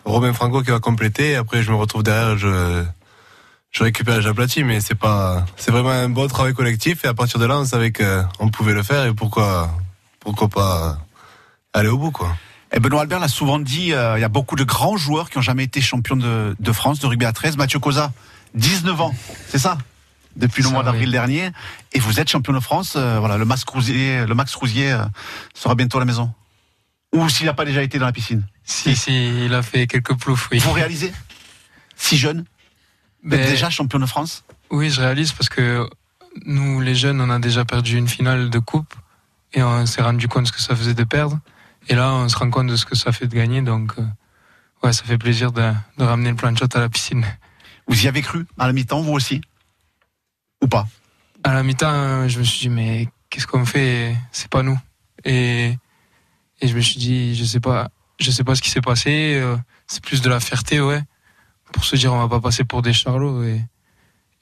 Robin 0.06 0.34
Franco 0.34 0.62
qui 0.63 0.71
va 0.71 0.80
compléter. 0.80 1.36
Après, 1.36 1.62
je 1.63 1.71
me 1.71 1.76
retrouve 1.76 2.04
derrière, 2.04 2.38
je, 2.38 2.84
je 3.71 3.84
récupère, 3.84 4.21
j'aplatis, 4.21 4.63
mais 4.63 4.80
c'est 4.80 4.95
pas, 4.95 5.45
c'est 5.58 5.71
vraiment 5.71 5.89
un 5.89 6.10
bon 6.10 6.28
travail 6.28 6.54
collectif. 6.54 7.04
Et 7.04 7.08
à 7.08 7.13
partir 7.13 7.39
de 7.39 7.45
là, 7.45 7.60
on 7.60 7.65
savait 7.65 7.91
qu'on 7.91 8.49
pouvait 8.49 8.73
le 8.73 8.84
faire 8.84 9.06
et 9.06 9.13
pourquoi, 9.13 9.69
pourquoi 10.21 10.47
pas 10.47 10.97
aller 11.73 11.89
au 11.89 11.97
bout, 11.97 12.12
quoi. 12.12 12.36
Et 12.75 12.79
Benoît 12.79 13.01
Albert 13.01 13.19
l'a 13.19 13.27
souvent 13.27 13.59
dit, 13.59 13.93
euh, 13.93 14.17
il 14.17 14.21
y 14.21 14.23
a 14.23 14.29
beaucoup 14.29 14.55
de 14.55 14.63
grands 14.63 14.97
joueurs 14.97 15.29
qui 15.29 15.38
ont 15.38 15.41
jamais 15.41 15.63
été 15.63 15.79
champions 15.81 16.15
de, 16.15 16.55
de 16.59 16.71
France 16.71 16.99
de 16.99 17.05
rugby 17.05 17.25
à 17.25 17.31
13. 17.31 17.57
Mathieu 17.57 17.79
Cosa, 17.79 18.12
19 18.55 18.99
ans, 19.01 19.15
c'est 19.47 19.59
ça? 19.59 19.77
Depuis 20.36 20.63
le 20.63 20.69
mois 20.69 20.81
d'avril 20.81 21.12
dernier, 21.12 21.51
et 21.93 21.99
vous 21.99 22.19
êtes 22.19 22.27
champion 22.27 22.53
de 22.53 22.59
France. 22.59 22.93
euh, 22.95 23.19
voilà, 23.19 23.38
le 23.38 23.45
Max 23.45 23.63
Rousier, 23.65 24.25
le 24.25 24.33
Max 24.33 24.55
Rousier 24.55 24.91
euh, 24.91 25.05
sera 25.53 25.75
bientôt 25.75 25.97
à 25.97 26.01
la 26.01 26.05
maison. 26.05 26.33
Ou 27.13 27.29
s'il 27.29 27.45
n'a 27.45 27.53
pas 27.53 27.65
déjà 27.65 27.83
été 27.83 27.99
dans 27.99 28.07
la 28.07 28.12
piscine. 28.12 28.43
Si, 28.63 28.95
si, 28.95 29.45
il 29.45 29.53
a 29.53 29.62
fait 29.62 29.86
quelques 29.86 30.17
ploufs, 30.17 30.49
oui. 30.51 30.57
Vous 30.57 30.71
réalisez? 30.71 31.13
Si 31.95 32.17
jeune 32.17 32.45
Ben, 33.23 33.38
d'être 33.38 33.49
déjà 33.51 33.69
champion 33.69 33.99
de 33.99 34.07
France? 34.07 34.43
Oui, 34.71 34.89
je 34.89 34.99
réalise 35.01 35.31
parce 35.33 35.49
que 35.49 35.88
nous, 36.47 36.81
les 36.81 36.95
jeunes, 36.95 37.21
on 37.21 37.29
a 37.29 37.38
déjà 37.38 37.63
perdu 37.63 37.97
une 37.97 38.07
finale 38.07 38.49
de 38.49 38.57
coupe 38.57 38.91
et 39.53 39.62
on 39.62 39.86
s'est 39.86 40.01
rendu 40.01 40.27
compte 40.27 40.47
ce 40.47 40.51
que 40.51 40.62
ça 40.62 40.75
faisait 40.75 40.95
de 40.95 41.03
perdre. 41.03 41.38
Et 41.89 41.96
là, 41.96 42.13
on 42.13 42.30
se 42.30 42.38
rend 42.38 42.50
compte 42.50 42.67
de 42.67 42.76
ce 42.76 42.86
que 42.86 42.96
ça 42.96 43.12
fait 43.12 43.28
de 43.28 43.36
gagner. 43.36 43.62
Donc, 43.62 43.93
euh, 43.98 44.06
ouais, 44.84 44.93
ça 44.93 45.04
fait 45.04 45.17
plaisir 45.17 45.52
de, 45.52 45.74
de 45.98 46.04
ramener 46.04 46.30
le 46.30 46.36
plan 46.36 46.52
de 46.52 46.58
shot 46.58 46.67
à 46.74 46.80
la 46.80 46.89
piscine. 46.89 47.26
Vous 47.88 48.06
y 48.06 48.08
avez 48.08 48.22
cru 48.22 48.46
à 48.58 48.67
la 48.67 48.74
mi-temps, 48.74 49.02
vous 49.02 49.13
aussi? 49.13 49.41
Ou 50.62 50.67
pas? 50.67 50.88
À 51.43 51.54
la 51.54 51.63
mi-temps, 51.63 52.28
je 52.30 52.39
me 52.39 52.43
suis 52.43 52.60
dit, 52.62 52.69
mais 52.69 53.10
qu'est-ce 53.30 53.48
qu'on 53.48 53.65
fait? 53.65 54.15
C'est 54.32 54.50
pas 54.50 54.63
nous. 54.63 54.80
Et, 55.26 55.78
et 56.62 56.67
je 56.67 56.76
me 56.76 56.82
suis 56.82 57.00
dit, 57.00 57.36
je 57.36 57.43
sais 57.43 57.60
pas, 57.60 57.89
je 58.19 58.32
sais 58.32 58.46
pas 58.46 58.56
ce 58.56 58.62
qui 58.62 58.69
s'est 58.69 58.82
passé. 58.82 59.36
euh, 59.36 59.58
C'est 59.88 60.02
plus 60.04 60.22
de 60.22 60.30
la 60.30 60.39
fierté, 60.39 60.80
ouais. 60.80 61.02
Pour 61.74 61.84
se 61.84 61.98
dire, 61.98 62.13
on 62.13 62.19
va 62.19 62.30
pas 62.30 62.39
passer 62.39 62.63
pour 62.63 62.82
des 62.82 62.93
charlots. 62.93 63.43
Et, 63.43 63.62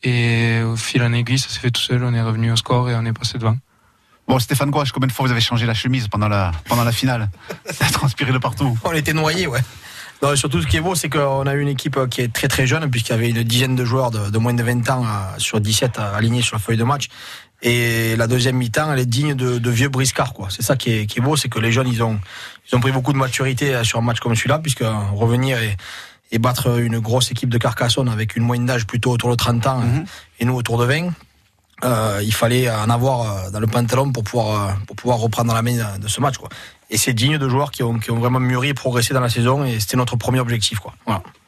et 0.04 0.62
au 0.62 0.76
fil 0.76 1.02
en 1.02 1.12
aiguille, 1.14 1.40
ça 1.40 1.50
s'est 1.50 1.60
fait 1.60 1.72
tout 1.72 1.82
seul. 1.82 2.04
On 2.04 2.14
est 2.14 2.22
revenu 2.22 2.52
au 2.52 2.56
score 2.56 2.90
et 2.90 2.96
on 2.96 3.06
est 3.06 3.14
passé 3.14 3.40
devant. 3.40 3.58
Bon, 4.28 4.40
Stéphane 4.40 4.72
Gouache, 4.72 4.92
combien 4.92 5.08
de 5.08 5.12
fois 5.12 5.26
vous 5.26 5.32
avez 5.32 5.42
changé 5.42 5.66
la 5.66 5.74
chemise 5.74 6.08
pendant 6.08 6.28
la, 6.28 6.52
pendant 6.68 6.84
la 6.84 6.92
finale 6.92 7.30
Ça 7.72 7.86
a 7.86 7.90
transpiré 7.90 8.32
de 8.32 8.38
partout. 8.38 8.78
On 8.84 8.94
était 8.94 9.14
noyés, 9.14 9.48
ouais. 9.48 9.60
Non, 10.22 10.36
surtout, 10.36 10.62
ce 10.62 10.68
qui 10.68 10.78
est 10.78 10.82
beau, 10.82 10.94
c'est 10.96 11.10
qu'on 11.10 11.48
a 11.48 11.54
eu 11.56 11.62
une 11.62 11.68
équipe 11.68 11.98
euh, 11.98 12.08
qui 12.08 12.22
est 12.22 12.32
très 12.32 12.48
très 12.48 12.68
jeune, 12.68 12.90
puisqu'il 12.92 13.14
y 13.14 13.16
avait 13.16 13.30
une 13.30 13.44
dizaine 13.44 13.76
de 13.76 13.84
joueurs 13.84 14.12
de, 14.12 14.30
de 14.30 14.38
moins 14.38 14.54
de 14.54 14.62
20 14.62 14.90
ans 14.92 15.04
euh, 15.04 15.40
sur 15.40 15.60
17 15.60 15.98
euh, 15.98 16.16
alignés 16.16 16.44
sur 16.44 16.56
la 16.56 16.60
feuille 16.60 16.78
de 16.78 16.84
match. 16.84 17.10
Et 17.64 18.16
la 18.16 18.28
deuxième 18.28 18.56
mi-temps, 18.56 18.92
elle 18.94 19.00
est 19.00 19.06
digne 19.06 19.34
de, 19.34 19.58
de 19.58 19.70
vieux 19.70 19.90
briscards, 19.90 20.34
quoi. 20.34 20.48
C'est 20.50 20.64
ça 20.64 20.76
qui 20.76 20.92
est, 20.92 21.06
qui 21.08 21.20
est 21.20 21.22
beau, 21.22 21.36
c'est 21.36 21.50
que 21.50 21.60
les 21.60 21.72
jeunes, 21.72 21.88
ils 21.88 22.02
ont, 22.02 22.20
ils 22.72 22.76
ont 22.76 22.80
pris 22.80 22.92
beaucoup 22.92 23.14
de 23.14 23.18
maturité 23.18 23.84
sur 23.84 24.00
un 24.00 24.02
match 24.02 24.20
comme 24.20 24.36
celui-là, 24.36 24.60
puisque 24.60 24.84
revenir 25.14 25.62
et, 25.62 25.76
et 26.32 26.40
battre 26.40 26.80
une 26.80 27.00
grosse 27.00 27.32
équipe 27.32 27.50
de 27.50 27.58
Carcassonne 27.58 28.10
avec 28.10 28.36
une 28.36 28.44
moyenne 28.44 28.66
d'âge 28.66 28.88
plutôt 28.88 29.12
autour 29.12 29.30
de 29.30 29.36
30 29.36 29.68
ans 29.68 29.82
euh, 29.82 30.00
et 30.40 30.46
nous 30.46 30.56
autour 30.56 30.78
de 30.78 30.86
20, 30.86 31.10
euh, 31.84 32.22
il 32.24 32.34
fallait 32.34 32.70
en 32.70 32.89
avoir 32.89 33.22
euh, 33.22 33.50
dans 33.50 33.60
le 33.60 33.67
pantalon 33.67 34.12
pour 34.12 34.24
pouvoir, 34.24 34.70
euh, 34.70 34.74
pour 34.88 34.96
pouvoir 34.96 35.20
reprendre 35.20 35.54
la 35.54 35.62
main 35.62 35.98
de 35.98 36.08
ce 36.08 36.22
match, 36.22 36.38
quoi. 36.38 36.50
Et 36.89 36.98
c'est 36.98 37.13
digne 37.13 37.38
de 37.38 37.50
joueurs 37.50 37.72
qui 37.72 37.84
ont, 37.84 38.00
qui 38.00 38.12
ont 38.12 38.20
vraiment 38.20 38.39
mûri 38.39 38.70
et 38.70 38.74
progressé 38.74 39.13
dans 39.13 39.20
la 39.20 39.30
saison, 39.30 39.63
et 39.63 39.80
c'était 39.80 39.98
notre 39.98 40.15
premier 40.15 40.39
objectif, 40.39 40.80
quoi. 40.80 40.94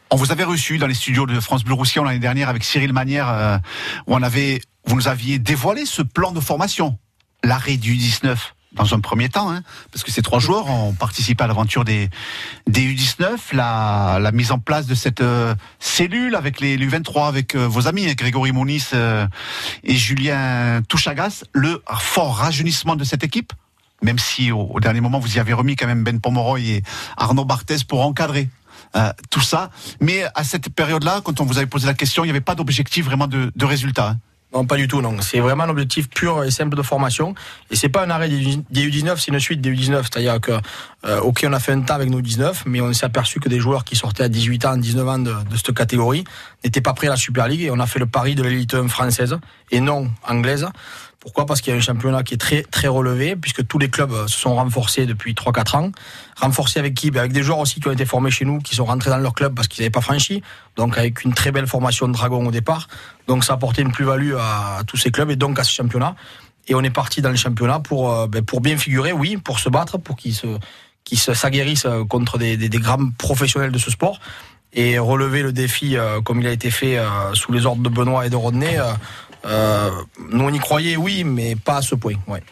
On 0.10 0.16
vous 0.16 0.32
avait 0.32 0.44
reçu 0.44 0.78
dans 0.78 0.88
les 0.88 0.94
studios 0.94 1.26
de 1.26 1.40
France 1.40 1.64
Bleu 1.64 1.74
Roussillon 1.74 2.04
l'année 2.04 2.20
dernière 2.20 2.48
avec 2.48 2.64
Cyril 2.64 2.94
Manière, 2.94 3.60
où 4.06 4.14
on 4.14 4.22
avait, 4.22 4.62
vous 4.86 4.96
nous 4.96 5.08
aviez 5.08 5.40
dévoilé 5.40 5.86
ce 5.86 6.04
plan 6.04 6.32
de 6.32 6.40
formation, 6.40 6.98
l'arrêt 7.44 7.78
du 7.78 7.98
19 7.98 8.54
dans 8.74 8.94
un 8.94 9.00
premier 9.00 9.30
temps, 9.30 9.52
hein, 9.52 9.62
parce 9.92 10.04
que 10.04 10.12
ces 10.12 10.22
trois 10.22 10.40
joueurs 10.40 10.68
ont 10.70 10.94
participé 10.94 11.44
à 11.44 11.48
l'aventure 11.48 11.86
des, 11.86 12.10
des 12.68 12.82
U19, 12.82 13.38
la, 13.54 14.18
la 14.20 14.32
mise 14.32 14.52
en 14.52 14.60
place 14.60 14.88
de 14.88 14.96
cette 14.96 15.22
euh, 15.22 15.54
cellule 15.80 16.36
avec 16.36 16.60
les 16.60 16.78
U23, 16.78 17.28
avec 17.28 17.56
euh, 17.56 17.68
vos 17.68 17.88
amis, 17.88 18.08
hein, 18.10 18.14
Grégory 18.16 18.52
Mounis 18.52 18.86
euh, 18.94 19.28
et 19.84 19.96
Julien 19.96 20.82
Touchagas, 20.88 21.44
le 21.54 21.84
fort 22.00 22.36
rajeunissement 22.38 22.96
de 22.96 23.04
cette 23.04 23.24
équipe. 23.24 23.54
même 24.02 24.20
si 24.20 24.52
au, 24.52 24.62
au 24.74 24.80
dernier 24.80 25.02
moment 25.02 25.20
vous 25.20 25.36
y 25.38 25.40
avez 25.40 25.54
remis 25.54 25.76
quand 25.76 25.88
même 25.88 26.04
Ben 26.04 26.20
Pomeroy 26.20 26.60
et 26.62 26.84
Arnaud 27.18 27.46
Barthez 27.46 27.78
pour 27.88 28.02
encadrer 28.06 28.50
euh, 28.96 29.12
tout 29.30 29.42
ça. 29.42 29.70
Mais 30.02 30.24
à 30.36 30.44
cette 30.44 30.70
période-là, 30.70 31.22
quand 31.24 31.40
on 31.42 31.46
vous 31.46 31.58
avait 31.58 31.68
posé 31.68 31.88
la 31.88 31.94
question, 31.94 32.24
il 32.24 32.28
n'y 32.28 32.32
avait 32.32 32.42
pas 32.42 32.56
d'objectif 32.56 33.06
vraiment 33.06 33.28
de, 33.28 33.52
de 33.56 33.66
résultat. 33.66 34.10
hein. 34.10 34.18
Non, 34.54 34.66
pas 34.66 34.76
du 34.76 34.88
tout, 34.88 35.02
non. 35.02 35.20
C'est 35.22 35.40
vraiment 35.40 35.64
un 35.64 35.70
objectif 35.70 36.10
pur 36.10 36.44
et 36.44 36.52
simple 36.52 36.78
de 36.78 36.84
formation. 36.84 37.34
Et 37.72 37.76
c'est 37.76 37.90
pas 37.90 38.06
un 38.06 38.10
arrêt 38.12 38.30
des 38.30 38.60
des 38.70 38.88
U19, 38.88 39.18
c'est 39.18 39.32
une 39.32 39.40
suite 39.40 39.62
des 39.62 39.72
U19. 39.72 40.04
C'est-à-dire 40.04 40.40
que, 40.40 40.52
euh, 41.06 41.20
ok, 41.22 41.46
on 41.48 41.54
a 41.54 41.60
fait 41.60 41.72
un 41.72 41.82
temps 41.82 41.96
avec 41.96 42.10
nos 42.10 42.22
19, 42.22 42.64
mais 42.68 42.80
on 42.80 42.94
s'est 42.94 43.06
aperçu 43.06 43.40
que 43.40 43.50
des 43.50 43.60
joueurs 43.60 43.84
qui 43.84 43.96
sortaient 43.96 44.24
à 44.24 44.30
18 44.30 44.66
ans, 44.66 44.78
19 44.78 45.08
ans 45.08 45.20
de, 45.20 45.32
de 45.32 45.56
cette 45.56 45.74
catégorie 45.74 46.24
n'étaient 46.64 46.82
pas 46.82 46.94
prêts 46.94 47.08
à 47.08 47.12
la 47.12 47.16
Super 47.16 47.48
League 47.48 47.64
et 47.64 47.72
on 47.72 47.80
a 47.80 47.88
fait 47.88 48.00
le 48.00 48.06
pari 48.06 48.36
de 48.36 48.44
l'élite 48.44 48.76
1 48.76 48.88
française 48.90 49.38
et 49.72 49.80
non 49.80 50.12
anglaise. 50.28 50.68
Pourquoi? 51.24 51.46
Parce 51.46 51.62
qu'il 51.62 51.72
y 51.72 51.74
a 51.74 51.78
un 51.78 51.82
championnat 51.82 52.22
qui 52.22 52.34
est 52.34 52.38
très 52.38 52.64
très 52.64 52.90
relevé, 52.90 53.38
puisque 53.38 53.66
tous 53.66 53.80
les 53.80 53.90
clubs 53.90 54.12
se 54.28 54.38
sont 54.38 54.56
renforcés 54.56 55.06
depuis 55.06 55.34
3-4 55.34 55.78
ans. 55.78 55.92
Renforcés 56.36 56.80
avec 56.80 56.96
qui? 56.96 57.12
Ben, 57.12 57.22
Avec 57.22 57.32
des 57.32 57.44
joueurs 57.44 57.60
aussi 57.60 57.80
qui 57.80 57.88
ont 57.88 57.94
été 57.94 58.06
formés 58.06 58.30
chez 58.30 58.44
nous, 58.44 58.60
qui 58.60 58.76
sont 58.76 58.84
rentrés 58.84 59.10
dans 59.10 59.18
leur 59.20 59.34
club 59.34 59.56
parce 59.56 59.70
qu'ils 59.70 59.84
n'avaient 59.84 59.90
pas 59.90 60.02
franchi. 60.02 60.44
Donc 60.76 60.98
avec 60.98 61.24
une 61.24 61.34
très 61.34 61.54
belle 61.54 61.66
formation 61.66 62.10
de 62.10 62.12
dragon 62.12 62.46
au 62.46 62.52
départ. 62.52 62.90
Donc 63.28 63.46
ça 63.46 63.54
a 63.54 63.56
apporté 63.56 63.84
une 63.84 63.94
plus-value 63.94 64.34
à, 64.38 64.82
tous 64.86 64.98
ces 64.98 65.12
clubs 65.12 65.32
et 65.32 65.38
donc 65.38 65.58
à 65.60 65.64
ce 65.64 65.72
championnat. 65.72 66.18
Et 66.68 66.76
on 66.76 66.82
est 66.82 66.90
parti 66.90 67.22
dans 67.22 67.30
le 67.30 67.38
championnat 67.38 67.80
pour, 67.80 68.12
euh, 68.12 68.28
ben, 68.28 68.44
pour 68.44 68.60
bien 68.60 68.76
figurer, 68.76 69.14
oui, 69.14 69.38
pour 69.38 69.60
se 69.60 69.70
battre, 69.70 69.98
pour 69.98 70.18
qu'ils 70.18 70.36
se, 70.36 71.34
s'aguerrissent 71.34 71.88
contre 72.10 72.38
des, 72.38 72.58
des, 72.58 72.80
grands 72.80 73.12
professionnels 73.18 73.72
de 73.72 73.78
ce 73.78 73.92
sport 73.92 74.20
et 74.74 75.00
relever 75.00 75.42
le 75.42 75.54
défi 75.54 75.96
euh, 75.96 76.20
comme 76.20 76.42
il 76.42 76.48
a 76.48 76.52
été 76.52 76.70
fait 76.70 76.98
euh, 76.98 77.34
sous 77.34 77.54
les 77.54 77.66
ordres 77.66 77.82
de 77.82 77.88
Benoît 77.88 78.26
et 78.26 78.30
de 78.30 78.36
Rodney. 78.36 78.78
Euh, 79.46 79.92
nous 80.32 80.44
on 80.44 80.54
y 80.54 80.60
croyait, 80.60 80.96
oui, 80.96 81.24
mais 81.24 81.56
pas 81.56 81.78
à 81.78 81.82
ce 81.82 81.96
point. 81.96 82.16
Ouais. 82.28 82.44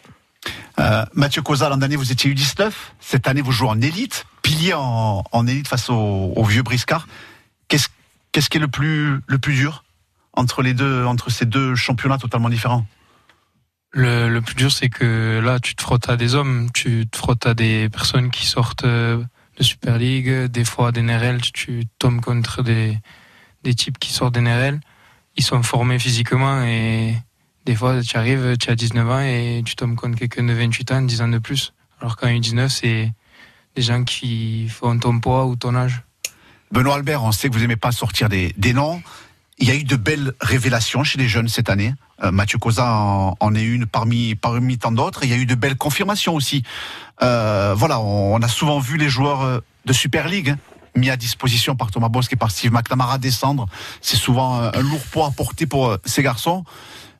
Euh, 0.78 1.04
Mathieu 1.14 1.42
Cosa, 1.42 1.68
l'an 1.68 1.76
dernier, 1.76 1.96
vous 1.96 2.12
étiez 2.12 2.32
U19. 2.32 2.72
Cette 3.00 3.28
année, 3.28 3.42
vous 3.42 3.52
jouez 3.52 3.68
en 3.68 3.80
élite, 3.80 4.26
pilier 4.42 4.74
en, 4.74 5.22
en 5.30 5.46
élite 5.46 5.68
face 5.68 5.90
au, 5.90 5.94
au 5.94 6.44
vieux 6.44 6.62
Briscard. 6.62 7.06
Qu'est-ce 7.68 7.88
qu'est-ce 8.32 8.48
qui 8.48 8.56
est 8.56 8.60
le 8.60 8.68
plus, 8.68 9.20
le 9.26 9.38
plus 9.38 9.54
dur 9.54 9.84
entre, 10.32 10.62
les 10.62 10.74
deux, 10.74 11.04
entre 11.04 11.30
ces 11.30 11.44
deux 11.44 11.74
championnats 11.74 12.18
totalement 12.18 12.48
différents? 12.48 12.86
Le, 13.92 14.30
le 14.30 14.40
plus 14.40 14.54
dur, 14.54 14.72
c'est 14.72 14.88
que 14.88 15.40
là, 15.44 15.60
tu 15.60 15.74
te 15.74 15.82
frottes 15.82 16.08
à 16.08 16.16
des 16.16 16.34
hommes, 16.34 16.70
tu 16.72 17.06
te 17.06 17.16
frottes 17.16 17.46
à 17.46 17.52
des 17.52 17.90
personnes 17.90 18.30
qui 18.30 18.46
sortent 18.46 18.84
euh, 18.84 19.22
de 19.58 19.62
Super 19.62 19.98
League, 19.98 20.46
des 20.46 20.64
fois 20.64 20.92
d'NRL, 20.92 21.42
tu 21.42 21.84
tombes 21.98 22.22
contre 22.22 22.62
des, 22.62 22.98
des 23.62 23.74
types 23.74 23.98
qui 23.98 24.12
sortent 24.12 24.34
d'NRL. 24.34 24.80
Ils 25.36 25.44
sont 25.44 25.62
formés 25.62 25.98
physiquement 25.98 26.62
et 26.62 27.14
des 27.64 27.74
fois, 27.74 28.02
tu 28.02 28.16
arrives, 28.16 28.56
tu 28.58 28.70
as 28.70 28.74
19 28.74 29.10
ans 29.10 29.20
et 29.20 29.62
tu 29.64 29.76
tombes 29.76 29.94
contre 29.94 30.18
quelqu'un 30.18 30.42
de 30.44 30.52
28 30.52 30.92
ans, 30.92 31.02
10 31.02 31.22
ans 31.22 31.28
de 31.28 31.38
plus. 31.38 31.72
Alors 32.00 32.16
qu'en 32.16 32.26
U19, 32.28 32.68
c'est 32.68 33.12
des 33.76 33.82
gens 33.82 34.04
qui 34.04 34.68
font 34.68 34.98
ton 34.98 35.20
poids 35.20 35.46
ou 35.46 35.56
ton 35.56 35.74
âge. 35.74 36.02
Benoît 36.72 36.96
Albert, 36.96 37.22
on 37.22 37.32
sait 37.32 37.48
que 37.48 37.54
vous 37.54 37.60
n'aimez 37.60 37.76
pas 37.76 37.92
sortir 37.92 38.28
des, 38.28 38.52
des 38.56 38.72
noms. 38.72 39.02
Il 39.58 39.68
y 39.68 39.70
a 39.70 39.74
eu 39.74 39.84
de 39.84 39.96
belles 39.96 40.32
révélations 40.40 41.04
chez 41.04 41.18
les 41.18 41.28
jeunes 41.28 41.48
cette 41.48 41.70
année. 41.70 41.94
Euh, 42.24 42.32
Mathieu 42.32 42.58
Cosa 42.58 42.90
en, 43.38 43.54
est 43.54 43.62
une 43.62 43.86
parmi, 43.86 44.34
parmi 44.34 44.78
tant 44.78 44.90
d'autres. 44.90 45.22
Il 45.22 45.30
y 45.30 45.34
a 45.34 45.36
eu 45.36 45.46
de 45.46 45.54
belles 45.54 45.76
confirmations 45.76 46.34
aussi. 46.34 46.62
Euh, 47.22 47.74
voilà, 47.76 48.00
on, 48.00 48.34
on 48.34 48.42
a 48.42 48.48
souvent 48.48 48.80
vu 48.80 48.96
les 48.96 49.08
joueurs 49.08 49.42
euh, 49.42 49.60
de 49.84 49.92
Super 49.92 50.28
League 50.28 50.50
hein, 50.50 50.58
mis 50.96 51.10
à 51.10 51.16
disposition 51.16 51.76
par 51.76 51.90
Thomas 51.90 52.08
Bosque 52.08 52.32
et 52.32 52.36
par 52.36 52.50
Steve 52.50 52.72
McNamara 52.72 53.18
descendre. 53.18 53.66
C'est 54.00 54.16
souvent 54.16 54.60
un, 54.60 54.72
un 54.72 54.80
lourd 54.80 55.02
poids 55.10 55.26
à 55.26 55.30
porter 55.30 55.66
pour 55.66 55.88
euh, 55.88 55.96
ces 56.04 56.22
garçons. 56.22 56.64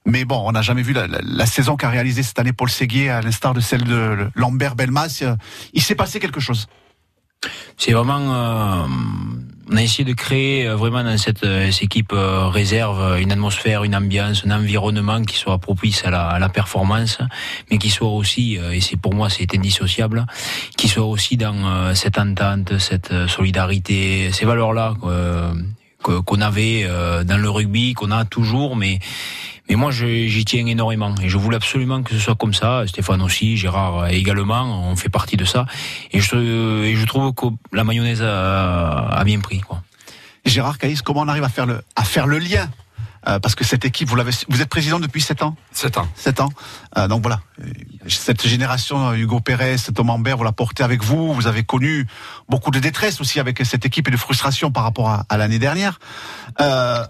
Mais 0.05 0.25
bon, 0.25 0.43
on 0.45 0.53
n'a 0.53 0.63
jamais 0.63 0.83
vu 0.83 0.93
la, 0.95 1.47
saison 1.47 1.77
qu'a 1.77 1.89
réalisée 1.89 2.23
cette 2.23 2.39
année 2.39 2.53
Paul 2.53 2.69
Séguier, 2.69 3.09
à 3.11 3.21
l'instar 3.21 3.55
de 3.55 3.61
celle 3.61 3.85
de 3.85 4.29
Lambert 4.35 4.75
Belmas. 4.75 5.21
Euh, 5.23 5.37
Il 5.75 5.83
s'est 5.83 5.95
passé 5.95 6.19
quelque 6.19 6.41
chose. 6.41 6.67
C'est 7.77 7.93
vraiment, 7.93 8.19
euh, 8.19 8.87
on 9.73 9.77
a 9.77 9.83
essayé 9.83 10.05
de 10.05 10.13
créer 10.13 10.67
euh, 10.67 10.77
vraiment 10.77 11.03
dans 11.03 11.17
cette, 11.17 11.45
euh, 11.45 11.71
cette 11.71 11.85
équipe 11.85 12.13
euh, 12.13 12.49
réserve 12.49 13.19
une 13.19 13.33
atmosphère, 13.33 13.85
une 13.85 13.97
ambiance, 13.97 14.45
un 14.45 14.51
environnement 14.51 15.23
qui 15.23 15.37
soit 15.37 15.59
propice 15.59 16.05
à 16.05 16.11
la, 16.11 16.29
à 16.29 16.39
la 16.39 16.51
performance, 16.51 17.19
mais 17.71 17.79
qui 17.79 17.89
soit 17.89 18.11
aussi, 18.11 18.57
et 18.57 18.81
c'est 18.81 18.97
pour 18.97 19.15
moi 19.15 19.31
c'est 19.31 19.55
indissociable, 19.55 20.27
qui 20.77 20.89
soit 20.89 21.07
aussi 21.07 21.37
dans 21.37 21.95
cette 21.95 22.19
entente, 22.19 22.79
cette 22.79 23.27
solidarité, 23.29 24.31
ces 24.33 24.45
valeurs-là 24.45 24.95
qu'on 26.03 26.41
avait 26.41 26.87
dans 27.25 27.41
le 27.41 27.51
rugby, 27.51 27.95
qu'on 27.95 28.11
a 28.11 28.25
toujours, 28.25 28.77
mais 28.77 28.99
mais 29.69 29.77
moi, 29.77 29.91
j'y 29.91 30.45
tiens 30.45 30.67
énormément 30.67 31.15
et 31.23 31.29
je 31.29 31.39
voulais 31.39 31.57
absolument 31.57 32.03
que 32.03 32.13
ce 32.15 32.19
soit 32.19 32.35
comme 32.35 32.53
ça. 32.55 32.85
Stéphane 32.87 33.23
aussi, 33.23 33.57
Gérard 33.57 34.09
également, 34.09 34.91
on 34.91 34.97
fait 34.97 35.09
partie 35.09 35.37
de 35.37 35.45
ça. 35.45 35.67
Et 36.11 36.21
je, 36.21 36.83
et 36.85 36.95
je 36.97 37.07
trouve 37.07 37.33
que 37.33 37.47
la 37.73 37.85
mayonnaise 37.85 38.23
a, 38.23 39.07
a 39.09 39.25
bien 39.25 39.41
pris. 39.41 39.61
Quoi. 39.61 39.83
Gérard 40.45 40.79
Caïs, 40.79 41.01
comment 41.03 41.21
on 41.21 41.29
arrive 41.29 41.45
à 41.45 41.49
faire 41.49 41.67
le, 41.67 41.83
à 41.97 42.05
faire 42.05 42.27
le 42.27 42.39
lien 42.39 42.69
Euh, 43.29 43.39
Parce 43.39 43.55
que 43.55 43.63
cette 43.65 43.85
équipe, 43.85 44.09
vous 44.09 44.17
l'avez, 44.17 44.33
vous 44.49 44.61
êtes 44.63 44.69
président 44.69 44.99
depuis 44.99 45.21
7 45.23 45.43
ans? 45.45 45.55
7 45.71 45.97
ans. 45.99 46.09
7 46.17 46.41
ans. 46.41 46.49
Euh, 46.99 47.07
donc 47.07 47.23
voilà, 47.23 47.39
cette 48.09 48.45
génération, 48.45 49.15
Hugo 49.15 49.39
Pérez, 49.39 49.77
Thomas 49.95 50.15
Ambert, 50.15 50.37
vous 50.37 50.43
la 50.43 50.51
portez 50.51 50.83
avec 50.83 51.05
vous. 51.05 51.33
Vous 51.33 51.47
avez 51.47 51.63
connu 51.63 52.09
beaucoup 52.49 52.73
de 52.73 52.81
détresse 52.81 53.21
aussi 53.21 53.39
avec 53.39 53.65
cette 53.65 53.87
équipe 53.87 54.09
et 54.09 54.11
de 54.11 54.17
frustration 54.17 54.73
par 54.73 54.83
rapport 54.83 55.09
à, 55.09 55.25
à 55.29 55.37
l'année 55.37 55.61
dernière. 55.61 56.01
Euh, 56.61 57.07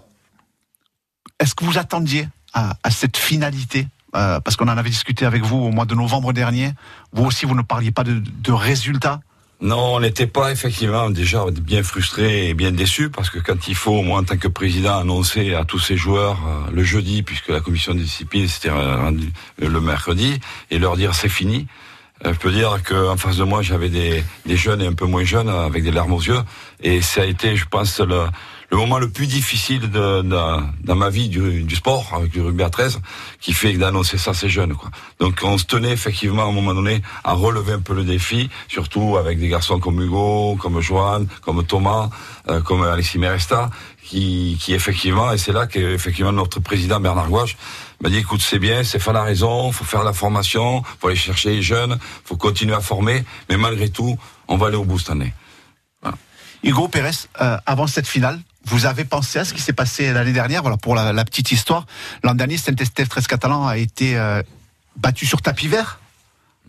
Est-ce 1.39 1.55
que 1.55 1.65
vous 1.65 1.79
attendiez 1.79 2.27
à, 2.53 2.75
à 2.83 2.89
cette 2.91 3.17
finalité 3.17 3.87
Euh, 4.15 4.39
Parce 4.41 4.55
qu'on 4.57 4.67
en 4.69 4.77
avait 4.77 4.91
discuté 4.91 5.25
avec 5.25 5.41
vous 5.43 5.57
au 5.57 5.71
mois 5.71 5.85
de 5.87 5.95
novembre 5.95 6.33
dernier. 6.33 6.69
Vous 7.13 7.25
aussi, 7.25 7.47
vous 7.47 7.55
ne 7.55 7.63
parliez 7.63 7.91
pas 7.91 8.03
de, 8.03 8.21
de 8.47 8.51
résultats. 8.51 9.21
Non, 9.59 9.95
on 9.95 9.99
n'était 10.01 10.27
pas 10.27 10.51
effectivement 10.51 11.09
déjà 11.09 11.39
bien 11.49 11.81
frustré 11.81 12.49
et 12.49 12.53
bien 12.53 12.71
déçu 12.71 13.09
parce 13.09 13.29
que 13.31 13.39
quand 13.39 13.67
il 13.67 13.75
faut, 13.75 14.03
moi 14.03 14.19
en 14.19 14.23
tant 14.23 14.37
que 14.37 14.49
président, 14.49 14.99
annoncer 14.99 15.55
à 15.55 15.63
tous 15.65 15.79
ces 15.79 15.97
joueurs 15.97 16.37
euh, 16.45 16.71
le 16.71 16.83
jeudi, 16.83 17.23
puisque 17.23 17.49
la 17.49 17.61
commission 17.61 17.93
de 17.95 18.01
discipline 18.01 18.47
s'était 18.47 18.69
rendue 18.69 19.31
le 19.57 19.79
mercredi, 19.81 20.39
et 20.69 20.77
leur 20.77 20.95
dire 20.95 21.15
c'est 21.15 21.29
fini. 21.39 21.65
euh, 22.25 22.33
Je 22.35 22.39
peux 22.39 22.51
dire 22.51 22.83
qu'en 22.83 23.17
face 23.17 23.37
de 23.37 23.45
moi, 23.45 23.61
j'avais 23.63 23.89
des, 23.89 24.23
des 24.45 24.57
jeunes 24.57 24.81
et 24.83 24.87
un 24.93 24.93
peu 25.01 25.07
moins 25.07 25.23
jeunes 25.23 25.49
avec 25.49 25.81
des 25.83 25.91
larmes 25.91 26.13
aux 26.13 26.21
yeux. 26.21 26.43
Et 26.81 27.01
ça 27.01 27.21
a 27.21 27.25
été, 27.25 27.55
je 27.55 27.65
pense, 27.65 27.99
le, 27.99 28.27
le 28.73 28.79
moment 28.79 28.97
le 28.97 29.07
plus 29.07 29.27
difficile 29.27 29.81
de, 29.81 30.23
de- 30.23 30.59
dans 30.83 30.95
ma 30.95 31.09
vie 31.11 31.29
du, 31.29 31.61
du 31.61 31.75
sport, 31.75 32.11
avec 32.15 32.31
du 32.31 32.41
rugby 32.41 32.63
à 32.63 32.71
13, 32.71 33.01
qui 33.39 33.53
fait 33.53 33.73
d'annoncer 33.73 34.17
ça 34.17 34.31
à 34.31 34.33
ces 34.33 34.49
jeunes. 34.49 34.73
Quoi. 34.73 34.89
Donc 35.19 35.41
on 35.43 35.59
se 35.59 35.65
tenait 35.65 35.91
effectivement 35.91 36.41
à 36.41 36.47
un 36.47 36.51
moment 36.51 36.73
donné 36.73 37.03
à 37.23 37.33
relever 37.33 37.73
un 37.73 37.81
peu 37.81 37.93
le 37.93 38.03
défi, 38.03 38.49
surtout 38.67 39.17
avec 39.17 39.39
des 39.39 39.47
garçons 39.47 39.79
comme 39.79 40.01
Hugo, 40.01 40.57
comme 40.59 40.81
Johan, 40.81 41.25
comme 41.41 41.63
Thomas, 41.63 42.09
euh, 42.49 42.61
comme 42.61 42.81
Alexis 42.81 43.19
Meresta, 43.19 43.69
qui, 44.03 44.57
qui 44.59 44.73
effectivement, 44.73 45.31
et 45.31 45.37
c'est 45.37 45.53
là 45.53 45.67
que 45.67 45.77
effectivement 45.79 46.31
notre 46.31 46.59
président 46.59 46.99
Bernard 46.99 47.29
Gouache 47.29 47.55
m'a 48.01 48.09
dit 48.09 48.17
écoute 48.17 48.41
c'est 48.41 48.57
bien, 48.59 48.83
c'est 48.83 48.97
faire 48.97 49.13
la 49.13 49.21
raison, 49.23 49.71
faut 49.71 49.85
faire 49.85 50.03
la 50.03 50.13
formation, 50.13 50.81
faut 50.99 51.09
aller 51.09 51.15
chercher 51.15 51.51
les 51.51 51.61
jeunes, 51.61 51.99
faut 52.25 52.37
continuer 52.37 52.73
à 52.73 52.81
former, 52.81 53.23
mais 53.49 53.57
malgré 53.57 53.89
tout, 53.89 54.17
on 54.47 54.57
va 54.57 54.67
aller 54.67 54.77
au 54.77 54.83
bout 54.83 54.97
cette 54.97 55.11
année. 55.11 55.31
Hugo 56.63 56.87
Pérez, 56.87 57.11
euh, 57.41 57.57
avant 57.65 57.87
cette 57.87 58.07
finale, 58.07 58.39
vous 58.65 58.85
avez 58.85 59.05
pensé 59.05 59.39
à 59.39 59.45
ce 59.45 59.53
qui 59.53 59.61
s'est 59.61 59.73
passé 59.73 60.13
l'année 60.13 60.31
dernière 60.31 60.61
Voilà, 60.61 60.77
pour 60.77 60.95
la, 60.95 61.13
la 61.13 61.25
petite 61.25 61.51
histoire. 61.51 61.85
L'an 62.23 62.33
dernier, 62.35 62.57
Saint-Estève 62.57 63.07
13 63.07 63.27
Catalan 63.27 63.67
a 63.67 63.77
été 63.77 64.17
euh, 64.17 64.41
battu 64.95 65.25
sur 65.25 65.41
tapis 65.41 65.67
vert 65.67 65.99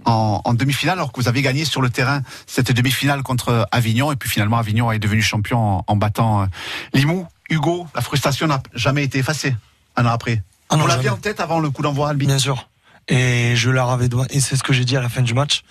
en, 0.04 0.40
en 0.44 0.54
demi-finale, 0.54 0.98
alors 0.98 1.12
que 1.12 1.20
vous 1.20 1.28
avez 1.28 1.40
gagné 1.42 1.64
sur 1.64 1.80
le 1.80 1.90
terrain 1.90 2.22
cette 2.46 2.72
demi-finale 2.72 3.22
contre 3.22 3.68
Avignon. 3.70 4.12
Et 4.12 4.16
puis 4.16 4.28
finalement, 4.28 4.58
Avignon 4.58 4.90
est 4.92 4.98
devenu 4.98 5.22
champion 5.22 5.78
en, 5.78 5.84
en 5.86 5.96
battant 5.96 6.42
euh, 6.42 6.46
Limoux. 6.92 7.26
Hugo, 7.50 7.86
la 7.94 8.00
frustration 8.00 8.46
n'a 8.46 8.62
jamais 8.74 9.04
été 9.04 9.18
effacée 9.18 9.54
un 9.96 10.06
an 10.06 10.10
après. 10.10 10.42
Ah 10.70 10.76
non, 10.76 10.82
vous 10.82 10.88
l'aviez 10.88 11.04
jamais. 11.04 11.16
en 11.16 11.20
tête 11.20 11.40
avant 11.40 11.60
le 11.60 11.70
coup 11.70 11.82
d'envoi, 11.82 12.08
Albi 12.08 12.26
Bien 12.26 12.38
sûr. 12.38 12.68
Et 13.08 13.54
je 13.54 13.70
leur 13.70 13.90
avais 13.90 14.08
et 14.30 14.40
c'est 14.40 14.56
ce 14.56 14.62
que 14.62 14.72
j'ai 14.72 14.84
dit 14.84 14.96
à 14.96 15.02
la 15.02 15.08
fin 15.08 15.22
du 15.22 15.34
match. 15.34 15.62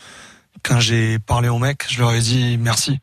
Quand 0.62 0.80
j'ai 0.80 1.18
parlé 1.20 1.50
aux 1.50 1.58
mecs, 1.58 1.86
je 1.90 2.00
leur 2.00 2.14
ai 2.14 2.20
dit 2.20 2.58
merci. 2.60 3.00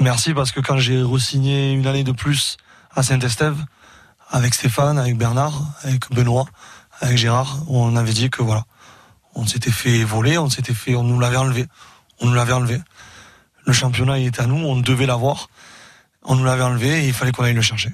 Merci 0.00 0.34
parce 0.34 0.52
que 0.52 0.60
quand 0.60 0.78
j'ai 0.78 1.02
re-signé 1.02 1.72
une 1.72 1.86
année 1.86 2.04
de 2.04 2.12
plus 2.12 2.56
à 2.94 3.02
Saint-Estève, 3.02 3.56
avec 4.30 4.54
Stéphane, 4.54 4.98
avec 4.98 5.16
Bernard, 5.16 5.62
avec 5.82 6.10
Benoît, 6.10 6.46
avec 7.00 7.18
Gérard, 7.18 7.58
on 7.68 7.96
avait 7.96 8.12
dit 8.12 8.30
que 8.30 8.42
voilà, 8.42 8.64
on 9.34 9.46
s'était 9.46 9.70
fait 9.70 10.04
voler, 10.04 10.38
on 10.38 10.48
s'était 10.48 10.74
fait, 10.74 10.94
on 10.94 11.04
nous 11.04 11.20
l'avait 11.20 11.36
enlevé. 11.36 11.66
On 12.20 12.26
nous 12.26 12.34
l'avait 12.34 12.52
enlevé. 12.52 12.80
Le 13.66 13.72
championnat, 13.72 14.18
il 14.18 14.26
était 14.26 14.42
à 14.42 14.46
nous, 14.46 14.56
on 14.56 14.76
devait 14.76 15.06
l'avoir. 15.06 15.48
On 16.22 16.36
nous 16.36 16.44
l'avait 16.44 16.62
enlevé 16.62 17.04
et 17.04 17.08
il 17.08 17.12
fallait 17.12 17.32
qu'on 17.32 17.44
aille 17.44 17.54
le 17.54 17.62
chercher. 17.62 17.90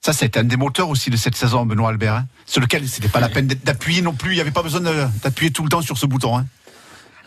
Ça, 0.00 0.12
c'est 0.12 0.36
un 0.36 0.44
des 0.44 0.56
moteurs 0.56 0.88
aussi 0.88 1.08
de 1.08 1.16
cette 1.16 1.34
saison, 1.34 1.64
Benoît 1.64 1.88
Albert, 1.88 2.14
hein, 2.14 2.26
sur 2.44 2.60
lequel 2.60 2.86
c'était 2.88 3.08
pas 3.08 3.20
la 3.20 3.28
peine 3.28 3.46
d'appuyer 3.46 4.02
non 4.02 4.12
plus. 4.12 4.32
Il 4.32 4.34
n'y 4.34 4.40
avait 4.40 4.50
pas 4.50 4.62
besoin 4.62 4.80
d'appuyer 5.22 5.50
tout 5.50 5.62
le 5.62 5.70
temps 5.70 5.80
sur 5.80 5.96
ce 5.96 6.06
bouton. 6.06 6.38
Hein. 6.38 6.46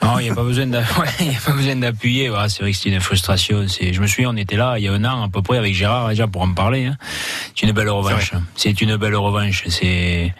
Non, 0.03 0.19
il 0.19 0.23
n'y 0.25 0.29
a 0.29 0.35
pas 0.35 0.43
besoin 0.43 0.65
ouais, 0.71 1.75
d'appuyer. 1.75 2.29
Voilà, 2.29 2.49
c'est 2.49 2.61
vrai 2.61 2.71
que 2.71 2.77
c'est 2.77 2.89
une 2.89 2.99
frustration. 2.99 3.65
Je 3.67 3.99
me 3.99 4.07
souviens, 4.07 4.29
on 4.29 4.37
était 4.37 4.55
là 4.55 4.75
il 4.77 4.83
y 4.83 4.87
a 4.87 4.93
un 4.93 5.03
an 5.05 5.23
à 5.23 5.29
peu 5.29 5.41
près 5.41 5.57
avec 5.57 5.73
Gérard 5.73 6.09
déjà 6.09 6.27
pour 6.27 6.41
en 6.43 6.53
parler. 6.53 6.85
hein. 6.85 6.97
C'est 7.55 7.65
une 7.65 7.71
belle 7.73 7.89
revanche. 7.89 8.31
C'est 8.55 8.79
une 8.81 8.95
belle 8.97 9.15
revanche. 9.15 9.63
C'est 9.67 10.33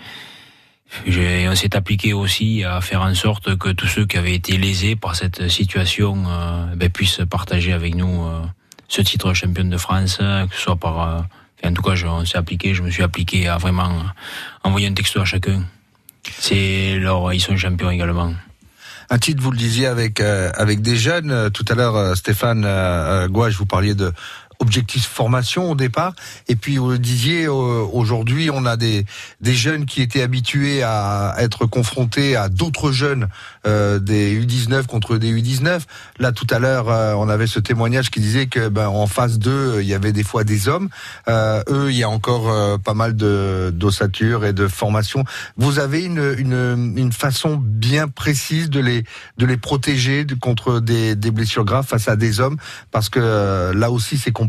on 1.05 1.55
s'est 1.55 1.76
appliqué 1.76 2.14
aussi 2.14 2.64
à 2.64 2.80
faire 2.82 3.01
en 3.01 3.14
sorte 3.14 3.58
que 3.58 3.70
tous 3.70 3.88
ceux 3.88 4.05
qui 4.05 4.18
avaient 4.18 4.36
été 4.36 4.58
lésés 4.58 4.95
par 4.95 5.16
cette 5.16 5.49
situation 5.49 6.24
euh, 6.28 6.66
ben, 6.76 6.89
puissent 6.89 7.22
partager 7.30 7.74
avec 7.74 7.93
nous 7.95 8.26
euh, 8.26 8.39
ce 8.88 9.01
titre 9.01 9.28
de 9.30 9.34
champion 9.34 9.66
de 9.66 9.78
France, 9.78 10.20
euh, 10.22 10.47
que 10.47 10.55
ce 10.55 10.62
soit 10.62 10.78
par... 10.78 11.01
euh, 11.01 11.20
en 11.68 11.74
tout 11.74 11.82
cas, 11.82 11.95
je, 11.95 12.08
on 12.08 12.24
s'est 12.24 12.38
appliqué, 12.38 12.74
je 12.74 12.84
me 12.84 12.89
suis 12.89 13.03
appliqué 13.03 13.47
à 13.49 13.58
vraiment 13.58 13.91
envoyer 14.64 14.88
un 14.88 14.93
texto 14.93 15.20
à 15.20 15.26
chacun. 15.26 15.64
C'est 16.39 16.97
leur, 16.99 17.34
ils 17.34 17.41
sont 17.41 17.58
champions 17.58 17.89
également. 17.91 18.34
Un 19.10 19.20
titre, 19.20 19.41
vous 19.41 19.51
le 19.51 19.58
disiez 19.58 19.88
avec 19.88 20.20
euh, 20.20 20.51
avec 20.55 20.82
des 20.82 20.97
jeunes. 20.97 21.32
Euh, 21.32 21.49
Tout 21.49 21.64
à 21.70 21.76
l'heure, 21.76 21.95
euh, 21.95 22.16
Stéphane 22.16 22.64
euh, 22.66 23.28
vous 23.58 23.66
parliez 23.66 23.95
de 23.95 24.12
objectif 24.60 25.05
formation 25.05 25.72
au 25.72 25.76
départ, 25.76 26.14
et 26.47 26.55
puis 26.55 26.78
vous 26.78 26.91
le 26.91 26.99
disiez 26.99 27.45
euh, 27.45 27.51
aujourd'hui, 27.51 28.49
on 28.51 28.66
a 28.66 28.78
des 28.78 29.05
des 29.41 29.53
jeunes 29.53 29.86
qui 29.86 30.01
étaient 30.01 30.22
habitués 30.22 30.84
à 30.84 31.36
être 31.39 31.66
confrontés 31.66 32.36
à 32.36 32.49
d'autres 32.49 32.91
jeunes 32.91 33.28
euh, 33.66 33.99
des 33.99 34.39
U19 34.39 34.86
contre 34.86 35.18
des 35.18 35.32
U19. 35.32 35.82
Là, 36.20 36.32
tout 36.32 36.47
à 36.49 36.60
l'heure, 36.60 36.89
euh, 36.89 37.14
on 37.14 37.30
avait 37.30 37.47
ce 37.47 37.60
témoignage 37.60 38.10
qui 38.10 38.20
disait 38.20 38.47
que 38.47 38.70
ben, 38.70 38.88
en 38.88 39.08
phase 39.08 39.39
2, 39.39 39.82
il 39.82 39.88
y 39.88 39.93
avait 39.93 40.12
des 40.12 40.24
fois 40.24 40.43
des 40.43 40.68
hommes. 40.68 40.89
Euh, 41.28 41.62
eux, 41.70 41.91
il 41.91 41.97
y 41.97 42.03
a 42.03 42.10
encore 42.10 42.49
euh, 42.49 42.78
pas 42.78 42.93
mal 42.93 43.16
de 43.16 43.72
d'ossature 43.74 44.45
et 44.45 44.53
de 44.53 44.68
formation. 44.68 45.24
Vous 45.58 45.80
avez 45.80 46.03
une, 46.03 46.36
une, 46.38 46.93
une 46.97 47.12
façon 47.12 47.58
bien 47.58 48.08
précise 48.08 48.70
de 48.70 48.80
les 48.80 49.03
de 49.38 49.45
les 49.45 49.58
protéger 49.58 50.26
contre 50.41 50.80
des, 50.80 51.16
des 51.16 51.32
blessures 51.32 51.66
graves 51.66 51.86
face 51.86 52.08
à 52.08 52.16
des 52.16 52.39
hommes, 52.39 52.58
parce 52.91 53.10
que 53.10 53.20
euh, 53.22 53.74
là 53.74 53.91
aussi 53.91 54.18
c'est 54.18 54.32
compliqué. 54.32 54.47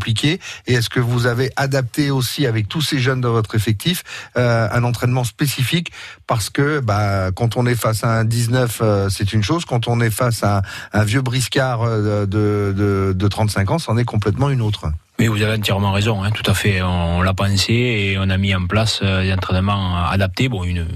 Et 0.67 0.75
est-ce 0.75 0.89
que 0.89 1.01
vous 1.01 1.27
avez 1.27 1.51
adapté 1.57 2.11
aussi 2.11 2.47
avec 2.47 2.69
tous 2.69 2.81
ces 2.81 2.99
jeunes 2.99 3.21
dans 3.21 3.33
votre 3.33 3.55
effectif 3.55 4.05
euh, 4.37 4.69
un 4.71 4.85
entraînement 4.85 5.25
spécifique, 5.25 5.93
parce 6.27 6.51
que 6.51 6.81
bah, 6.81 7.31
quand 7.35 7.57
on 7.57 7.67
est 7.67 7.75
face 7.75 8.05
à 8.05 8.11
un 8.11 8.25
19, 8.25 8.79
euh, 8.81 9.09
c'est 9.09 9.33
une 9.33 9.43
chose, 9.43 9.65
quand 9.65 9.89
on 9.89 10.01
est 10.01 10.11
face 10.11 10.43
à 10.43 10.63
un, 10.93 11.05
vieux 11.05 11.23
briscard 11.23 11.83
euh, 11.83 12.27
de, 12.27 12.75
de, 12.77 13.13
de 13.15 13.29
35 13.29 13.71
ans, 13.71 13.79
c'en 13.79 13.97
est 13.97 14.05
complètement 14.05 14.51
une 14.51 14.63
autre. 14.63 14.91
Mais 15.19 15.29
vous 15.29 15.43
avez 15.43 15.59
entièrement 15.59 15.93
raison, 15.93 16.23
hein, 16.23 16.31
tout 16.31 16.49
à 16.49 16.55
fait. 16.55 16.81
On 16.81 17.23
l'a 17.23 17.35
pensé 17.35 17.73
et 17.73 18.19
on 18.19 18.31
a 18.31 18.37
mis 18.37 18.55
en 18.55 18.67
place 18.67 19.03
des 19.03 19.33
entraînements 19.33 20.07
adaptés. 20.07 20.49
Bon, 20.49 20.63
une, 20.63 20.87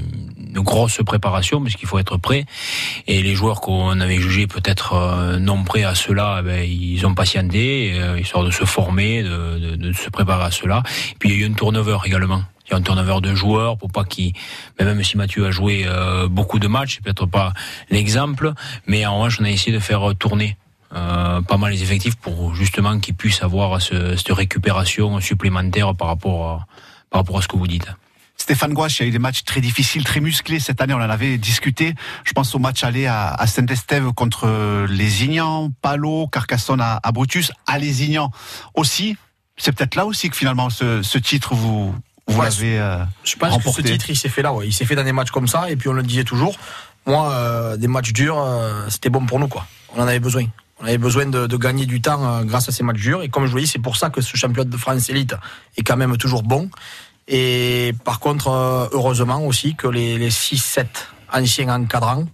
une 0.55 0.61
grosse 0.61 1.01
préparation 1.05 1.61
parce 1.63 1.77
qu'il 1.77 1.89
faut 1.89 1.99
être 1.99 2.17
prêt. 2.19 2.45
Et 3.07 3.23
les 3.23 3.35
joueurs 3.35 3.61
qu'on 3.61 3.99
avait 4.01 4.19
jugés 4.19 4.47
peut-être 4.47 4.93
euh, 4.95 5.39
non 5.39 5.65
prêts 5.65 5.85
à 5.85 5.95
cela, 5.95 6.39
eh 6.41 6.43
ben, 6.43 6.63
ils 6.71 7.05
ont 7.07 7.15
patienté, 7.15 7.93
euh, 7.97 8.21
histoire 8.21 8.45
de 8.45 8.51
se 8.51 8.65
former, 8.65 9.23
de, 9.23 9.59
de- 9.59 9.77
de 9.77 9.93
se 9.93 10.11
préparer 10.11 10.45
à 10.45 10.51
cela. 10.51 10.83
Et 11.13 11.17
puis 11.19 11.31
il 11.31 11.37
y 11.37 11.43
a 11.43 11.47
eu 11.47 11.51
un 11.51 11.55
turnover 11.55 11.99
également. 12.05 12.43
Il 12.67 12.71
y 12.71 12.75
a 12.75 12.77
un 12.77 12.83
turnover 12.83 13.21
de 13.21 13.35
joueurs 13.35 13.77
pour 13.77 13.91
pas 13.91 14.05
mais 14.79 14.85
même 14.85 15.03
si 15.03 15.17
Mathieu 15.17 15.47
a 15.47 15.51
joué 15.51 15.85
euh, 15.87 16.29
beaucoup 16.29 16.59
de 16.59 16.69
matchs, 16.69 16.95
c'est 16.97 17.03
peut-être 17.05 17.27
pas 17.27 17.53
l'exemple, 17.91 18.53
mais 18.87 19.05
en 19.07 19.17
revanche 19.19 19.39
on 19.41 19.45
a 19.45 19.51
essayé 19.51 19.73
de 19.73 19.81
faire 19.81 20.13
tourner 20.19 20.57
euh, 20.95 21.41
pas 21.41 21.57
mal 21.57 21.73
les 21.73 21.83
effectifs 21.83 22.17
pour 22.17 22.55
justement 22.55 22.99
qu'ils 23.01 23.15
puissent 23.15 23.43
avoir 23.43 23.81
ce- 23.81 24.17
cette 24.17 24.33
récupération 24.33 25.19
supplémentaire 25.21 25.95
par 25.95 26.09
rapport 26.09 26.49
à, 26.51 26.67
par 27.11 27.21
rapport 27.23 27.39
à 27.39 27.43
ce 27.43 27.49
que 27.49 27.57
vous 27.57 27.67
dites. 27.67 27.89
Stéphane 28.43 28.73
Gouache, 28.75 28.99
il 28.99 29.03
y 29.03 29.05
a 29.07 29.09
eu 29.09 29.13
des 29.13 29.19
matchs 29.21 29.45
très 29.45 29.61
difficiles, 29.61 30.03
très 30.05 30.19
musclés 30.21 30.59
cette 30.59 30.81
année. 30.81 30.95
On 30.95 30.99
en 30.99 31.11
avait 31.11 31.39
discuté. 31.39 31.95
Je 32.25 32.33
pense 32.33 32.53
au 32.55 32.59
match 32.59 32.83
aller 32.83 33.07
à, 33.07 33.29
à 33.33 33.47
Saint-Estève 33.47 34.11
contre 34.13 34.87
les 34.89 35.25
Ignans, 35.25 35.71
Palo, 35.81 36.27
Carcassonne 36.27 36.81
à, 36.81 36.99
à 37.03 37.13
Brutus, 37.13 37.53
à 37.67 37.79
les 37.79 38.03
Ignans 38.03 38.31
aussi. 38.75 39.17
C'est 39.57 39.71
peut-être 39.73 39.95
là 39.95 40.07
aussi 40.07 40.29
que 40.29 40.37
finalement 40.37 40.71
ce, 40.71 41.03
ce 41.03 41.19
titre 41.19 41.55
vous 41.55 41.95
vous 42.27 42.39
Ouais, 42.39 42.45
l'avez 42.45 42.79
euh, 42.79 42.99
Je 43.25 43.37
pense 43.37 43.53
remporté. 43.53 43.83
que 43.83 43.89
ce 43.89 43.93
titre, 43.95 44.07
il 44.11 44.17
s'est 44.17 44.29
fait 44.29 44.43
là. 44.43 44.53
Ouais. 44.53 44.67
Il 44.67 44.73
s'est 44.73 44.85
fait 44.85 44.95
dans 44.97 45.05
des 45.05 45.13
matchs 45.13 45.31
comme 45.31 45.47
ça. 45.49 45.71
Et 45.71 45.77
puis 45.77 45.89
on 45.89 45.93
le 45.93 46.03
disait 46.03 46.25
toujours. 46.25 46.57
Moi, 47.07 47.31
euh, 47.33 47.77
des 47.77 47.89
matchs 47.89 48.13
durs, 48.13 48.39
euh, 48.39 48.87
c'était 48.89 49.09
bon 49.11 49.25
pour 49.27 49.39
nous. 49.39 49.49
quoi. 49.49 49.67
On 49.97 50.01
en 50.03 50.07
avait 50.07 50.21
besoin. 50.21 50.45
On 50.81 50.85
avait 50.87 50.99
besoin 50.99 51.27
de, 51.27 51.47
de 51.47 51.57
gagner 51.57 51.87
du 51.87 52.01
temps 52.01 52.25
euh, 52.25 52.43
grâce 52.45 52.69
à 52.69 52.73
ces 52.73 52.83
matchs 52.83 53.01
durs. 53.01 53.23
Et 53.23 53.29
comme 53.29 53.47
je 53.47 53.53
vous 53.53 53.61
dis, 53.61 53.67
c'est 53.69 53.79
pour 53.79 53.97
ça 53.97 54.11
que 54.11 54.21
ce 54.21 54.37
championnat 54.37 54.69
de 54.71 54.77
France 54.77 55.09
élite 55.11 55.35
est 55.77 55.83
quand 55.83 55.97
même 55.97 56.17
toujours 56.17 56.43
bon. 56.43 56.71
Et 57.35 57.95
par 58.05 58.21
contre, 58.21 58.49
euh, 58.49 58.87
heureusement 58.93 59.45
aussi 59.47 59.75
que 59.75 59.89
les, 59.89 60.19
les 60.19 60.29
6-7 60.29 60.85
anciens 61.33 61.71
encadrants 61.71 62.27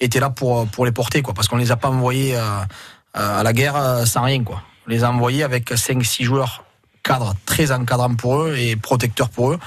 étaient 0.00 0.20
là 0.20 0.30
pour, 0.30 0.66
pour 0.68 0.86
les 0.86 0.92
porter. 0.92 1.20
Quoi, 1.20 1.34
parce 1.34 1.48
qu'on 1.48 1.58
les 1.58 1.70
a 1.70 1.76
pas 1.76 1.90
envoyés 1.90 2.34
euh, 2.34 2.40
euh, 2.40 3.40
à 3.40 3.42
la 3.42 3.52
guerre 3.52 4.06
sans 4.06 4.22
rien. 4.22 4.42
Quoi. 4.42 4.62
On 4.86 4.90
les 4.90 5.04
a 5.04 5.12
envoyés 5.12 5.42
avec 5.42 5.70
5-6 5.70 6.24
joueurs 6.24 6.64
cadres 7.02 7.34
très 7.44 7.70
encadrants 7.72 8.14
pour 8.14 8.40
eux 8.40 8.56
et 8.56 8.74
protecteurs 8.74 9.28
pour 9.28 9.52
eux. 9.52 9.58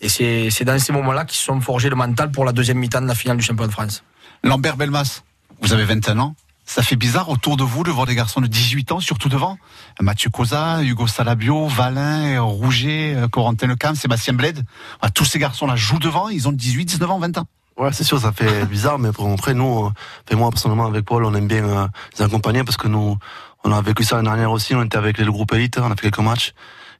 Et 0.00 0.08
c'est 0.08 0.64
dans 0.64 0.78
ces 0.78 0.92
moments-là 0.92 1.24
qu'ils 1.24 1.38
se 1.38 1.44
sont 1.44 1.60
forgés 1.60 1.90
le 1.90 1.96
mental 1.96 2.30
pour 2.30 2.44
la 2.44 2.52
deuxième 2.52 2.78
mi-temps 2.78 3.02
de 3.02 3.08
la 3.08 3.16
finale 3.16 3.38
du 3.38 3.42
championnat 3.42 3.66
de 3.66 3.72
France. 3.72 4.04
Lambert 4.44 4.76
Belmas, 4.76 5.22
vous 5.60 5.72
avez 5.72 5.84
21 5.84 6.20
ans. 6.20 6.36
Ça 6.70 6.82
fait 6.82 6.96
bizarre 6.96 7.30
autour 7.30 7.56
de 7.56 7.64
vous 7.64 7.82
de 7.82 7.90
voir 7.90 8.04
des 8.04 8.14
garçons 8.14 8.42
de 8.42 8.46
18 8.46 8.92
ans, 8.92 9.00
surtout 9.00 9.30
devant. 9.30 9.56
Mathieu 10.02 10.28
Cosa, 10.28 10.82
Hugo 10.82 11.06
Salabio, 11.06 11.66
Valin, 11.66 12.38
Rouget, 12.42 13.14
euh, 13.16 13.26
Corentin 13.26 13.68
Lecam, 13.68 13.94
Sébastien 13.94 14.34
Bled. 14.34 14.62
Voilà, 15.00 15.10
tous 15.10 15.24
ces 15.24 15.38
garçons-là 15.38 15.76
jouent 15.76 15.98
devant, 15.98 16.28
ils 16.28 16.46
ont 16.46 16.52
18, 16.52 16.84
19 16.84 17.10
ans, 17.10 17.18
20 17.20 17.38
ans. 17.38 17.46
Ouais, 17.78 17.88
c'est 17.92 18.04
sûr, 18.04 18.20
ça 18.20 18.32
fait 18.32 18.66
bizarre, 18.70 18.98
mais 18.98 19.12
pour- 19.12 19.32
après, 19.32 19.54
nous, 19.54 19.86
euh, 19.86 20.36
moi, 20.36 20.50
personnellement, 20.50 20.84
avec 20.84 21.06
Paul, 21.06 21.24
on 21.24 21.34
aime 21.34 21.48
bien 21.48 21.64
euh, 21.64 21.86
les 22.18 22.24
accompagner 22.26 22.62
parce 22.64 22.76
que 22.76 22.86
nous, 22.86 23.16
on 23.64 23.72
a 23.72 23.80
vécu 23.80 24.04
ça 24.04 24.16
l'année 24.16 24.28
dernière 24.28 24.52
aussi, 24.52 24.74
on 24.74 24.82
était 24.84 24.98
avec 24.98 25.16
le 25.16 25.32
groupe 25.32 25.54
élite, 25.54 25.78
on 25.78 25.90
a 25.90 25.96
fait 25.96 26.02
quelques 26.02 26.18
matchs. 26.18 26.52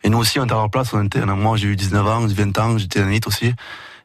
Et 0.03 0.09
nous 0.09 0.17
aussi, 0.17 0.41
on 0.41 0.45
était 0.45 0.55
à 0.55 0.57
leur 0.57 0.71
place, 0.71 0.95
on 0.95 1.05
était, 1.05 1.21
moi, 1.27 1.59
j'ai 1.59 1.67
eu 1.69 1.77
19 1.77 2.07
ans, 2.07 2.27
20 2.27 2.59
ans, 2.59 2.79
j'étais 2.79 3.03
en 3.03 3.09
élite 3.09 3.27
aussi. 3.27 3.53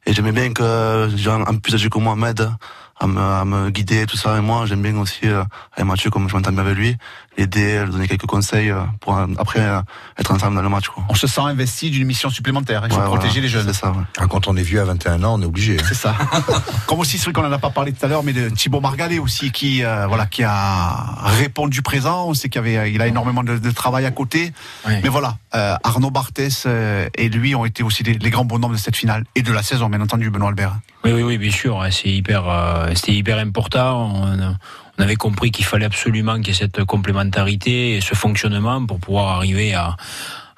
Et 0.06 0.12
j'aimais 0.12 0.34
bien 0.34 0.52
que, 0.52 1.08
les 1.10 1.18
gens 1.18 1.40
un 1.40 1.54
peu 1.54 1.60
plus 1.62 1.76
âgés 1.76 1.90
que 1.90 2.00
moi 2.00 2.18
m'aident 2.18 2.52
à 3.00 3.08
me, 3.08 3.20
à 3.20 3.46
me 3.46 3.70
guider, 3.70 4.06
tout 4.06 4.18
ça. 4.18 4.38
Et 4.38 4.42
moi, 4.42 4.66
j'aime 4.66 4.82
bien 4.82 4.98
aussi, 4.98 5.28
euh, 5.28 5.44
avec 5.74 5.86
Mathieu, 5.88 6.10
comme 6.10 6.30
je 6.30 6.36
m'entends 6.36 6.52
bien 6.52 6.62
avec 6.62 6.78
lui, 6.78 6.98
l'aider, 7.38 7.84
lui 7.86 7.92
donner 7.92 8.08
quelques 8.08 8.26
conseils 8.26 8.70
euh, 8.70 8.82
pour 9.00 9.18
après 9.38 9.60
euh, 9.60 9.80
être 10.18 10.32
ensemble 10.32 10.56
dans 10.56 10.62
le 10.62 10.70
match, 10.70 10.88
quoi. 10.90 11.04
On 11.10 11.16
se 11.16 11.28
sent 11.28 11.42
investi 11.42 11.90
d'une 11.90 12.06
mission 12.06 12.30
supplémentaire. 12.30 12.84
Il 12.86 12.92
faut 12.94 13.00
Ouais, 13.00 13.06
protéger 13.06 13.34
voilà, 13.34 13.42
les 13.42 13.48
jeunes. 13.48 13.66
c'est 13.68 13.74
ça, 13.80 13.92
ouais. 13.92 14.04
Ah, 14.20 14.28
Quand 14.28 14.48
on 14.48 14.56
est 14.56 14.62
vieux 14.62 14.82
à 14.82 14.86
21 14.86 15.24
ans, 15.24 15.36
on 15.40 15.42
est 15.42 15.46
obligé. 15.46 15.78
hein. 15.80 15.84
C'est 15.88 15.96
ça. 15.96 16.16
Comme 16.88 17.00
aussi, 17.00 17.18
c'est 17.18 17.26
vrai 17.26 17.34
qu'on 17.34 17.48
en 17.48 17.52
a 17.52 17.58
pas 17.60 17.70
parlé 17.72 17.92
tout 17.92 18.06
à 18.06 18.08
l'heure, 18.10 18.24
mais 18.24 18.34
de 18.34 18.50
Thibaut 18.50 18.80
Margalet 18.82 19.20
aussi, 19.20 19.52
qui, 19.52 19.84
euh, 19.84 20.06
voilà, 20.08 20.26
qui 20.26 20.44
a 20.44 21.26
répondu 21.26 21.82
présent. 21.82 22.28
On 22.28 22.34
sait 22.34 22.50
qu'il 22.50 22.62
y 22.62 22.78
avait, 22.78 22.92
il 22.94 23.02
a 23.02 23.08
énormément 23.08 23.44
de, 23.44 23.58
de 23.58 23.72
travail 23.72 24.06
à 24.06 24.12
côté. 24.12 24.54
Mais 24.88 25.10
voilà, 25.10 25.38
euh, 25.56 25.76
Arnaud 25.84 26.12
Barthès 26.12 26.68
et 27.16 27.30
lui 27.30 27.56
ont 27.56 27.66
été 27.66 27.84
aussi 27.84 28.04
les, 28.04 28.14
les 28.14 28.30
grands 28.30 28.46
bonhommes 28.46 28.74
de 28.74 28.78
cette 28.78 28.96
finale 28.96 29.24
et 29.36 29.42
de 29.42 29.52
la 29.52 29.64
saison, 29.64 29.90
bien 29.90 30.02
entendu, 30.02 30.30
Benoît 30.30 30.50
Albert. 30.50 30.76
Oui, 31.04 31.12
oui, 31.12 31.24
oui, 31.24 31.38
bien 31.38 31.52
sûr. 31.52 31.82
hein, 31.82 31.90
C'est 31.92 32.10
hyper, 32.10 32.48
euh, 32.48 32.92
c'était 32.96 33.14
hyper 33.14 33.38
important. 33.40 34.12
On, 34.16 34.56
on 34.98 35.04
avait 35.04 35.16
compris 35.16 35.52
qu'il 35.52 35.66
fallait 35.66 35.86
absolument 35.86 36.36
qu'il 36.38 36.48
y 36.48 36.52
ait 36.52 36.54
cette 36.54 36.84
complémentarité 36.84 37.96
et 37.96 38.02
ce 38.02 38.16
fonctionnement 38.16 38.86
pour 38.86 39.00
pouvoir 39.00 39.38
arriver 39.38 39.74
à, 39.74 39.96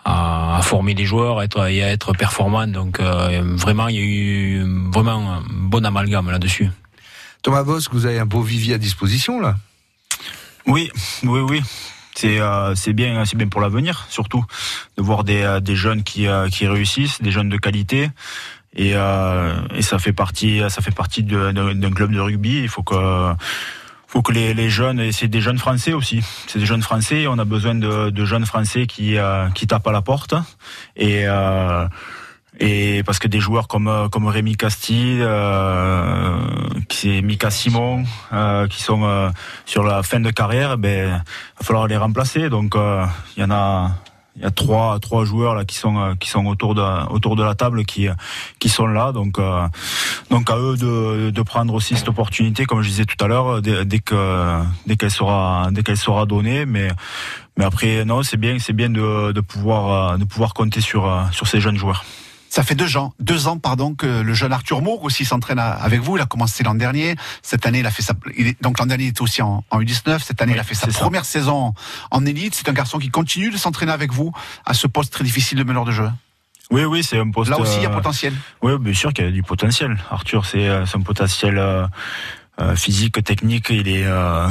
à, 0.04 0.58
à 0.58 0.62
former 0.62 0.94
des 0.94 1.06
joueurs 1.06 1.42
être, 1.42 1.70
et 1.70 1.84
à 1.84 1.90
être 1.90 2.14
performants. 2.14 2.68
Donc, 2.68 3.00
euh, 3.00 3.42
vraiment, 3.56 3.88
il 3.88 3.96
y 3.96 4.00
a 4.00 4.04
eu 4.04 4.90
vraiment 4.92 5.36
un 5.36 5.44
bon 5.50 5.86
amalgame 5.86 6.30
là-dessus. 6.30 6.70
Thomas 7.42 7.64
Bosque, 7.64 7.94
vous 7.94 8.06
avez 8.06 8.20
un 8.20 8.26
beau 8.26 8.42
vivier 8.42 8.74
à 8.74 8.78
disposition 8.78 9.40
là? 9.40 9.56
Oui, 10.68 10.90
oui, 11.24 11.40
oui. 11.42 11.62
C'est 12.16 12.40
euh, 12.40 12.74
c'est 12.76 12.94
bien, 12.94 13.26
c'est 13.26 13.36
bien 13.36 13.50
pour 13.50 13.62
l'avenir, 13.62 14.06
surtout 14.10 14.44
de 14.98 15.04
voir 15.04 15.26
des, 15.26 15.42
euh, 15.44 15.60
des 15.60 15.76
jeunes 15.76 16.02
qui, 16.02 16.28
euh, 16.28 16.48
qui 16.48 16.66
réussissent, 16.66 17.22
des 17.22 17.30
jeunes 17.30 17.50
de 17.50 17.58
qualité. 17.58 18.10
Et, 18.74 18.94
euh, 18.96 19.54
et 19.76 19.82
ça 19.82 20.00
fait 20.00 20.14
partie, 20.14 20.62
ça 20.70 20.82
fait 20.82 20.96
partie 20.96 21.24
d'un 21.24 21.92
club 21.92 22.12
de 22.12 22.20
rugby. 22.20 22.62
Il 22.62 22.70
faut 22.70 22.84
que 22.84 23.34
faut 24.08 24.22
que 24.22 24.32
les, 24.32 24.54
les 24.54 24.70
jeunes, 24.70 25.00
et 25.00 25.12
c'est 25.12 25.28
des 25.28 25.42
jeunes 25.42 25.58
français 25.58 25.94
aussi, 25.94 26.22
c'est 26.48 26.60
des 26.60 26.66
jeunes 26.66 26.82
français, 26.82 27.28
on 27.28 27.38
a 27.38 27.46
besoin 27.46 27.76
de, 27.76 28.10
de 28.10 28.26
jeunes 28.26 28.46
français 28.46 28.88
qui, 28.88 29.18
euh, 29.18 29.50
qui 29.50 29.68
tapent 29.68 29.88
à 29.88 29.92
la 29.92 30.02
porte. 30.02 30.34
Et, 30.96 31.24
euh, 31.28 31.88
et 32.60 33.04
parce 33.04 33.20
que 33.20 33.28
des 33.28 33.40
joueurs 33.42 33.68
comme, 33.68 33.88
euh, 33.88 34.08
comme 34.08 34.28
Rémi 34.28 34.56
Castille, 34.56 35.20
euh, 35.22 36.38
qui 36.88 37.22
Mika 37.22 37.50
Simon, 37.50 38.06
euh, 38.32 38.68
qui 38.68 38.82
sont 38.82 39.04
euh, 39.04 39.30
sur 39.66 39.84
la 39.84 40.04
fin 40.04 40.20
de 40.22 40.32
carrière, 40.32 40.78
ben, 40.78 41.10
va 41.60 41.66
falloir 41.66 41.88
les 41.88 41.98
remplacer. 41.98 42.50
Donc 42.50 42.76
il 43.36 43.42
y 43.42 43.44
en 43.44 43.52
a, 43.52 43.92
il 44.36 44.42
y 44.42 44.46
a 44.46 44.52
trois, 44.52 45.00
trois 45.00 45.24
joueurs 45.24 45.56
là 45.56 45.64
qui 45.64 45.76
sont, 45.76 45.98
euh, 45.98 46.14
qui 46.20 46.30
sont 46.30 46.46
autour 46.46 46.76
de, 46.76 46.82
autour 47.10 47.36
de 47.36 47.44
la 47.44 47.56
table 47.56 47.86
qui, 47.86 48.08
euh, 48.08 48.14
qui 48.60 48.68
sont 48.70 48.88
là. 48.88 49.12
Donc, 49.12 49.40
euh, 49.40 49.68
donc 50.30 50.50
à 50.50 50.58
eux 50.58 50.76
de, 50.76 51.30
de 51.30 51.42
prendre 51.42 51.74
aussi 51.74 51.96
cette 51.96 52.10
opportunité, 52.10 52.66
comme 52.66 52.82
je 52.82 52.90
disais 52.90 53.06
tout 53.06 53.24
à 53.24 53.28
l'heure, 53.28 53.62
dès, 53.62 53.86
dès 53.86 54.00
que, 54.00 54.62
dès 54.88 54.98
qu'elle 54.98 55.12
sera, 55.12 55.70
dès 55.72 55.84
qu'elle 55.84 55.98
sera 55.98 56.26
donnée. 56.26 56.66
Mais, 56.66 56.90
mais 57.58 57.64
après, 57.64 58.04
non, 58.04 58.24
c'est 58.24 58.38
bien, 58.38 58.60
c'est 58.60 58.74
bien 58.74 58.90
de, 58.90 59.32
de 59.32 59.42
pouvoir, 59.42 60.14
euh, 60.14 60.18
de 60.18 60.26
pouvoir 60.26 60.54
compter 60.54 60.82
sur, 60.82 61.10
sur 61.32 61.48
ces 61.48 61.62
jeunes 61.62 61.78
joueurs. 61.78 62.04
Ça 62.50 62.64
fait 62.64 62.76
deux 62.76 62.96
ans, 62.96 63.14
deux 63.20 63.48
ans 63.48 63.58
pardon 63.58 63.96
que 63.96 64.22
le 64.22 64.34
jeune 64.34 64.54
Arthur 64.54 64.82
Moore 64.82 65.04
aussi 65.04 65.26
s'entraîne 65.26 65.60
avec 65.60 66.00
vous. 66.02 66.16
Il 66.18 66.22
a 66.22 66.26
commencé 66.26 66.64
l'an 66.64 66.76
dernier. 66.76 67.16
Cette 67.42 67.66
année, 67.66 67.80
il 67.80 67.86
a 67.86 67.92
fait 67.92 68.02
sa. 68.02 68.14
donc 68.62 68.80
l'an 68.80 68.86
dernier, 68.86 69.06
il 69.06 69.10
était 69.10 69.22
aussi 69.22 69.42
en, 69.42 69.64
en 69.72 69.82
U19. 69.82 70.20
Cette 70.24 70.42
année, 70.42 70.54
Oui, 70.54 70.58
il 70.58 70.62
a 70.62 70.64
fait 70.64 70.76
sa 70.76 70.90
ça. 70.90 71.00
première 71.00 71.26
saison 71.26 71.74
en 72.12 72.26
élite. 72.26 72.56
C'est 72.56 72.70
un 72.70 72.74
garçon 72.74 72.98
qui 72.98 73.10
continue 73.10 73.50
de 73.52 73.58
s'entraîner 73.58 73.92
avec 73.92 74.14
vous 74.14 74.32
à 74.66 74.74
ce 74.74 74.88
poste 74.88 75.12
très 75.12 75.24
difficile 75.26 75.58
de 75.58 75.64
meneur 75.64 75.84
de 75.84 75.92
jeu. 75.92 76.10
Oui, 76.72 76.84
oui, 76.86 77.04
c'est 77.04 77.20
un 77.20 77.30
poste. 77.30 77.52
Là 77.52 77.60
aussi, 77.60 77.78
il 77.78 77.84
y 77.84 77.86
a 77.86 77.90
euh, 77.92 77.94
potentiel. 77.94 78.34
Oui, 78.62 78.72
bien 78.80 78.94
sûr 78.94 79.12
qu'il 79.14 79.26
y 79.26 79.28
a 79.28 79.32
du 79.32 79.44
potentiel. 79.44 79.98
Arthur, 80.10 80.46
c'est 80.46 80.68
euh, 80.68 80.86
un 80.94 81.02
potentiel 81.02 81.58
euh, 81.58 81.86
euh, 82.62 82.76
physique, 82.76 83.22
technique. 83.24 83.68
Il 83.70 83.88
est, 83.88 84.06
euh, 84.06 84.48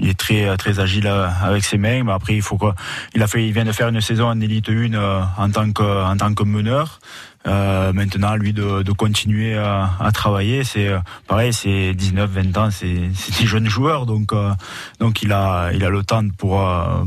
il 0.00 0.08
est 0.08 0.18
très, 0.18 0.56
très 0.56 0.80
agile 0.80 1.06
euh, 1.06 1.28
avec 1.42 1.64
ses 1.64 1.78
mains. 1.78 2.02
Mais 2.02 2.12
après, 2.12 2.34
il 2.34 2.42
faut 2.42 2.56
quoi? 2.56 2.74
Il 3.14 3.22
a 3.22 3.28
fait, 3.28 3.46
il 3.46 3.52
vient 3.52 3.64
de 3.64 3.70
faire 3.72 3.88
une 3.88 4.00
saison 4.00 4.26
en 4.28 4.40
élite 4.40 4.70
1 4.70 4.94
euh, 4.94 5.22
en 5.38 5.50
tant 5.50 5.70
que, 5.70 5.82
en 6.04 6.16
tant 6.16 6.34
que 6.34 6.42
meneur. 6.42 6.98
Euh, 7.46 7.92
maintenant, 7.92 8.36
lui, 8.36 8.52
de, 8.52 8.82
de 8.82 8.92
continuer 8.92 9.56
à, 9.56 9.90
à 9.98 10.12
travailler, 10.12 10.62
c'est 10.64 10.88
euh, 10.88 10.98
pareil, 11.26 11.52
c'est 11.52 11.92
19, 11.94 12.30
20 12.30 12.56
ans, 12.58 12.70
c'est 12.70 12.94
des 13.40 13.46
jeunes 13.46 13.68
joueurs, 13.68 14.06
donc, 14.06 14.32
euh, 14.32 14.52
donc 15.00 15.22
il 15.22 15.32
a, 15.32 15.70
il 15.72 15.84
a 15.84 15.90
le 15.90 16.02
temps 16.04 16.28
pour. 16.38 16.60
euh, 16.60 17.04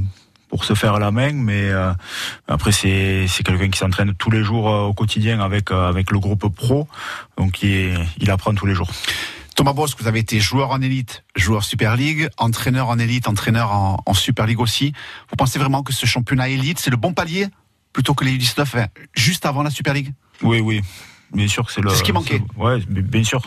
pour 0.47 0.63
se 0.63 0.73
faire 0.73 0.99
la 0.99 1.11
main, 1.11 1.33
mais 1.33 1.69
euh, 1.69 1.91
après 2.47 2.71
c'est 2.71 3.25
quelqu'un 3.43 3.67
qui 3.69 3.77
s'entraîne 3.77 4.13
tous 4.13 4.29
les 4.31 4.41
jours 4.41 4.69
euh, 4.69 4.83
au 4.83 4.93
quotidien 4.93 5.41
avec 5.41 5.69
euh, 5.69 5.89
avec 5.89 6.11
le 6.11 6.19
groupe 6.19 6.47
pro, 6.55 6.87
donc 7.35 7.61
il, 7.61 7.99
il 8.19 8.31
apprend 8.31 8.53
tous 8.53 8.65
les 8.65 8.73
jours. 8.75 8.89
Thomas 9.57 9.73
Bosque, 9.73 9.99
vous 9.99 10.07
avez 10.07 10.19
été 10.19 10.39
joueur 10.39 10.71
en 10.71 10.81
élite, 10.81 11.25
joueur 11.35 11.63
Super 11.65 11.97
League, 11.97 12.29
entraîneur 12.37 12.87
en 12.87 12.99
élite, 12.99 13.27
entraîneur 13.27 13.71
en, 13.73 13.97
en 14.05 14.13
Super 14.13 14.45
League 14.45 14.61
aussi. 14.61 14.93
Vous 15.29 15.35
pensez 15.35 15.59
vraiment 15.59 15.83
que 15.83 15.91
ce 15.91 16.05
championnat 16.05 16.47
élite, 16.47 16.79
c'est 16.79 16.91
le 16.91 16.97
bon 16.97 17.11
palier 17.13 17.47
plutôt 17.95 18.13
que 18.13 18.25
les 18.25 18.37
U19 18.37 18.77
hein, 18.77 18.87
juste 19.13 19.45
avant 19.45 19.63
la 19.63 19.69
Super 19.69 19.93
League 19.93 20.11
Oui, 20.41 20.59
oui. 20.59 20.81
Bien 21.33 21.47
sûr 21.47 21.65
que 21.65 21.71
c'est 21.71 21.79
le. 21.79 21.89
C'est 21.89 21.99
ce 21.99 22.03
qui 22.03 22.11
manquait. 22.11 22.41
Ouais, 22.57 22.79
bien 22.89 23.23
sûr. 23.23 23.41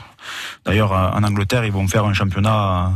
D'ailleurs, 0.65 0.93
euh, 0.95 1.11
en 1.11 1.23
Angleterre, 1.23 1.67
ils 1.67 1.73
vont 1.73 1.87
faire 1.87 2.07
un 2.07 2.15
championnat 2.15 2.93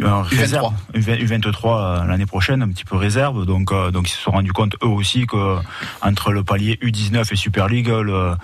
euh, 0.00 0.22
réserve, 0.22 0.72
U23 0.94 1.66
euh, 1.66 2.04
l'année 2.06 2.24
prochaine, 2.24 2.62
un 2.62 2.68
petit 2.68 2.86
peu 2.86 2.96
réserve. 2.96 3.44
Donc, 3.44 3.70
euh, 3.70 3.90
donc 3.90 4.08
ils 4.08 4.12
se 4.12 4.22
sont 4.22 4.30
rendus 4.30 4.52
compte 4.52 4.76
eux 4.82 4.88
aussi 4.88 5.26
que 5.26 5.58
entre 6.00 6.32
le 6.32 6.42
palier 6.42 6.78
U19 6.82 7.30
et 7.30 7.36
Super 7.36 7.68
League, 7.68 7.88
le, 7.88 8.34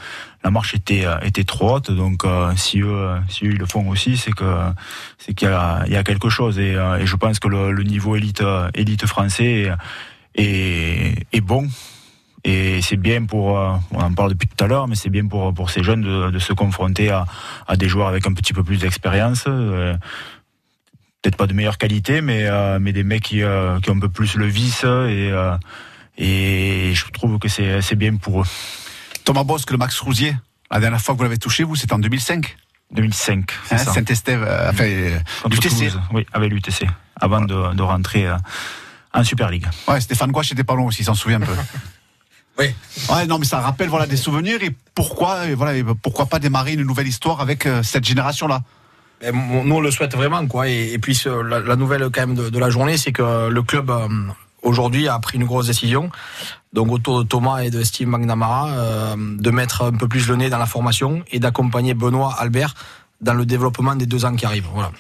la 0.45 0.51
marche 0.51 0.75
était 0.75 1.07
euh, 1.07 1.19
était 1.21 1.45
trop 1.45 1.77
haute. 1.77 1.91
Donc, 1.91 2.27
euh, 2.27 2.53
si 2.57 2.81
eux, 2.81 2.89
euh, 2.89 3.19
si 3.29 3.47
eux 3.47 3.53
ils 3.53 3.59
le 3.59 3.67
font 3.67 3.89
aussi, 3.89 4.19
c'est 4.19 4.33
que 4.33 4.45
c'est 5.17 5.33
qu'il 5.33 5.49
y 5.49 5.51
a, 5.51 5.83
il 5.87 5.93
y 5.93 5.97
a 5.97 6.05
quelque 6.05 6.29
chose. 6.29 6.59
Et, 6.59 6.75
euh, 6.75 6.99
et 6.99 7.07
je 7.07 7.17
pense 7.17 7.39
que 7.39 7.49
le, 7.49 7.73
le 7.73 7.83
niveau 7.85 8.17
élite 8.17 8.43
euh, 8.43 8.69
élite 8.75 9.07
français 9.07 9.73
est, 10.35 10.43
est, 10.43 11.27
est 11.33 11.41
bon. 11.41 11.69
Et 12.45 12.83
c'est 12.83 12.97
bien 12.97 13.25
pour, 13.25 13.57
euh, 13.59 13.73
on 13.93 14.01
en 14.01 14.13
parle 14.13 14.31
depuis 14.31 14.49
tout 14.49 14.65
à 14.65 14.67
l'heure, 14.67 14.89
mais 14.89 14.97
c'est 14.97 15.11
bien 15.11 15.27
pour, 15.27 15.55
pour 15.55 15.71
ces 15.71 15.85
jeunes 15.85 16.03
de, 16.03 16.31
de 16.31 16.39
se 16.41 16.53
confronter 16.53 17.11
à, 17.11 17.25
à 17.69 17.77
des 17.77 17.89
joueurs 17.89 18.09
avec 18.09 18.27
un 18.27 18.33
petit 18.35 18.53
peu 18.53 18.65
plus 18.65 18.79
d'expérience. 18.79 19.45
euh, 19.47 19.95
Peut-être 21.23 21.37
pas 21.37 21.47
de 21.47 21.53
meilleure 21.55 21.79
qualité, 21.79 22.21
mais, 22.21 22.47
euh, 22.47 22.79
mais 22.81 22.93
des 22.93 23.05
mecs 23.05 23.23
qui, 23.23 23.37
qui 23.37 23.91
ont 23.91 23.95
un 23.97 24.01
peu 24.01 24.09
plus 24.09 24.35
le 24.35 24.47
vice. 24.47 24.85
Et, 24.85 25.31
et 26.19 26.93
je 26.95 27.05
trouve 27.13 27.39
que 27.39 27.47
c'est 27.49 27.81
c'est 27.81 27.95
bien 27.95 28.17
pour 28.17 28.43
eux. 28.43 28.47
Thomas 29.25 29.45
Bosque, 29.45 29.71
le 29.71 29.77
Max 29.79 29.99
Rousier, 30.01 30.37
la 30.71 30.81
dernière 30.81 31.01
fois 31.01 31.15
que 31.15 31.19
vous 31.19 31.23
l'avez 31.25 31.39
touché, 31.39 31.63
vous, 31.63 31.77
c'était 31.77 31.93
en 31.93 32.01
2005 32.01 32.57
2005, 32.93 33.51
c'est 33.65 33.75
Hein, 33.75 33.79
ça. 33.79 33.93
Saint-Estève, 33.93 34.43
euh, 34.47 34.69
enfin, 34.71 34.85
l'UTC. 35.49 35.93
Oui, 36.13 36.27
avec 36.33 36.53
l'UTC, 36.53 36.87
avant 37.21 37.41
de, 37.41 37.75
de 37.75 37.83
rentrer 37.83 38.27
euh, 38.27 38.37
en 39.15 39.25
Super 39.25 39.49
League. 39.49 39.67
Ouais, 39.89 39.99
Stéphane 40.01 40.31
Gouache 40.33 40.53
était 40.53 40.65
pas 40.65 40.75
loin 40.75 40.87
aussi, 40.87 41.03
s'en 41.05 41.15
souvient 41.15 41.41
un 41.41 41.47
peu. 41.47 41.55
Oui. 42.59 42.67
Ouais, 43.11 43.27
non, 43.27 43.39
mais 43.39 43.47
ça 43.47 43.61
rappelle 43.61 43.89
voilà 43.89 44.07
des 44.07 44.17
souvenirs 44.17 44.63
et 44.63 44.75
pourquoi 44.95 45.47
et 45.47 45.55
voilà 45.55 45.75
et 45.75 45.85
pourquoi 46.03 46.27
pas 46.27 46.39
démarrer 46.39 46.75
une 46.75 46.83
nouvelle 46.83 47.09
histoire 47.09 47.41
avec 47.41 47.65
euh, 47.67 47.83
cette 47.83 48.05
génération-là. 48.05 48.61
Et 49.23 49.33
mon- 49.33 49.65
nous 49.65 49.77
on 49.77 49.81
le 49.81 49.91
souhaite 49.91 50.15
vraiment 50.15 50.47
quoi. 50.47 50.69
Et, 50.69 50.93
et 50.93 50.99
puis 50.99 51.19
la, 51.45 51.61
la 51.61 51.77
nouvelle 51.77 52.03
quand 52.13 52.21
même 52.27 52.35
de, 52.35 52.51
de 52.51 52.59
la 52.59 52.69
journée, 52.71 52.97
c'est 52.99 53.13
que 53.13 53.49
le 53.49 53.63
club 53.63 53.91
euh, 53.91 54.07
aujourd'hui 54.63 55.09
a 55.09 55.19
pris 55.19 55.39
une 55.39 55.45
grosse 55.45 55.67
décision. 55.69 56.11
Donc 56.75 56.91
autour 56.93 57.23
de 57.23 57.29
Thomas 57.29 57.61
et 57.61 57.71
de 57.71 57.83
Steve 57.85 58.09
McNamara, 58.09 58.69
euh, 58.71 59.17
de 59.19 59.51
mettre 59.51 59.83
un 59.85 59.93
peu 59.93 60.09
plus 60.09 60.29
le 60.29 60.37
nez 60.37 60.51
dans 60.51 60.59
la 60.59 60.67
formation 60.67 61.23
et 61.31 61.39
d'accompagner 61.39 61.95
Benoît 61.95 62.35
Albert 62.39 62.75
dans 63.21 63.35
le 63.35 63.47
développement 63.47 63.95
des 63.95 64.07
deux 64.07 64.25
ans 64.25 64.35
qui 64.35 64.45
arrivent. 64.47 64.69
Voilà. 64.75 64.91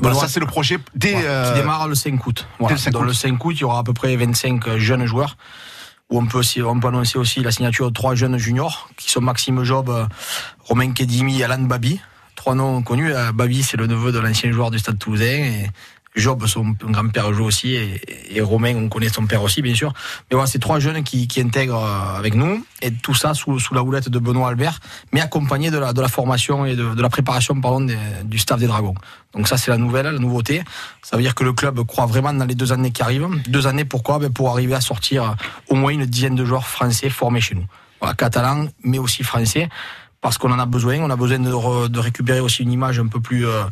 Voilà, 0.00 0.16
ça 0.16 0.28
c'est 0.28 0.40
le 0.40 0.46
projet 0.46 0.78
dès 0.94 1.12
qui 1.12 1.54
démarre 1.54 1.86
le 1.86 1.94
5 1.94 2.26
août. 2.26 2.46
Voilà. 2.58 2.74
dès 2.74 2.80
le 2.80 2.84
5 2.84 2.90
Dans 2.92 3.00
août. 3.00 3.04
le 3.04 3.12
5 3.12 3.44
août, 3.44 3.52
il 3.56 3.60
y 3.60 3.64
aura 3.64 3.80
à 3.80 3.82
peu 3.82 3.92
près 3.92 4.16
25 4.16 4.76
jeunes 4.78 5.04
joueurs. 5.04 5.36
Où 6.10 6.18
on 6.18 6.26
peut, 6.26 6.42
annoncer 6.88 7.18
aussi 7.18 7.40
la 7.40 7.50
signature 7.50 7.88
de 7.88 7.94
trois 7.94 8.14
jeunes 8.14 8.36
juniors, 8.36 8.88
qui 8.96 9.10
sont 9.10 9.20
Maxime 9.20 9.64
Job, 9.64 9.88
euh, 9.88 10.06
Romain 10.64 10.92
Kedimi 10.92 11.40
et 11.40 11.44
Alan 11.44 11.62
Babi. 11.62 12.00
Trois 12.36 12.54
noms 12.54 12.82
connus. 12.82 13.14
Euh, 13.14 13.32
Babi, 13.32 13.62
c'est 13.62 13.76
le 13.76 13.86
neveu 13.86 14.12
de 14.12 14.18
l'ancien 14.18 14.52
joueur 14.52 14.70
du 14.70 14.78
Stade 14.78 14.98
Toulousain. 14.98 15.64
Job, 16.14 16.46
son 16.46 16.74
grand-père 16.80 17.32
joue 17.32 17.44
aussi. 17.44 17.74
Et, 17.74 18.40
Romain, 18.42 18.74
on 18.76 18.88
connaît 18.88 19.08
son 19.08 19.26
père 19.26 19.42
aussi, 19.42 19.62
bien 19.62 19.74
sûr. 19.74 19.92
Mais 20.30 20.34
voilà, 20.34 20.46
c'est 20.46 20.58
trois 20.58 20.78
jeunes 20.78 21.02
qui, 21.02 21.26
qui 21.26 21.40
intègrent 21.40 21.82
euh, 21.82 22.18
avec 22.18 22.34
nous. 22.34 22.64
Et 22.82 22.92
tout 22.92 23.14
ça 23.14 23.32
sous, 23.32 23.58
sous 23.58 23.72
la 23.72 23.82
houlette 23.82 24.10
de 24.10 24.18
Benoît 24.18 24.48
Albert, 24.48 24.78
mais 25.12 25.20
accompagné 25.20 25.70
de 25.70 25.78
la, 25.78 25.92
de 25.92 26.00
la 26.00 26.08
formation 26.08 26.66
et 26.66 26.76
de, 26.76 26.94
de 26.94 27.02
la 27.02 27.08
préparation 27.08 27.58
pardon, 27.60 27.86
du 28.24 28.38
staff 28.38 28.60
des 28.60 28.66
Dragons. 28.66 28.94
Donc 29.32 29.48
ça, 29.48 29.56
c'est 29.56 29.70
la 29.70 29.78
nouvelle, 29.78 30.06
la 30.06 30.18
nouveauté. 30.18 30.62
Ça 31.02 31.16
veut 31.16 31.22
dire 31.22 31.34
que 31.34 31.44
le 31.44 31.54
club 31.54 31.80
croit 31.86 32.06
vraiment 32.06 32.34
dans 32.34 32.44
les 32.44 32.54
deux 32.54 32.72
années 32.72 32.90
qui 32.90 33.02
arrivent. 33.02 33.28
Deux 33.48 33.66
années, 33.66 33.86
pourquoi? 33.86 34.18
Ben 34.18 34.32
Pour 34.32 34.50
arriver 34.50 34.74
à 34.74 34.80
sortir 34.80 35.36
au 35.68 35.74
moins 35.74 35.92
une 35.92 36.04
dizaine 36.04 36.34
de 36.34 36.44
joueurs 36.44 36.66
français 36.66 37.08
formés 37.08 37.40
chez 37.40 37.54
nous. 37.54 37.64
Voilà, 38.00 38.14
catalans, 38.14 38.66
mais 38.82 38.98
aussi 38.98 39.22
français, 39.22 39.68
parce 40.20 40.36
qu'on 40.36 40.52
en 40.52 40.58
a 40.58 40.66
besoin. 40.66 40.98
On 41.00 41.10
a 41.10 41.16
besoin 41.16 41.38
de, 41.38 41.88
de 41.88 41.98
récupérer 42.00 42.40
aussi 42.40 42.62
une 42.64 42.72
image 42.72 42.98
un 42.98 43.06
peu 43.06 43.20
plus, 43.20 43.46
euh, 43.46 43.62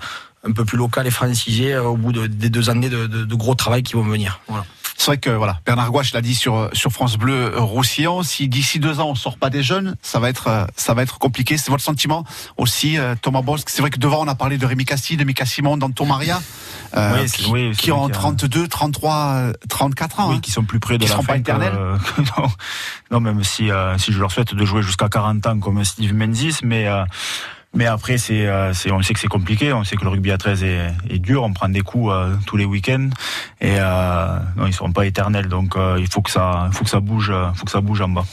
un 0.46 0.52
peu 0.52 0.64
plus 0.64 0.78
locale 0.78 1.06
et 1.06 1.10
francisée 1.10 1.74
euh, 1.74 1.82
au 1.84 1.96
bout 1.96 2.12
de- 2.12 2.26
des 2.26 2.48
deux 2.50 2.70
années 2.70 2.88
de, 2.88 3.06
de- 3.06 3.24
de 3.24 3.34
gros 3.34 3.54
travail 3.54 3.82
qui 3.82 3.92
vont 3.94 4.02
venir. 4.02 4.40
Voilà. 4.48 4.64
C'est 4.96 5.06
vrai 5.06 5.18
que 5.18 5.30
voilà, 5.30 5.58
Bernard 5.64 5.90
Gouache 5.90 6.12
l'a 6.12 6.20
dit 6.20 6.34
sur 6.34 6.68
sur 6.74 6.92
France 6.92 7.16
Bleu 7.16 7.32
euh, 7.54 7.60
Roussillon. 7.60 8.22
Si 8.22 8.48
d'ici 8.48 8.78
deux 8.80 9.00
ans 9.00 9.08
on 9.08 9.14
sort 9.14 9.38
pas 9.38 9.48
des 9.48 9.62
jeunes, 9.62 9.96
ça 10.02 10.18
va 10.18 10.28
être 10.28 10.48
euh, 10.48 10.66
ça 10.76 10.92
va 10.92 11.02
être 11.02 11.18
compliqué. 11.18 11.56
C'est 11.56 11.70
votre 11.70 11.82
sentiment 11.82 12.24
aussi, 12.58 12.98
euh, 12.98 13.14
Thomas 13.20 13.40
Bosque. 13.40 13.70
C'est 13.70 13.80
vrai 13.80 13.90
que 13.90 13.98
devant 13.98 14.20
on 14.22 14.28
a 14.28 14.34
parlé 14.34 14.58
de 14.58 14.66
Rémi 14.66 14.84
Cassi, 14.84 15.16
de 15.16 15.24
Mika 15.24 15.46
Simon, 15.46 15.78
d'Anton 15.78 16.04
Maria, 16.04 16.42
euh, 16.96 17.16
Oui, 17.22 17.30
qui, 17.30 17.50
oui, 17.50 17.68
ont 17.68 17.72
qu'il 17.72 17.88
y 17.88 17.92
a- 17.92 18.08
32, 18.10 18.68
33, 18.68 19.14
euh, 19.36 19.52
34 19.70 20.20
ans. 20.20 20.28
Oui, 20.30 20.36
hein. 20.36 20.40
qui 20.42 20.50
sont 20.50 20.64
plus 20.64 20.80
près 20.80 20.98
de 20.98 21.02
Qui 21.04 21.08
la 21.08 21.12
seront 21.14 21.22
fin 21.22 21.32
pas 21.32 21.38
éternels. 21.38 21.72
que- 21.72 22.20
non, 22.42 22.48
non, 23.10 23.20
même 23.20 23.42
si 23.42 23.70
euh, 23.70 23.96
si 23.96 24.12
je 24.12 24.18
leur 24.20 24.30
souhaite 24.30 24.54
de 24.54 24.64
jouer 24.66 24.82
jusqu'à 24.82 25.08
40 25.08 25.46
ans 25.46 25.58
comme 25.60 25.82
Steve 25.82 26.12
Menzies, 26.12 26.58
mais 26.62 26.86
euh, 26.88 27.04
mais 27.74 27.86
après 27.86 28.18
c'est 28.18 28.46
euh, 28.46 28.72
c'est 28.72 28.90
on 28.90 29.00
sait 29.02 29.14
que 29.14 29.20
c'est 29.20 29.28
compliqué, 29.28 29.72
on 29.72 29.84
sait 29.84 29.96
que 29.96 30.02
le 30.02 30.10
rugby 30.10 30.32
à 30.32 30.38
13 30.38 30.64
est, 30.64 30.92
est 31.08 31.18
dur, 31.18 31.42
on 31.42 31.52
prend 31.52 31.68
des 31.68 31.82
coups 31.82 32.12
euh, 32.12 32.34
tous 32.46 32.56
les 32.56 32.64
week-ends. 32.64 33.10
Et 33.60 33.76
euh, 33.78 34.38
non 34.56 34.66
ils 34.66 34.72
seront 34.72 34.92
pas 34.92 35.06
éternels, 35.06 35.48
donc 35.48 35.76
euh, 35.76 35.96
il 35.98 36.08
faut 36.08 36.22
que 36.22 36.30
ça 36.30 36.68
faut 36.72 36.84
que 36.84 36.90
ça 36.90 37.00
bouge, 37.00 37.32
faut 37.54 37.64
que 37.64 37.70
ça 37.70 37.80
bouge 37.80 38.00
en 38.00 38.08
bas. 38.08 38.24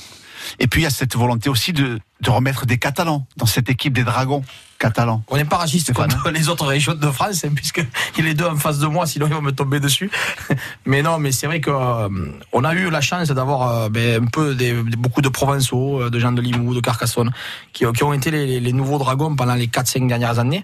Et 0.60 0.68
puis 0.68 0.82
il 0.82 0.84
y 0.84 0.88
a 0.88 0.92
cette 0.92 1.16
volonté 1.16 1.50
aussi 1.50 1.74
de 1.74 2.00
remettre 2.26 2.66
des 2.66 2.78
Catalans 2.78 3.28
dans 3.38 3.46
cette 3.46 3.70
équipe 3.70 3.94
des 3.94 4.04
Dragons 4.04 4.44
catalans. 4.80 5.24
On 5.30 5.38
n'est 5.38 5.46
pas 5.46 5.58
raciste 5.58 5.94
contre 5.94 6.30
les 6.30 6.50
autres 6.50 6.66
régions 6.66 6.94
de 6.94 7.10
France, 7.12 7.44
hein, 7.46 7.50
puisque 7.56 7.84
il 8.18 8.28
est 8.28 8.34
deux 8.34 8.46
en 8.46 8.56
face 8.56 8.80
de 8.80 8.88
moi, 8.88 9.06
sinon 9.06 9.28
ils 9.28 9.34
vont 9.34 9.42
me 9.42 9.52
tomber 9.52 9.80
dessus. 9.80 10.10
Mais 10.86 11.02
non, 11.02 11.20
mais 11.20 11.32
c'est 11.32 11.48
vrai 11.48 11.60
que 11.62 11.70
euh, 11.72 12.08
on 12.54 12.64
a 12.64 12.74
eu 12.74 12.90
la 12.90 13.02
chance 13.02 13.28
d'avoir 13.30 13.72
euh, 13.72 13.90
ben, 13.90 14.24
un 14.24 14.28
peu 14.28 14.56
des, 14.56 14.72
des- 14.84 14.96
beaucoup 14.98 15.22
de 15.22 15.30
provençaux, 15.30 16.02
euh, 16.04 16.10
de 16.10 16.20
gens 16.20 16.32
de 16.32 16.42
Limoux, 16.42 16.74
de 16.74 16.80
Carcassonne, 16.80 17.32
qui, 17.74 17.86
qui 17.94 18.04
ont 18.04 18.14
été 18.14 18.32
les, 18.32 18.60
les 18.60 18.74
nouveaux 18.74 18.98
dragons 19.00 19.36
pendant 19.36 19.56
les 19.56 19.68
4-5 19.68 20.08
dernières 20.08 20.40
années. 20.40 20.64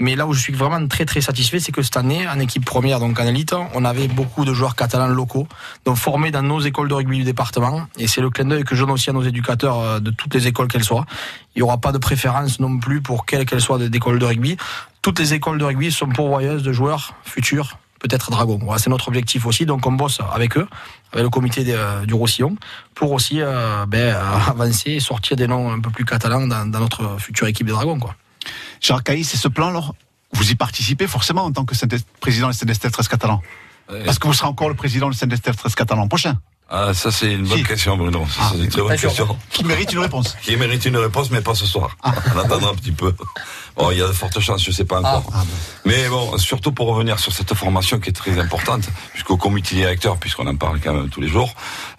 Mais 0.00 0.16
là 0.16 0.26
où 0.26 0.32
je 0.32 0.40
suis 0.40 0.52
vraiment 0.52 0.84
très 0.88 1.04
très 1.04 1.20
satisfait, 1.20 1.60
c'est 1.60 1.70
que 1.70 1.82
cette 1.82 1.96
année, 1.96 2.26
en 2.26 2.40
équipe 2.40 2.64
première, 2.64 2.98
donc 2.98 3.18
en 3.20 3.26
élite, 3.26 3.54
on 3.74 3.84
avait 3.84 4.08
beaucoup 4.08 4.44
de 4.44 4.52
joueurs 4.52 4.74
catalans 4.74 5.06
locaux, 5.06 5.46
donc 5.84 5.96
formés 5.96 6.32
dans 6.32 6.42
nos 6.42 6.58
écoles 6.60 6.88
de 6.88 6.94
rugby 6.94 7.18
du 7.18 7.24
département. 7.24 7.86
Et 7.96 8.08
c'est 8.08 8.20
le 8.20 8.30
clin 8.30 8.46
d'œil 8.46 8.64
que 8.64 8.74
je 8.74 8.80
donne 8.82 8.90
aussi 8.90 9.10
à 9.10 9.12
nos 9.12 9.22
éducateurs 9.22 9.78
euh, 9.80 10.00
de 10.00 10.10
toutes 10.10 10.34
les 10.34 10.48
écoles 10.48 10.66
qu'elles 10.66 10.84
soient. 10.84 11.06
Il 11.54 11.60
n'y 11.60 11.62
aura 11.62 11.78
pas 11.78 11.92
de 11.92 11.98
préférence 11.98 12.58
non 12.58 12.78
plus 12.78 13.02
pour 13.02 13.24
quelle 13.24 13.46
qu'elle 13.46 13.60
soit 13.60 13.78
d'école 13.78 14.18
de 14.18 14.26
rugby. 14.26 14.56
Toutes 15.00 15.20
les 15.20 15.32
écoles 15.32 15.58
de 15.58 15.64
rugby 15.64 15.92
sont 15.92 16.08
pourvoyeuses 16.08 16.64
de 16.64 16.72
joueurs 16.72 17.14
futurs, 17.22 17.78
peut-être 18.00 18.32
dragons. 18.32 18.58
C'est 18.78 18.90
notre 18.90 19.06
objectif 19.06 19.46
aussi. 19.46 19.64
Donc 19.64 19.86
on 19.86 19.92
bosse 19.92 20.20
avec 20.32 20.56
eux, 20.56 20.66
avec 21.12 21.22
le 21.22 21.30
comité 21.30 21.62
des, 21.62 21.74
euh, 21.74 22.04
du 22.04 22.14
Roussillon, 22.14 22.56
pour 22.96 23.12
aussi 23.12 23.40
euh, 23.40 23.86
ben, 23.86 24.16
avancer 24.48 24.90
et 24.90 25.00
sortir 25.00 25.36
des 25.36 25.46
noms 25.46 25.70
un 25.70 25.78
peu 25.78 25.90
plus 25.90 26.04
catalans 26.04 26.48
dans, 26.48 26.68
dans 26.68 26.80
notre 26.80 27.20
future 27.20 27.46
équipe 27.46 27.68
des 27.68 27.72
dragons. 27.72 28.00
Quoi. 28.00 28.16
Jacques 28.80 29.04
Caïs, 29.04 29.28
c'est 29.28 29.36
ce 29.36 29.48
plan 29.48 29.68
alors 29.68 29.94
Vous 30.32 30.50
y 30.50 30.54
participez 30.54 31.06
forcément 31.06 31.44
en 31.44 31.52
tant 31.52 31.64
que 31.64 31.74
président 32.20 32.48
du 32.48 32.54
Saint-Estève 32.54 32.90
13 32.90 33.08
catalan 33.08 33.40
Parce 34.04 34.18
que 34.18 34.26
vous 34.26 34.34
serez 34.34 34.48
encore 34.48 34.68
le 34.68 34.74
président 34.74 35.08
du 35.10 35.16
Saint-Estève 35.16 35.56
13 35.56 35.74
catalan 35.74 36.08
prochain? 36.08 36.38
Ah, 36.70 36.94
ça 36.94 37.10
c'est 37.12 37.32
une 37.34 37.46
bonne 37.46 37.58
Si. 37.58 37.64
question, 37.64 37.96
Bruno. 37.96 38.26
Ça, 38.26 38.50
c'est 38.52 38.58
une 38.64 38.68
très 38.68 38.80
bonne 38.80 38.96
question. 38.96 39.36
Qui 39.50 39.64
mérite 39.64 39.92
une 39.92 39.98
réponse? 39.98 40.34
Qui 40.42 40.56
mérite 40.56 40.84
une 40.86 40.96
réponse, 40.96 41.30
mais 41.30 41.42
pas 41.42 41.54
ce 41.54 41.66
soir. 41.66 41.94
On 42.02 42.38
attendra 42.38 42.70
un 42.70 42.74
petit 42.74 42.90
peu. 42.90 43.14
Bon, 43.76 43.90
il 43.90 43.98
y 43.98 44.02
a 44.02 44.06
de 44.06 44.12
fortes 44.12 44.38
chances, 44.40 44.62
je 44.62 44.70
sais 44.70 44.84
pas 44.84 45.00
encore. 45.00 45.24
Mais 45.84 46.08
bon, 46.08 46.38
surtout 46.38 46.70
pour 46.72 46.86
revenir 46.88 47.18
sur 47.18 47.32
cette 47.32 47.52
formation 47.54 47.98
qui 47.98 48.10
est 48.10 48.12
très 48.12 48.38
importante, 48.38 48.88
puisqu'au 49.12 49.36
comité 49.36 49.74
directeur, 49.74 50.16
puisqu'on 50.16 50.46
en 50.46 50.54
parle 50.56 50.78
quand 50.80 50.92
même 50.94 51.08
tous 51.08 51.20
les 51.20 51.28
jours, 51.28 51.52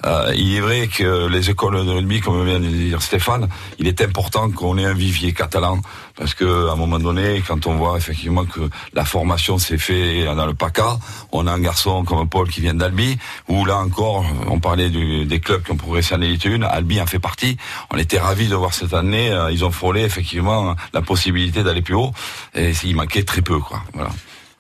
euh, 0.06 0.32
il 0.36 0.56
est 0.56 0.62
vrai 0.62 0.88
que 0.88 1.28
les 1.28 1.50
écoles 1.50 1.86
de 1.86 1.92
rugby, 1.92 2.22
comme 2.22 2.44
vient 2.46 2.60
de 2.60 2.68
dire 2.68 3.02
Stéphane, 3.02 3.50
il 3.78 3.88
est 3.88 4.02
important 4.02 4.50
qu'on 4.52 4.78
ait 4.78 4.86
un 4.86 4.94
vivier 4.94 5.34
catalan, 5.34 5.82
parce 6.16 6.34
que 6.34 6.70
à 6.70 6.74
un 6.74 6.76
moment 6.78 6.98
donné, 6.98 7.44
quand 7.46 7.68
on 7.68 7.76
voit 7.76 7.98
effectivement 7.98 8.46
que 8.46 8.62
la 8.94 9.04
formation 9.04 9.58
s'est 9.58 9.78
faite 9.78 10.26
dans 10.34 10.46
le 10.46 10.54
PACA, 10.54 10.98
on 11.34 11.46
a 11.46 11.52
un 11.52 11.60
garçon 11.60 12.04
comme 12.06 12.28
Paul 12.30 12.50
qui 12.50 12.62
vient 12.62 12.74
d'Albi, 12.74 13.18
où 13.50 13.66
là 13.66 13.78
encore, 13.80 14.26
on 14.48 14.60
parlait 14.60 14.90
du- 14.90 15.26
des 15.26 15.40
clubs 15.42 15.62
qui 15.64 15.72
ont 15.74 15.78
progressé 15.78 16.16
en 16.16 16.22
Elite 16.22 16.46
1. 16.46 16.62
Albi 16.64 17.02
en 17.02 17.06
fait 17.06 17.20
partie. 17.20 17.58
On 17.94 17.98
était 17.98 18.18
ravis 18.20 18.48
de 18.48 18.56
voir 18.56 18.74
cette 18.74 18.94
année. 18.94 19.30
euh, 19.32 19.52
ils 19.52 19.66
ont 19.66 19.72
frôlé 19.72 20.02
effectivement 20.02 20.76
la 20.94 21.02
possibilité 21.02 21.64
d'aller 21.66 21.82
plus 21.82 21.96
haut. 21.96 22.12
Et 22.54 22.72
il 22.84 22.96
manquait 22.96 23.24
très 23.24 23.42
peu, 23.42 23.60
quoi. 23.60 23.82
Voilà. 23.94 24.10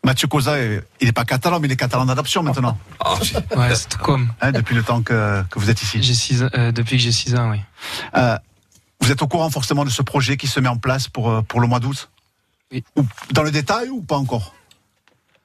Mathieu 0.03 0.27
Cosa, 0.27 0.59
il 0.61 0.81
n'est 1.01 1.11
pas 1.11 1.25
catalan, 1.25 1.59
mais 1.59 1.67
il 1.67 1.71
est 1.71 1.75
catalan 1.77 2.05
d'adoption 2.05 2.43
maintenant. 2.43 2.77
Ouais, 3.55 3.73
c'est 3.73 3.97
comme. 3.97 4.31
Hein, 4.41 4.51
depuis 4.51 4.75
le 4.75 4.83
temps 4.83 5.01
que, 5.01 5.43
que 5.49 5.57
vous 5.59 5.69
êtes 5.69 5.81
ici. 5.81 6.03
J'ai 6.03 6.13
six 6.13 6.43
ans- 6.43 6.49
euh, 6.55 6.71
depuis 6.71 6.97
que 6.97 7.01
j'ai 7.03 7.11
6 7.11 7.33
ans, 7.35 7.49
oui. 7.51 7.59
Euh, 8.15 8.37
vous 9.01 9.11
êtes 9.11 9.21
au 9.23 9.27
courant 9.27 9.49
forcément 9.49 9.83
de 9.85 9.89
ce 9.89 10.01
projet 10.03 10.37
qui 10.37 10.45
se 10.47 10.59
met 10.59 10.67
en 10.69 10.77
place 10.77 11.07
pour, 11.07 11.29
euh, 11.31 11.41
pour 11.41 11.59
le 11.59 11.67
mois 11.67 11.79
d'août? 11.79 12.09
Oui. 12.71 12.83
Ou 12.95 13.03
Dans 13.31 13.41
le 13.43 13.49
détail 13.51 13.89
ou 13.89 14.01
pas 14.01 14.17
encore? 14.17 14.53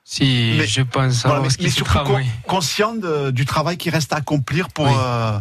Si, 0.05 0.55
Mais- 0.59 0.67
je 0.67 0.83
pense 0.83 1.25
Voilà, 1.25 1.41
mais, 1.41 1.51
ce 1.51 1.69
surtout 1.69 1.99
con- 2.05 2.21
conscient 2.47 2.95
de- 2.95 3.31
du 3.31 3.47
travail 3.47 3.77
qui 3.77 3.91
reste 3.91 4.13
à 4.13 4.17
accomplir 4.17 4.69
pour, 4.71 4.87
Oui. 4.87 4.93
euh, 4.99 5.39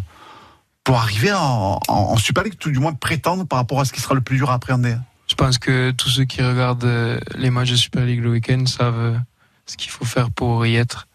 pour 0.84 0.98
arriver 0.98 1.32
en, 1.34 1.80
en- 1.88 1.94
en 1.94 2.18
Super 2.18 2.44
League, 2.44 2.56
tout 2.60 2.70
du 2.72 2.80
moins 2.80 2.94
prétendre 2.94 3.46
par 3.46 3.58
rapport 3.60 3.80
à 3.82 3.86
ce 3.86 3.92
qui 3.94 4.00
sera 4.02 4.14
le 4.16 4.22
plus 4.22 4.38
dur 4.38 4.50
à 4.52 4.56
appréhender. 4.56 4.96
Je 5.30 5.36
pense 5.36 5.60
que 5.60 5.92
tous 5.92 6.10
ceux 6.10 6.26
qui 6.26 6.42
regardent 6.42 6.84
euh, 6.86 7.20
les 7.36 7.52
matchs 7.52 7.72
de 7.72 7.76
Super 7.76 8.04
League 8.04 8.22
le 8.22 8.32
week-end 8.32 8.66
savent 8.66 8.98
euh, 8.98 9.18
ce 9.68 9.78
qu'il 9.78 9.92
faut 9.92 10.06
faire 10.06 10.32
pour 10.32 10.66
y 10.66 10.76
être. 10.76 11.08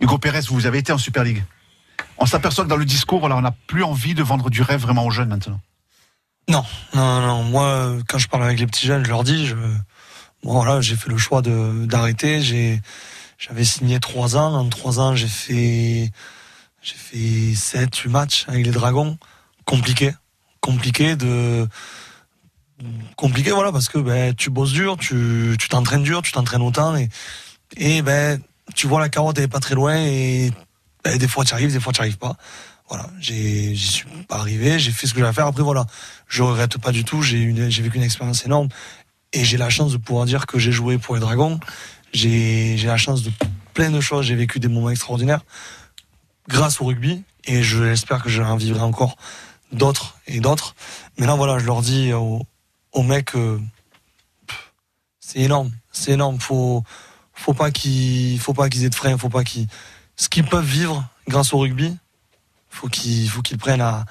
Hugo 0.00 0.16
Pérez, 0.18 0.40
vous 0.48 0.66
avez 0.66 0.78
été 0.78 0.92
en 0.92 0.98
Super 0.98 1.22
League. 1.22 1.44
On 2.18 2.24
s'aperçoit 2.24 2.64
que 2.64 2.70
dans 2.70 2.76
le 2.76 2.86
discours, 2.86 3.20
voilà, 3.20 3.36
on 3.36 3.42
n'a 3.42 3.54
plus 3.66 3.82
envie 3.82 4.14
de 4.14 4.22
vendre 4.22 4.48
du 4.48 4.62
rêve 4.62 4.80
vraiment 4.80 5.04
aux 5.04 5.10
jeunes 5.10 5.28
maintenant. 5.28 5.60
Non, 6.48 6.64
non, 6.94 7.20
non. 7.20 7.42
Moi, 7.44 7.98
quand 8.08 8.18
je 8.18 8.28
parle 8.28 8.44
avec 8.44 8.58
les 8.58 8.66
petits 8.66 8.86
jeunes, 8.86 9.04
je 9.04 9.10
leur 9.10 9.22
dis, 9.22 9.46
je, 9.46 9.54
bon, 10.42 10.52
voilà, 10.52 10.80
j'ai 10.80 10.96
fait 10.96 11.10
le 11.10 11.18
choix 11.18 11.42
de 11.42 11.84
d'arrêter. 11.84 12.40
J'ai, 12.40 12.80
j'avais 13.36 13.64
signé 13.64 14.00
trois 14.00 14.36
ans. 14.36 14.54
En 14.54 14.68
trois 14.68 14.98
ans, 14.98 15.14
j'ai 15.14 15.28
fait, 15.28 16.10
j'ai 16.80 16.94
fait 16.94 17.54
sept, 17.54 17.96
huit 17.96 18.10
matchs 18.10 18.46
avec 18.48 18.64
les 18.64 18.72
Dragons. 18.72 19.18
Compliqué, 19.66 20.14
compliqué 20.60 21.16
de, 21.16 21.68
compliqué, 23.16 23.50
voilà, 23.50 23.72
parce 23.72 23.88
que 23.88 23.98
ben 23.98 24.34
tu 24.34 24.50
bosses 24.50 24.72
dur, 24.72 24.96
tu, 24.96 25.56
t'entraînes 25.70 26.02
dur, 26.02 26.22
tu 26.22 26.32
t'entraînes 26.32 26.62
autant 26.62 26.96
et, 26.96 27.08
et 27.76 28.02
ben 28.02 28.40
tu 28.74 28.86
vois 28.86 29.00
la 29.00 29.08
carotte 29.08 29.38
elle 29.38 29.44
est 29.44 29.48
pas 29.48 29.60
très 29.60 29.74
loin 29.74 29.96
et 29.96 30.52
ben, 31.04 31.16
des 31.18 31.28
fois 31.28 31.44
tu 31.44 31.54
arrives, 31.54 31.72
des 31.72 31.80
fois 31.80 31.92
tu 31.92 32.00
arrives 32.00 32.18
pas. 32.18 32.36
Voilà, 32.88 33.10
j'y 33.18 33.76
suis 33.76 34.06
pas 34.28 34.36
arrivé, 34.36 34.78
j'ai 34.78 34.92
fait 34.92 35.06
ce 35.06 35.14
que 35.14 35.18
j'avais 35.18 35.30
à 35.30 35.32
faire. 35.32 35.46
Après, 35.46 35.62
voilà, 35.62 35.86
je 36.28 36.42
regrette 36.42 36.78
pas 36.78 36.92
du 36.92 37.04
tout. 37.04 37.20
J'ai 37.20 37.52
vécu 37.52 37.96
une 37.96 38.04
expérience 38.04 38.44
énorme 38.44 38.68
et 39.32 39.44
j'ai 39.44 39.56
la 39.56 39.70
chance 39.70 39.92
de 39.92 39.96
pouvoir 39.96 40.24
dire 40.24 40.46
que 40.46 40.58
j'ai 40.58 40.70
joué 40.70 40.96
pour 40.98 41.16
les 41.16 41.20
Dragons. 41.20 41.58
J'ai, 42.12 42.76
la 42.84 42.96
chance 42.96 43.22
de 43.22 43.32
plein 43.74 43.90
de 43.90 44.00
choses. 44.00 44.26
J'ai 44.26 44.36
vécu 44.36 44.60
des 44.60 44.68
moments 44.68 44.90
extraordinaires 44.90 45.40
grâce 46.48 46.80
au 46.80 46.84
rugby 46.84 47.24
et 47.44 47.64
je 47.64 47.82
l'espère 47.82 48.22
que 48.22 48.28
j'en 48.28 48.56
vivrai 48.56 48.82
encore 48.82 49.16
d'autres 49.72 50.18
et 50.28 50.38
d'autres. 50.38 50.76
Mais 51.18 51.26
là, 51.26 51.34
voilà, 51.34 51.58
je 51.58 51.66
leur 51.66 51.82
dis 51.82 52.12
aux, 52.12 52.46
aux 52.96 53.02
mecs, 53.02 53.34
euh, 53.36 53.60
c'est 55.20 55.40
énorme, 55.40 55.70
c'est 55.92 56.12
énorme. 56.12 56.40
Faut, 56.40 56.82
faut 57.34 57.54
pas 57.54 57.70
qu'ils, 57.70 58.40
faut 58.40 58.54
pas 58.54 58.68
qu'ils 58.68 58.84
aient 58.84 58.88
de 58.90 58.94
frein, 58.94 59.16
faut 59.18 59.28
pas 59.28 59.44
qu'ils, 59.44 59.68
ce 60.16 60.28
qu'ils 60.28 60.44
peuvent 60.46 60.64
vivre 60.64 61.06
grâce 61.28 61.52
au 61.52 61.58
rugby, 61.58 61.94
faut 62.70 62.88
qu'ils, 62.88 63.28
faut 63.28 63.42
qu'ils 63.42 63.58
prennent 63.58 63.82
à, 63.82 64.06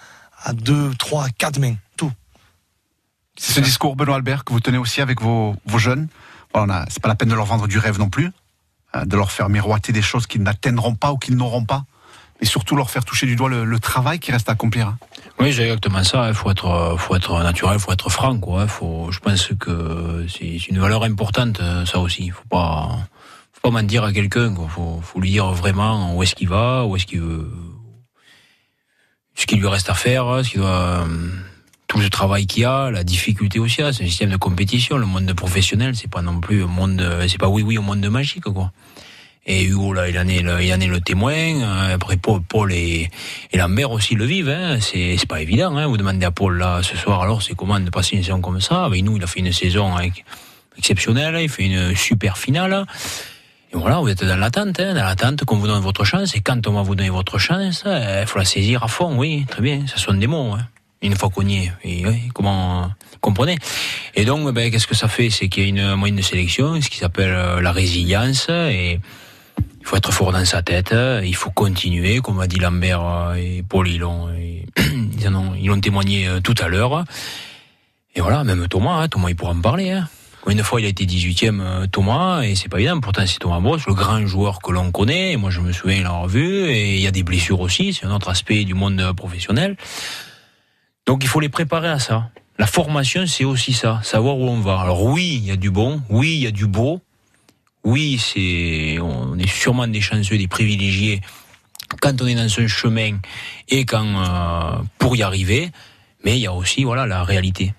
deux, 0.53 0.93
trois, 0.95 1.27
quatre 1.29 1.57
mains, 1.59 1.75
tout. 1.97 2.11
C'est 3.35 3.53
ce 3.53 3.59
discours, 3.59 3.95
Benoît 3.95 4.15
Albert, 4.17 4.43
que 4.45 4.53
vous 4.53 4.59
tenez 4.59 4.77
aussi 4.77 5.01
avec 5.01 5.19
vos, 5.21 5.55
jeunes. 5.77 6.07
Voilà, 6.53 6.71
on 6.71 6.75
a- 6.77 6.85
c'est 6.89 7.01
pas 7.01 7.09
la 7.09 7.15
peine 7.15 7.29
de 7.29 7.33
leur 7.35 7.45
vendre 7.45 7.67
du 7.67 7.79
rêve 7.79 7.97
non 7.97 8.09
plus, 8.09 8.31
hein, 8.93 9.05
de 9.07 9.17
leur 9.17 9.31
faire 9.31 9.49
miroiter 9.49 9.91
des 9.91 10.03
choses 10.03 10.27
qu'ils 10.27 10.43
n'atteindront 10.43 10.93
pas 10.93 11.11
ou 11.11 11.17
qu'ils 11.17 11.35
n'auront 11.35 11.65
pas, 11.65 11.85
mais 12.39 12.45
surtout 12.45 12.75
leur 12.75 12.91
faire 12.91 13.03
toucher 13.03 13.25
du 13.25 13.35
doigt 13.35 13.49
le, 13.49 13.65
le 13.65 13.79
travail 13.79 14.19
qui 14.19 14.31
reste 14.31 14.47
à 14.47 14.51
accomplir. 14.51 14.89
hein. 14.89 14.97
Oui, 15.39 15.53
c'est 15.53 15.63
exactement 15.63 16.03
ça. 16.03 16.29
Il 16.29 16.33
faut 16.33 16.49
être, 16.49 16.65
euh, 16.67 16.97
faut 16.97 17.15
être 17.15 17.37
naturel, 17.43 17.77
faut 17.79 17.91
être 17.91 18.09
franc, 18.09 18.37
quoi. 18.39 18.61
hein. 18.63 18.67
Faut, 18.67 19.11
je 19.11 19.19
pense 19.19 19.49
que 19.59 20.25
c'est 20.29 20.67
une 20.69 20.79
valeur 20.79 21.03
importante, 21.03 21.59
euh, 21.59 21.85
ça 21.85 21.99
aussi. 21.99 22.29
Faut 22.29 22.47
pas, 22.49 22.89
faut 23.51 23.61
pas 23.61 23.71
mentir 23.81 24.03
à 24.05 24.13
quelqu'un. 24.13 24.53
quoi. 24.53 24.67
Faut, 24.69 25.01
faut 25.03 25.19
lui 25.19 25.31
dire 25.31 25.47
vraiment 25.51 26.15
où 26.15 26.23
est-ce 26.23 26.35
qu'il 26.35 26.47
va, 26.47 26.85
où 26.85 26.95
est-ce 26.95 27.05
qu'il 27.05 27.19
veut, 27.19 27.51
ce 29.35 29.45
qu'il 29.45 29.59
lui 29.59 29.67
reste 29.67 29.89
à 29.89 29.93
faire, 29.93 30.43
ce 30.45 30.49
qu'il 30.51 30.61
euh, 30.63 31.03
tout 31.87 31.99
le 31.99 32.09
travail 32.09 32.47
qu'il 32.47 32.63
y 32.63 32.65
a, 32.65 32.89
la 32.89 33.03
difficulté 33.03 33.59
aussi. 33.59 33.81
hein. 33.81 33.91
C'est 33.91 34.05
un 34.05 34.07
système 34.07 34.29
de 34.31 34.37
compétition. 34.37 34.97
Le 34.97 35.05
monde 35.05 35.31
professionnel, 35.33 35.95
c'est 35.97 36.09
pas 36.09 36.21
non 36.21 36.39
plus 36.39 36.63
un 36.63 36.67
monde, 36.67 37.05
c'est 37.27 37.37
pas 37.37 37.49
oui 37.49 37.61
oui 37.61 37.77
au 37.77 37.81
monde 37.81 37.99
de 37.99 38.09
magique, 38.09 38.45
quoi. 38.45 38.71
Et 39.47 39.63
Hugo, 39.63 39.93
là, 39.93 40.09
il 40.09 40.17
en 40.17 40.27
est 40.27 40.41
le, 40.41 40.63
il 40.63 40.73
en 40.73 40.79
est 40.79 40.87
le 40.87 40.99
témoin. 41.01 41.61
Après, 41.93 42.17
Paul, 42.17 42.41
Paul 42.41 42.73
et, 42.73 43.09
et 43.51 43.57
Lambert 43.57 43.91
aussi 43.91 44.15
le 44.15 44.25
vivent. 44.25 44.49
Hein. 44.49 44.79
C'est, 44.79 45.23
pas 45.27 45.41
évident. 45.41 45.75
Hein. 45.77 45.85
Vous 45.85 45.97
demandez 45.97 46.25
à 46.25 46.31
Paul, 46.31 46.57
là, 46.57 46.81
ce 46.81 46.97
soir, 46.97 47.21
alors, 47.21 47.43
c'est 47.43 47.55
comment 47.55 47.79
de 47.79 47.89
passer 47.91 48.15
une 48.15 48.23
saison 48.23 48.41
comme 48.41 48.59
ça 48.59 48.85
Avec 48.85 49.03
nous, 49.03 49.17
il 49.17 49.23
a 49.23 49.27
fait 49.27 49.41
une 49.41 49.51
saison 49.51 49.95
avec- 49.95 50.25
exceptionnelle. 50.77 51.37
Il 51.39 51.49
fait 51.49 51.65
une 51.65 51.95
super 51.95 52.39
finale. 52.39 52.85
Et 53.71 53.77
voilà, 53.77 53.99
vous 53.99 54.09
êtes 54.09 54.23
dans 54.23 54.35
l'attente, 54.35 54.79
hein, 54.79 54.95
dans 54.95 55.03
l'attente 55.03 55.45
qu'on 55.45 55.57
vous 55.57 55.67
donne 55.67 55.81
votre 55.83 56.05
chance. 56.05 56.35
Et 56.35 56.39
quand 56.41 56.65
on 56.67 56.73
va 56.73 56.81
vous 56.81 56.95
donner 56.95 57.09
votre 57.11 57.37
chance, 57.37 57.83
euh, 57.85 58.21
il 58.23 58.27
faut 58.27 58.39
la 58.39 58.45
saisir 58.45 58.83
à 58.83 58.87
fond, 58.87 59.15
oui, 59.15 59.45
très 59.47 59.61
bien. 59.61 59.85
Ça 59.85 59.97
sonne 59.97 60.19
des 60.19 60.27
mots, 60.27 60.53
hein. 60.53 60.67
Une 61.01 61.15
fois 61.15 61.29
qu'on 61.29 61.45
y 61.45 61.65
est. 61.65 61.71
Oui, 61.83 62.29
comment, 62.33 62.89
comprenez 63.21 63.59
Et 64.15 64.25
donc, 64.25 64.51
ben, 64.53 64.71
qu'est-ce 64.71 64.87
que 64.87 64.95
ça 64.95 65.07
fait? 65.07 65.29
C'est 65.29 65.49
qu'il 65.49 65.63
y 65.63 65.65
a 65.67 65.69
une 65.69 65.93
moyenne 65.95 66.15
de 66.15 66.23
sélection, 66.23 66.81
ce 66.81 66.89
qui 66.89 66.97
s'appelle 66.97 67.33
euh, 67.35 67.61
la 67.61 67.71
résilience. 67.71 68.47
Et 68.49 68.99
il 69.85 69.87
faut 69.87 69.97
être 69.97 70.11
fort 70.11 70.31
dans 70.31 70.43
sa 70.45 70.63
tête. 70.63 70.93
euh, 70.93 71.21
Il 71.23 71.35
faut 71.35 71.51
continuer, 71.51 72.19
comme 72.19 72.39
a 72.39 72.47
dit 72.47 72.57
Lambert 72.57 73.05
euh, 73.05 73.35
et 73.35 73.61
Paul, 73.61 73.87
ils 73.87 73.99
l'ont, 73.99 74.29
ils 74.77 75.27
ont, 75.27 75.53
l'ont 75.63 75.79
témoigné 75.79 76.27
euh, 76.27 76.39
tout 76.39 76.55
à 76.57 76.67
l'heure. 76.67 77.05
Et 78.15 78.21
voilà, 78.21 78.43
même 78.43 78.67
Thomas, 78.67 79.03
hein, 79.03 79.07
Thomas, 79.09 79.29
il 79.29 79.35
pourra 79.35 79.51
en 79.51 79.61
parler. 79.61 79.91
Hein. 79.91 80.09
Une 80.47 80.63
fois, 80.63 80.81
il 80.81 80.87
a 80.87 80.89
été 80.89 81.05
18e, 81.05 81.61
euh, 81.61 81.85
Thomas, 81.85 82.41
et 82.41 82.55
c'est 82.55 82.67
pas 82.67 82.79
évident. 82.79 82.99
Pourtant, 82.99 83.27
c'est 83.27 83.37
Thomas 83.37 83.59
Boss, 83.59 83.85
le 83.85 83.93
grand 83.93 84.25
joueur 84.25 84.59
que 84.59 84.71
l'on 84.71 84.89
connaît. 84.89 85.33
Et 85.33 85.37
moi, 85.37 85.51
je 85.51 85.59
me 85.59 85.71
souviens 85.71 86.01
l'avoir 86.01 86.27
vu. 86.27 86.65
Et 86.67 86.95
il 86.95 87.01
y 87.01 87.07
a 87.07 87.11
des 87.11 87.21
blessures 87.21 87.59
aussi. 87.59 87.93
C'est 87.93 88.07
un 88.07 88.11
autre 88.15 88.29
aspect 88.29 88.63
du 88.63 88.73
monde 88.73 89.13
professionnel. 89.15 89.77
Donc, 91.05 91.23
il 91.23 91.27
faut 91.27 91.39
les 91.39 91.49
préparer 91.49 91.89
à 91.89 91.99
ça. 91.99 92.31
La 92.57 92.65
formation, 92.65 93.27
c'est 93.27 93.43
aussi 93.43 93.73
ça. 93.73 93.99
Savoir 94.01 94.39
où 94.39 94.49
on 94.49 94.61
va. 94.61 94.79
Alors, 94.79 95.03
oui, 95.03 95.35
il 95.39 95.45
y 95.45 95.51
a 95.51 95.57
du 95.57 95.69
bon. 95.69 96.01
Oui, 96.09 96.37
il 96.37 96.41
y 96.41 96.47
a 96.47 96.51
du 96.51 96.65
beau. 96.65 97.01
Oui, 97.85 98.17
c'est, 98.19 98.97
on 98.99 99.37
est 99.37 99.47
sûrement 99.47 99.87
des 99.87 100.01
chanceux, 100.01 100.37
des 100.37 100.47
privilégiés 100.47 101.21
quand 102.01 102.19
on 102.21 102.27
est 102.27 102.35
dans 102.35 102.49
ce 102.49 102.65
chemin 102.67 103.17
et 103.69 103.85
quand, 103.85 104.05
euh, 104.05 104.81
pour 104.97 105.15
y 105.15 105.23
arriver. 105.23 105.71
Mais 106.23 106.37
il 106.37 106.41
y 106.41 106.47
a 106.47 106.53
aussi, 106.53 106.83
voilà, 106.83 107.05
la 107.05 107.23
réalité. 107.23 107.73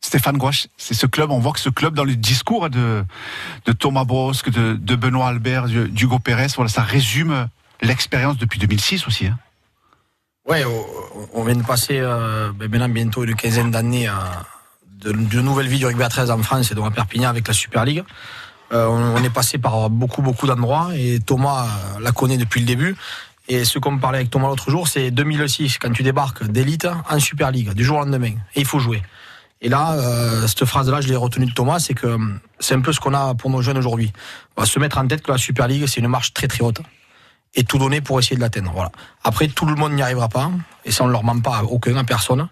Stéphane 0.00 0.36
Gouache, 0.36 0.66
c'est 0.76 0.94
ce 0.94 1.06
club, 1.06 1.30
on 1.30 1.38
voit 1.38 1.52
que 1.52 1.60
ce 1.60 1.68
club, 1.68 1.94
dans 1.94 2.04
le 2.04 2.16
discours 2.16 2.68
de, 2.70 3.04
de 3.66 3.72
Thomas 3.72 4.04
Brosque, 4.04 4.50
de, 4.50 4.74
de 4.74 4.96
Benoît 4.96 5.28
Albert, 5.28 5.66
d'Hugo 5.68 6.18
Pérez, 6.18 6.48
voilà, 6.56 6.68
ça 6.70 6.82
résume 6.82 7.48
l'expérience 7.82 8.36
depuis 8.38 8.58
2006 8.58 9.06
aussi. 9.06 9.26
hein. 9.26 9.38
Ouais, 10.48 10.64
on- 10.64 11.28
on 11.34 11.44
vient 11.44 11.54
de 11.54 11.62
passer 11.62 11.98
euh, 12.00 12.50
ben 12.52 12.68
maintenant 12.70 12.88
bientôt 12.88 13.22
une 13.24 13.36
quinzaine 13.36 13.70
d'années 13.70 14.08
euh, 14.08 14.12
de, 15.00 15.12
de 15.12 15.40
nouvelle 15.40 15.68
vie 15.68 15.78
du 15.78 15.86
rugby 15.86 16.02
à 16.02 16.08
13 16.08 16.30
en 16.30 16.42
France 16.42 16.72
et 16.72 16.74
donc 16.74 16.86
à 16.86 16.90
Perpignan 16.90 17.28
avec 17.28 17.46
la 17.46 17.54
Super 17.54 17.84
League. 17.84 18.02
Euh, 18.72 18.86
on, 18.86 19.22
est 19.24 19.30
passé 19.30 19.58
par 19.58 19.90
beaucoup 19.90 20.22
beaucoup 20.22 20.46
d'endroits 20.46 20.90
et 20.94 21.18
Thomas 21.18 21.66
la 22.00 22.12
connaît 22.12 22.36
depuis 22.36 22.60
le 22.60 22.66
début. 22.66 22.96
Et 23.48 23.64
ce 23.64 23.80
qu'on 23.80 23.92
me 23.92 24.00
parlait 24.00 24.18
avec 24.18 24.30
Thomas 24.30 24.48
l'autre 24.48 24.70
jour, 24.70 24.86
c'est 24.86 25.10
2006 25.10 25.78
quand 25.78 25.90
tu 25.90 26.04
débarques 26.04 26.44
d'élite 26.44 26.86
en 27.08 27.18
Super 27.18 27.50
League 27.50 27.72
du 27.72 27.84
jour 27.84 27.98
au 27.98 28.04
lendemain 28.04 28.34
et 28.54 28.60
il 28.60 28.64
faut 28.64 28.78
jouer. 28.78 29.02
Et 29.62 29.68
là, 29.68 29.92
euh, 29.92 30.46
cette 30.46 30.64
phrase-là, 30.64 31.00
je 31.00 31.08
l'ai 31.08 31.16
retenue 31.16 31.46
de 31.46 31.52
Thomas, 31.52 31.80
c'est 31.80 31.94
que 31.94 32.06
euh, 32.06 32.18
c'est 32.60 32.74
un 32.74 32.80
peu 32.80 32.92
ce 32.92 33.00
qu'on 33.00 33.12
a 33.12 33.34
pour 33.34 33.50
nos 33.50 33.60
jeunes 33.60 33.76
aujourd'hui. 33.76 34.12
On 34.56 34.64
se 34.64 34.78
mettre 34.78 34.98
en 34.98 35.06
tête 35.06 35.22
que 35.22 35.32
la 35.32 35.38
Super 35.38 35.68
League, 35.68 35.84
c'est 35.86 36.00
une 36.00 36.08
marche 36.08 36.32
très 36.32 36.48
très 36.48 36.62
haute 36.62 36.80
et 37.54 37.64
tout 37.64 37.78
donner 37.78 38.00
pour 38.00 38.18
essayer 38.18 38.36
de 38.36 38.40
l'atteindre. 38.40 38.70
Voilà. 38.72 38.92
Après, 39.24 39.48
tout 39.48 39.66
le 39.66 39.74
monde 39.74 39.92
n'y 39.92 40.02
arrivera 40.02 40.28
pas, 40.28 40.50
et 40.84 40.92
ça 40.92 41.04
on 41.04 41.08
ne 41.08 41.12
leur 41.12 41.24
ment 41.24 41.40
pas 41.40 41.58
à 41.58 41.62
aucun, 41.64 41.96
à 41.96 42.04
personne. 42.04 42.48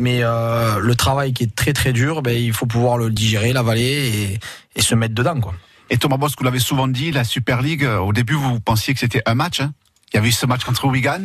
Mais 0.00 0.20
euh, 0.22 0.78
le 0.80 0.94
travail 0.94 1.32
qui 1.32 1.44
est 1.44 1.54
très 1.54 1.72
très 1.72 1.92
dur, 1.92 2.22
ben, 2.22 2.36
il 2.36 2.52
faut 2.52 2.66
pouvoir 2.66 2.96
le 2.98 3.10
digérer, 3.10 3.52
l'avaler 3.52 3.82
et, 4.34 4.40
et 4.78 4.82
se 4.82 4.94
mettre 4.94 5.14
dedans. 5.14 5.38
Quoi. 5.40 5.54
Et 5.90 5.98
Thomas 5.98 6.16
Bosque, 6.16 6.38
vous 6.38 6.44
l'avez 6.44 6.58
souvent 6.58 6.88
dit, 6.88 7.10
la 7.12 7.22
Super 7.24 7.60
League, 7.62 7.84
euh, 7.84 7.98
au 7.98 8.12
début, 8.12 8.34
vous 8.34 8.60
pensiez 8.60 8.94
que 8.94 9.00
c'était 9.00 9.22
un 9.26 9.34
match. 9.34 9.60
hein. 9.60 9.72
Il 10.12 10.16
y 10.16 10.18
avait 10.18 10.28
eu 10.28 10.32
ce 10.32 10.44
match 10.46 10.64
contre 10.64 10.86
Wigan, 10.88 11.20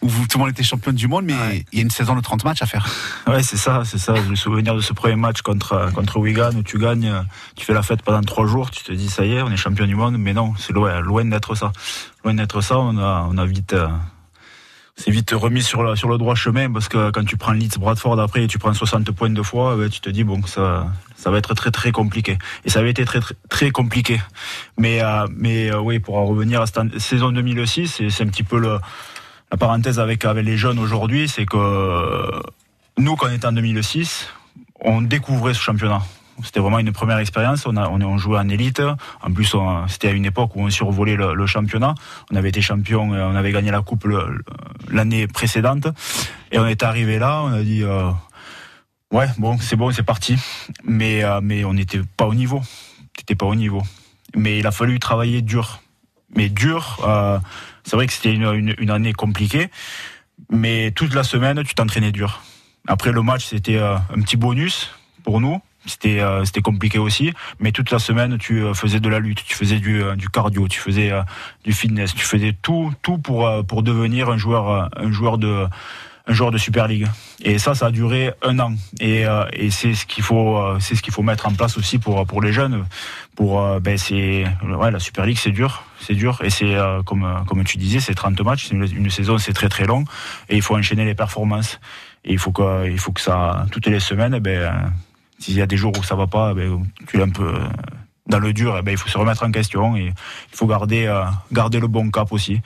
où 0.00 0.08
vous, 0.08 0.26
tout 0.26 0.38
le 0.38 0.44
monde 0.44 0.50
était 0.52 0.62
champion 0.62 0.92
du 0.92 1.06
monde, 1.08 1.26
mais 1.26 1.34
il 1.72 1.78
y 1.78 1.80
a 1.80 1.82
une 1.82 1.90
saison 1.90 2.16
de 2.16 2.22
30 2.22 2.42
matchs 2.44 2.62
à 2.62 2.66
faire. 2.66 2.86
Ouais, 3.26 3.42
c'est 3.42 3.58
ça, 3.58 3.82
c'est 3.84 3.98
ça. 3.98 4.14
Je 4.14 4.30
me 4.30 4.34
souvenir 4.34 4.74
de 4.74 4.80
ce 4.80 4.94
premier 4.94 5.16
match 5.16 5.42
contre, 5.42 5.90
contre 5.94 6.18
Wigan 6.18 6.52
où 6.56 6.62
tu 6.62 6.78
gagnes, 6.78 7.12
tu 7.54 7.66
fais 7.66 7.74
la 7.74 7.82
fête 7.82 8.00
pendant 8.00 8.22
trois 8.22 8.46
jours, 8.46 8.70
tu 8.70 8.82
te 8.82 8.92
dis 8.92 9.10
ça 9.10 9.26
y 9.26 9.34
est, 9.34 9.42
on 9.42 9.50
est 9.50 9.58
champion 9.58 9.86
du 9.86 9.94
monde, 9.94 10.16
mais 10.16 10.32
non, 10.32 10.54
c'est 10.58 10.72
loin, 10.72 11.00
loin 11.00 11.22
d'être 11.26 11.54
ça. 11.54 11.72
Loin 12.24 12.32
d'être 12.32 12.62
ça, 12.62 12.78
on 12.78 12.96
a, 12.96 13.28
on 13.30 13.36
a 13.36 13.44
vite, 13.44 13.74
euh, 13.74 13.88
c'est 15.00 15.10
vite 15.10 15.30
remis 15.30 15.62
sur, 15.62 15.82
le 15.82 16.18
droit 16.18 16.34
chemin 16.34 16.70
parce 16.70 16.88
que 16.88 17.10
quand 17.10 17.24
tu 17.24 17.38
prends 17.38 17.52
Leeds 17.52 17.78
Bradford 17.78 18.20
après 18.20 18.44
et 18.44 18.46
tu 18.46 18.58
prends 18.58 18.74
60 18.74 19.10
points 19.12 19.30
deux 19.30 19.42
fois, 19.42 19.74
tu 19.90 20.00
te 20.00 20.10
dis 20.10 20.24
bon, 20.24 20.42
ça, 20.44 20.88
ça 21.16 21.30
va 21.30 21.38
être 21.38 21.54
très 21.54 21.70
très 21.70 21.90
compliqué. 21.90 22.36
Et 22.66 22.70
ça 22.70 22.80
avait 22.80 22.90
été 22.90 23.06
très 23.06 23.20
très, 23.20 23.34
très 23.48 23.70
compliqué. 23.70 24.20
Mais, 24.76 25.02
euh, 25.02 25.26
euh, 25.46 25.78
oui, 25.78 26.00
pour 26.00 26.18
en 26.18 26.26
revenir 26.26 26.60
à 26.60 26.66
cette 26.66 26.98
saison 26.98 27.32
2006, 27.32 27.88
c'est 27.88 28.10
c'est 28.10 28.24
un 28.24 28.26
petit 28.26 28.42
peu 28.42 28.60
la 28.60 29.56
parenthèse 29.58 29.98
avec, 29.98 30.26
avec 30.26 30.44
les 30.44 30.58
jeunes 30.58 30.78
aujourd'hui, 30.78 31.28
c'est 31.28 31.46
que 31.46 32.30
nous, 32.98 33.16
quand 33.16 33.28
on 33.28 33.32
était 33.32 33.46
en 33.46 33.52
2006, 33.52 34.28
on 34.82 35.00
découvrait 35.00 35.54
ce 35.54 35.60
championnat. 35.60 36.02
C'était 36.44 36.60
vraiment 36.60 36.78
une 36.78 36.92
première 36.92 37.18
expérience. 37.18 37.66
On, 37.66 37.76
a, 37.76 37.88
on, 37.88 38.18
jouait 38.18 38.38
en 38.38 38.48
élite. 38.48 38.82
En 39.22 39.32
plus, 39.32 39.54
c'était 39.88 40.08
à 40.08 40.12
une 40.12 40.24
époque 40.24 40.56
où 40.56 40.60
on 40.60 40.70
survolait 40.70 41.16
le, 41.16 41.34
le 41.34 41.46
championnat. 41.46 41.94
On 42.30 42.36
avait 42.36 42.48
été 42.48 42.60
champion, 42.60 43.12
euh, 43.12 43.24
on 43.24 43.34
avait 43.34 43.52
gagné 43.52 43.70
la 43.70 43.82
coupe 43.82 44.06
l'année 44.90 45.26
précédente. 45.26 45.88
Et 46.52 46.58
on 46.58 46.66
est 46.66 46.82
arrivé 46.82 47.18
là, 47.18 47.42
on 47.44 47.52
a 47.52 47.62
dit, 47.62 47.82
euh, 47.82 48.10
ouais, 49.12 49.26
bon, 49.38 49.58
c'est 49.58 49.76
bon, 49.76 49.90
c'est 49.92 50.02
parti. 50.02 50.36
Mais, 50.84 51.22
euh, 51.22 51.40
mais 51.42 51.64
on 51.64 51.74
n'était 51.74 52.00
pas 52.16 52.26
au 52.26 52.34
niveau. 52.34 52.62
T'étais 53.16 53.34
pas 53.34 53.46
au 53.46 53.54
niveau. 53.54 53.82
Mais 54.34 54.58
il 54.58 54.66
a 54.66 54.70
fallu 54.70 54.98
travailler 54.98 55.42
dur. 55.42 55.80
Mais 56.36 56.48
dur, 56.48 57.00
c'est 57.82 57.96
vrai 57.96 58.06
que 58.06 58.12
c'était 58.12 58.32
une, 58.32 58.74
une, 58.78 58.90
année 58.90 59.12
compliquée. 59.12 59.68
Mais 60.48 60.92
toute 60.92 61.12
la 61.12 61.24
semaine, 61.24 61.64
tu 61.64 61.74
t'entraînais 61.74 62.12
dur. 62.12 62.42
Après 62.86 63.10
le 63.10 63.20
match, 63.22 63.46
c'était 63.46 63.78
un 63.78 64.20
petit 64.22 64.36
bonus 64.36 64.92
pour 65.24 65.40
nous. 65.40 65.60
C'était 65.86 66.20
euh, 66.20 66.44
c'était 66.44 66.60
compliqué 66.60 66.98
aussi, 66.98 67.32
mais 67.58 67.72
toute 67.72 67.90
la 67.90 67.98
semaine 67.98 68.36
tu 68.38 68.62
euh, 68.62 68.74
faisais 68.74 69.00
de 69.00 69.08
la 69.08 69.18
lutte, 69.18 69.42
tu 69.46 69.54
faisais 69.54 69.78
du, 69.78 70.02
euh, 70.02 70.14
du 70.14 70.28
cardio, 70.28 70.68
tu 70.68 70.78
faisais 70.78 71.10
euh, 71.10 71.22
du 71.64 71.72
fitness, 71.72 72.14
tu 72.14 72.24
faisais 72.24 72.54
tout 72.60 72.92
tout 73.00 73.16
pour 73.16 73.48
pour 73.66 73.82
devenir 73.82 74.28
un 74.28 74.36
joueur 74.36 74.90
un 74.94 75.10
joueur 75.10 75.38
de 75.38 75.66
un 76.26 76.32
joueur 76.34 76.50
de 76.50 76.58
Super 76.58 76.86
League. 76.86 77.08
Et 77.42 77.58
ça, 77.58 77.74
ça 77.74 77.86
a 77.86 77.90
duré 77.90 78.32
un 78.42 78.58
an. 78.60 78.74
Et, 79.00 79.24
et 79.54 79.70
c'est 79.70 79.94
ce 79.94 80.06
qu'il 80.06 80.22
faut, 80.22 80.62
c'est 80.78 80.94
ce 80.94 81.02
qu'il 81.02 81.12
faut 81.12 81.22
mettre 81.22 81.48
en 81.48 81.52
place 81.52 81.76
aussi 81.78 81.98
pour 81.98 82.26
pour 82.26 82.42
les 82.42 82.52
jeunes. 82.52 82.84
Pour 83.34 83.80
ben 83.80 83.96
c'est 83.96 84.44
ouais, 84.62 84.90
la 84.90 85.00
Super 85.00 85.24
League, 85.24 85.38
c'est 85.38 85.50
dur, 85.50 85.82
c'est 85.98 86.14
dur. 86.14 86.40
Et 86.44 86.50
c'est 86.50 86.76
comme 87.06 87.26
comme 87.48 87.64
tu 87.64 87.78
disais, 87.78 88.00
c'est 88.00 88.14
30 88.14 88.38
matchs, 88.42 88.70
une, 88.70 88.84
une 88.84 89.10
saison, 89.10 89.38
c'est 89.38 89.54
très 89.54 89.70
très 89.70 89.86
long. 89.86 90.04
Et 90.50 90.56
il 90.56 90.62
faut 90.62 90.76
enchaîner 90.76 91.06
les 91.06 91.14
performances. 91.14 91.80
Et 92.24 92.32
il 92.32 92.38
faut 92.38 92.52
que 92.52 92.88
il 92.88 92.98
faut 92.98 93.12
que 93.12 93.20
ça 93.20 93.66
toutes 93.72 93.86
les 93.86 93.98
semaines, 93.98 94.34
eh 94.36 94.40
ben 94.40 94.92
s'il 95.40 95.56
y 95.56 95.62
a 95.62 95.66
des 95.66 95.76
jours 95.76 95.92
où 95.98 96.02
ça 96.02 96.14
va 96.14 96.26
pas, 96.26 96.54
ben, 96.54 96.86
tu 97.08 97.18
es 97.18 97.22
un 97.22 97.30
peu 97.30 97.54
euh, 97.54 97.58
dans 98.26 98.38
le 98.38 98.52
dur, 98.52 98.76
eh 98.78 98.82
ben, 98.82 98.92
il 98.92 98.98
faut 98.98 99.08
se 99.08 99.18
remettre 99.18 99.44
en 99.44 99.50
question 99.50 99.96
et 99.96 100.12
il 100.52 100.56
faut 100.56 100.66
garder, 100.66 101.06
euh, 101.06 101.24
garder 101.50 101.80
le 101.80 101.88
bon 101.88 102.10
cap 102.10 102.32
aussi. 102.32 102.60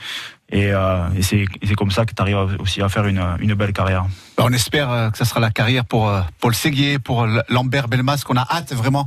Et, 0.51 0.71
euh, 0.73 1.09
et 1.17 1.23
c'est 1.23 1.75
comme 1.77 1.91
ça 1.91 2.05
que 2.05 2.15
tu 2.15 2.21
arrives 2.21 2.57
aussi 2.59 2.83
à 2.83 2.89
faire 2.89 3.07
une, 3.07 3.25
une 3.41 3.55
belle 3.55 3.73
carrière. 3.73 4.05
Bah, 4.37 4.45
On 4.47 4.53
espère 4.53 5.11
que 5.13 5.19
ça 5.19 5.25
sera 5.25 5.41
la 5.41 5.51
carrière 5.51 5.85
pour 5.85 6.13
Paul 6.41 6.55
Séguier, 6.55 6.99
pour 6.99 7.27
Lambert 7.49 7.89
Belmas, 7.89 8.23
qu'on 8.25 8.37
a 8.37 8.47
hâte 8.51 8.75
vraiment 8.75 9.07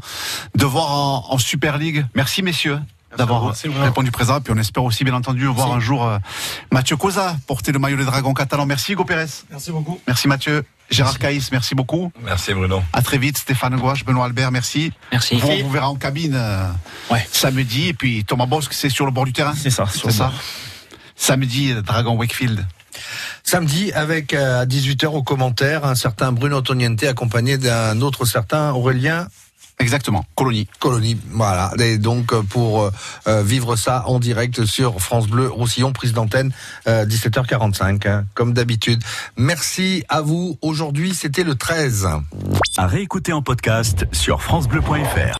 de 0.55 0.65
voir 0.65 0.91
en, 0.91 1.26
en 1.34 1.38
Super 1.38 1.78
League. 1.78 2.05
Merci 2.15 2.41
messieurs 2.41 2.80
d'avoir 3.15 3.53
répondu 3.81 4.11
présent. 4.11 4.41
Puis 4.41 4.53
on 4.55 4.59
espère 4.59 4.83
aussi 4.83 5.03
bien 5.03 5.13
entendu 5.13 5.45
voir 5.45 5.71
un 5.71 5.79
jour 5.79 6.05
euh, 6.05 6.17
Mathieu 6.71 6.97
Cosa 6.97 7.35
porter 7.47 7.71
le 7.71 7.79
maillot 7.79 7.97
des 7.97 8.05
Dragons 8.05 8.33
catalans. 8.33 8.65
Merci 8.65 8.93
Hugo 8.93 9.05
Pérez. 9.05 9.27
Merci 9.49 9.71
beaucoup. 9.71 9.99
Merci 10.07 10.27
Mathieu. 10.27 10.63
Gérard 10.89 11.19
Caïs, 11.19 11.51
merci 11.51 11.75
beaucoup. 11.75 12.11
Merci 12.23 12.53
Bruno. 12.53 12.81
À 12.93 13.01
très 13.01 13.17
vite, 13.17 13.37
Stéphane 13.37 13.75
Gouache, 13.75 14.05
Benoît 14.05 14.25
Albert, 14.25 14.51
merci. 14.51 14.93
Merci. 15.11 15.35
Vous, 15.35 15.47
on 15.47 15.63
vous 15.63 15.69
verra 15.69 15.89
en 15.89 15.95
cabine 15.95 16.35
euh, 16.35 16.69
samedi. 17.31 17.89
Et 17.89 17.93
puis 17.93 18.23
Thomas 18.23 18.45
Bosque, 18.45 18.73
c'est 18.73 18.89
sur 18.89 19.05
le 19.05 19.11
bord 19.11 19.25
du 19.25 19.33
terrain. 19.33 19.53
C'est 19.55 19.69
ça, 19.69 19.85
C'est 19.91 20.11
ça. 20.11 20.31
Samedi, 21.15 21.71
euh, 21.71 21.81
Dragon 21.81 22.15
Wakefield. 22.15 22.65
Samedi, 23.43 23.91
avec 23.91 24.33
euh, 24.33 24.61
à 24.61 24.65
18h 24.65 25.07
au 25.07 25.23
commentaire, 25.23 25.85
un 25.85 25.95
certain 25.95 26.31
Bruno 26.31 26.61
Toniente 26.61 27.03
accompagné 27.03 27.57
d'un 27.57 28.01
autre 28.01 28.25
certain 28.25 28.71
Aurélien. 28.71 29.27
Exactement, 29.80 30.25
Colonie. 30.36 30.67
Colonie, 30.80 31.17
voilà. 31.32 31.71
Et 31.78 31.97
donc, 31.99 32.34
euh, 32.34 32.41
pour 32.41 32.82
euh, 32.82 32.91
euh, 33.28 33.43
vivre 33.43 33.75
ça 33.75 34.03
en 34.07 34.19
direct 34.19 34.65
sur 34.65 34.99
France 34.99 35.28
Bleu 35.28 35.47
Roussillon, 35.47 35.93
prise 35.93 36.13
d'antenne, 36.13 36.51
euh, 36.88 37.05
17h45, 37.05 38.07
hein, 38.07 38.25
comme 38.34 38.53
d'habitude. 38.53 39.03
Merci 39.38 40.03
à 40.09 40.21
vous. 40.21 40.57
Aujourd'hui, 40.61 41.13
c'était 41.13 41.43
le 41.43 41.53
13. 41.53 42.07
À 42.78 42.88
réécouter 42.88 43.34
en 43.34 43.43
podcast 43.43 44.05
sur 44.11 44.41
FranceBleu.fr. 44.41 45.36